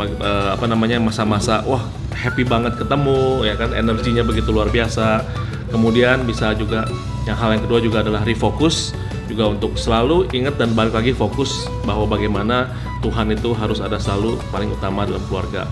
eh, 0.00 0.48
apa 0.52 0.66
namanya 0.66 0.98
masa-masa 1.02 1.62
wah 1.66 1.82
happy 2.16 2.42
banget 2.48 2.80
ketemu 2.80 3.44
ya 3.44 3.54
kan 3.54 3.70
energinya 3.76 4.22
begitu 4.24 4.50
luar 4.50 4.70
biasa. 4.72 5.22
Kemudian 5.70 6.24
bisa 6.24 6.54
juga 6.54 6.86
yang 7.26 7.36
hal 7.36 7.58
yang 7.58 7.62
kedua 7.66 7.82
juga 7.82 8.06
adalah 8.06 8.22
refocus 8.22 8.94
juga 9.26 9.50
untuk 9.50 9.74
selalu 9.74 10.30
ingat 10.30 10.54
dan 10.54 10.72
balik 10.78 10.94
lagi 10.94 11.10
fokus 11.10 11.66
bahwa 11.82 12.06
bagaimana 12.06 12.70
Tuhan 13.02 13.34
itu 13.34 13.50
harus 13.52 13.82
ada 13.82 13.98
selalu 13.98 14.38
paling 14.54 14.70
utama 14.70 15.02
dalam 15.02 15.22
keluarga. 15.26 15.66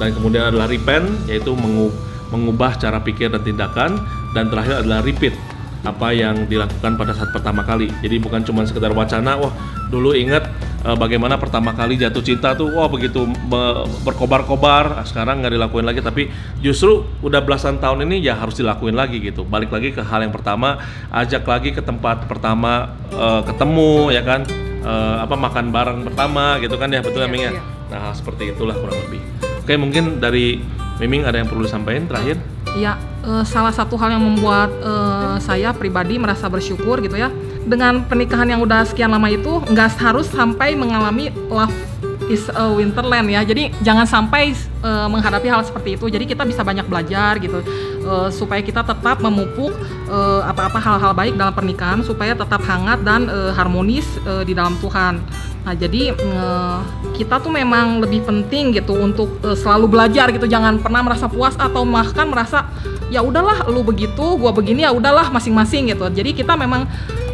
Dan 0.00 0.16
kemudian 0.16 0.50
adalah 0.50 0.66
repent 0.66 1.06
yaitu 1.30 1.54
mengu- 1.54 1.94
mengubah 2.34 2.74
cara 2.80 2.98
pikir 2.98 3.30
dan 3.30 3.44
tindakan 3.44 4.00
dan 4.34 4.50
terakhir 4.50 4.82
adalah 4.82 5.04
repeat 5.04 5.36
apa 5.84 6.10
yang 6.16 6.48
dilakukan 6.48 6.96
pada 6.96 7.12
saat 7.12 7.30
pertama 7.30 7.62
kali. 7.62 7.92
Jadi 8.00 8.16
bukan 8.18 8.40
cuma 8.42 8.64
sekedar 8.64 8.90
wacana, 8.96 9.36
wah 9.36 9.52
dulu 9.92 10.16
ingat 10.16 10.48
eh, 10.82 10.96
bagaimana 10.96 11.36
pertama 11.36 11.76
kali 11.76 12.00
jatuh 12.00 12.24
cinta 12.24 12.56
tuh, 12.56 12.72
wah 12.72 12.88
begitu 12.88 13.28
be- 13.28 13.84
berkobar-kobar, 14.02 14.98
ah, 14.98 15.06
sekarang 15.06 15.44
nggak 15.44 15.54
dilakuin 15.54 15.84
lagi. 15.84 16.00
Tapi 16.00 16.32
justru 16.64 17.04
udah 17.20 17.44
belasan 17.44 17.78
tahun 17.78 18.08
ini 18.08 18.24
ya 18.24 18.34
harus 18.34 18.56
dilakuin 18.56 18.96
lagi 18.96 19.20
gitu. 19.20 19.44
Balik 19.44 19.70
lagi 19.70 19.92
ke 19.92 20.00
hal 20.00 20.24
yang 20.24 20.32
pertama, 20.32 20.80
ajak 21.12 21.44
lagi 21.44 21.70
ke 21.76 21.84
tempat 21.84 22.24
pertama 22.26 22.96
eh, 23.12 23.42
ketemu 23.46 24.10
ya 24.10 24.24
kan, 24.26 24.42
Eh, 24.84 25.16
apa 25.16 25.32
makan 25.32 25.72
bareng 25.72 26.04
pertama 26.04 26.60
gitu 26.60 26.76
kan 26.76 26.92
ya 26.92 27.00
betul 27.00 27.24
ya 27.24 27.24
Iya, 27.24 27.32
Ming 27.32 27.44
ya. 27.48 27.52
iya. 27.56 27.62
Nah 27.88 28.12
seperti 28.12 28.52
itulah 28.52 28.76
kurang 28.76 29.00
lebih. 29.08 29.16
Oke 29.64 29.80
mungkin 29.80 30.20
dari 30.20 30.60
Miming 31.00 31.24
ada 31.24 31.40
yang 31.40 31.48
perlu 31.48 31.64
disampaikan 31.64 32.04
terakhir? 32.04 32.36
Ya, 32.74 32.98
eh, 33.22 33.44
salah 33.46 33.70
satu 33.70 33.94
hal 33.94 34.18
yang 34.18 34.24
membuat 34.26 34.70
eh, 34.82 35.36
saya 35.38 35.70
pribadi 35.70 36.18
merasa 36.18 36.50
bersyukur 36.50 36.98
gitu 37.00 37.14
ya. 37.14 37.30
Dengan 37.64 38.04
pernikahan 38.04 38.50
yang 38.50 38.60
udah 38.60 38.84
sekian 38.84 39.14
lama 39.14 39.30
itu, 39.30 39.62
nggak 39.70 39.96
harus 40.02 40.28
sampai 40.28 40.74
mengalami 40.74 41.30
love 41.48 41.72
is 42.26 42.50
a 42.50 42.74
winterland 42.74 43.30
ya. 43.30 43.46
Jadi 43.46 43.70
jangan 43.80 44.04
sampai 44.10 44.52
eh, 44.58 45.06
menghadapi 45.08 45.46
hal 45.46 45.62
seperti 45.62 45.94
itu. 45.94 46.10
Jadi 46.10 46.24
kita 46.26 46.42
bisa 46.42 46.66
banyak 46.66 46.84
belajar 46.90 47.38
gitu, 47.38 47.62
eh, 48.04 48.30
supaya 48.30 48.60
kita 48.60 48.84
tetap 48.84 49.24
memupuk 49.24 49.72
eh, 50.06 50.42
apa-apa 50.44 50.78
hal-hal 50.78 51.12
baik 51.16 51.34
dalam 51.34 51.56
pernikahan, 51.56 52.04
supaya 52.04 52.36
tetap 52.36 52.60
hangat 52.62 53.00
dan 53.02 53.26
eh, 53.26 53.52
harmonis 53.56 54.06
eh, 54.28 54.44
di 54.44 54.52
dalam 54.52 54.76
Tuhan. 54.78 55.24
Nah, 55.64 55.72
jadi 55.72 56.12
eh, 56.12 56.78
kita 57.16 57.40
tuh 57.40 57.48
memang 57.48 58.04
lebih 58.04 58.20
penting 58.28 58.76
gitu 58.76 58.92
untuk 58.94 59.40
eh, 59.40 59.56
selalu 59.56 59.88
belajar 59.96 60.28
gitu. 60.30 60.44
Jangan 60.44 60.84
pernah 60.84 61.00
merasa 61.00 61.24
puas 61.24 61.56
atau 61.56 61.88
bahkan 61.88 62.28
merasa 62.28 62.68
ya 63.08 63.24
udahlah 63.24 63.64
lu 63.72 63.80
begitu, 63.80 64.36
gua 64.36 64.52
begini 64.52 64.84
ya 64.84 64.92
udahlah 64.92 65.32
masing-masing 65.32 65.88
gitu. 65.88 66.04
Jadi 66.12 66.36
kita 66.36 66.52
memang 66.54 66.84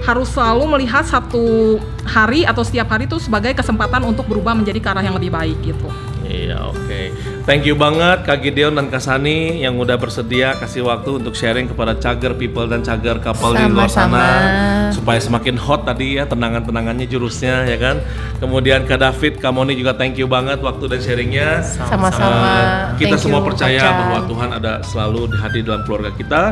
harus 0.01 0.33
selalu 0.33 0.65
melihat 0.79 1.05
satu 1.05 1.77
hari 2.09 2.49
atau 2.49 2.65
setiap 2.65 2.89
hari 2.89 3.05
itu 3.05 3.21
sebagai 3.21 3.53
kesempatan 3.53 4.01
untuk 4.07 4.25
berubah 4.25 4.57
menjadi 4.57 4.81
ke 4.81 4.89
arah 4.89 5.05
yang 5.05 5.15
lebih 5.19 5.29
baik 5.29 5.61
gitu. 5.61 5.89
Iya 6.25 6.71
oke. 6.71 7.01
Thank 7.51 7.67
you 7.67 7.75
banget 7.75 8.23
Kak 8.23 8.47
Gideon 8.47 8.79
dan 8.79 8.87
Kak 8.95 9.03
Sani 9.03 9.59
yang 9.59 9.75
udah 9.75 9.99
bersedia 9.99 10.55
kasih 10.55 10.87
waktu 10.87 11.19
untuk 11.19 11.35
sharing 11.35 11.67
kepada 11.67 11.99
cager 11.99 12.39
people 12.39 12.63
dan 12.71 12.79
cager 12.87 13.19
couple 13.19 13.59
di 13.59 13.67
luar 13.67 13.91
sana 13.91 14.23
supaya 14.95 15.19
semakin 15.19 15.59
hot 15.59 15.83
tadi 15.83 16.15
ya 16.15 16.31
tenangan-tenangannya 16.31 17.11
jurusnya 17.11 17.67
ya 17.67 17.75
kan. 17.75 17.99
Kemudian 18.39 18.87
Kak 18.87 19.03
David, 19.03 19.43
Kak 19.43 19.51
Moni 19.51 19.75
juga 19.75 19.99
thank 19.99 20.15
you 20.15 20.31
banget 20.31 20.63
waktu 20.63 20.95
dan 20.95 21.03
sharingnya. 21.03 21.59
Sama-sama. 21.67 22.31
Uh, 22.31 23.03
kita 23.03 23.19
Thank 23.19 23.27
semua 23.27 23.43
you, 23.43 23.49
percaya 23.51 23.83
Kak 23.83 23.83
Chan. 23.83 23.99
bahwa 23.99 24.19
Tuhan 24.31 24.51
ada 24.55 24.73
selalu 24.87 25.21
hadir 25.35 25.63
dalam 25.67 25.83
keluarga 25.83 26.11
kita 26.15 26.43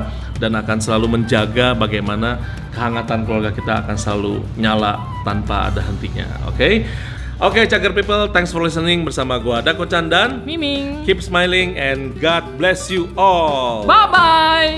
dan 0.42 0.52
akan 0.58 0.78
selalu 0.82 1.06
menjaga 1.14 1.78
bagaimana 1.78 2.42
kehangatan 2.74 3.22
keluarga 3.22 3.54
kita 3.54 3.86
akan 3.86 3.94
selalu 3.94 4.42
nyala 4.58 4.98
tanpa 5.22 5.70
ada 5.70 5.78
hentinya. 5.78 6.26
Oke. 6.50 6.82
Oke, 7.38 7.70
Cagar 7.70 7.94
People, 7.94 8.26
thanks 8.34 8.50
for 8.50 8.58
listening 8.58 9.06
bersama 9.06 9.38
gua 9.38 9.62
Dako 9.62 9.86
Candan. 9.86 10.42
Miming. 10.42 11.06
Keep 11.06 11.22
smiling 11.22 11.78
and 11.78 12.18
God 12.18 12.42
bless 12.58 12.90
you 12.90 13.06
all. 13.14 13.86
Bye 13.86 14.10
bye. 14.10 14.74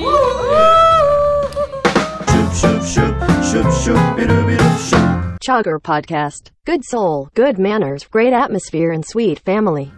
Chugger 5.40 5.80
Podcast. 5.80 6.52
Good 6.68 6.84
soul, 6.84 7.32
good 7.32 7.56
manners, 7.56 8.04
great 8.04 8.36
atmosphere, 8.36 8.92
and 8.92 9.08
sweet 9.08 9.40
family. 9.40 9.96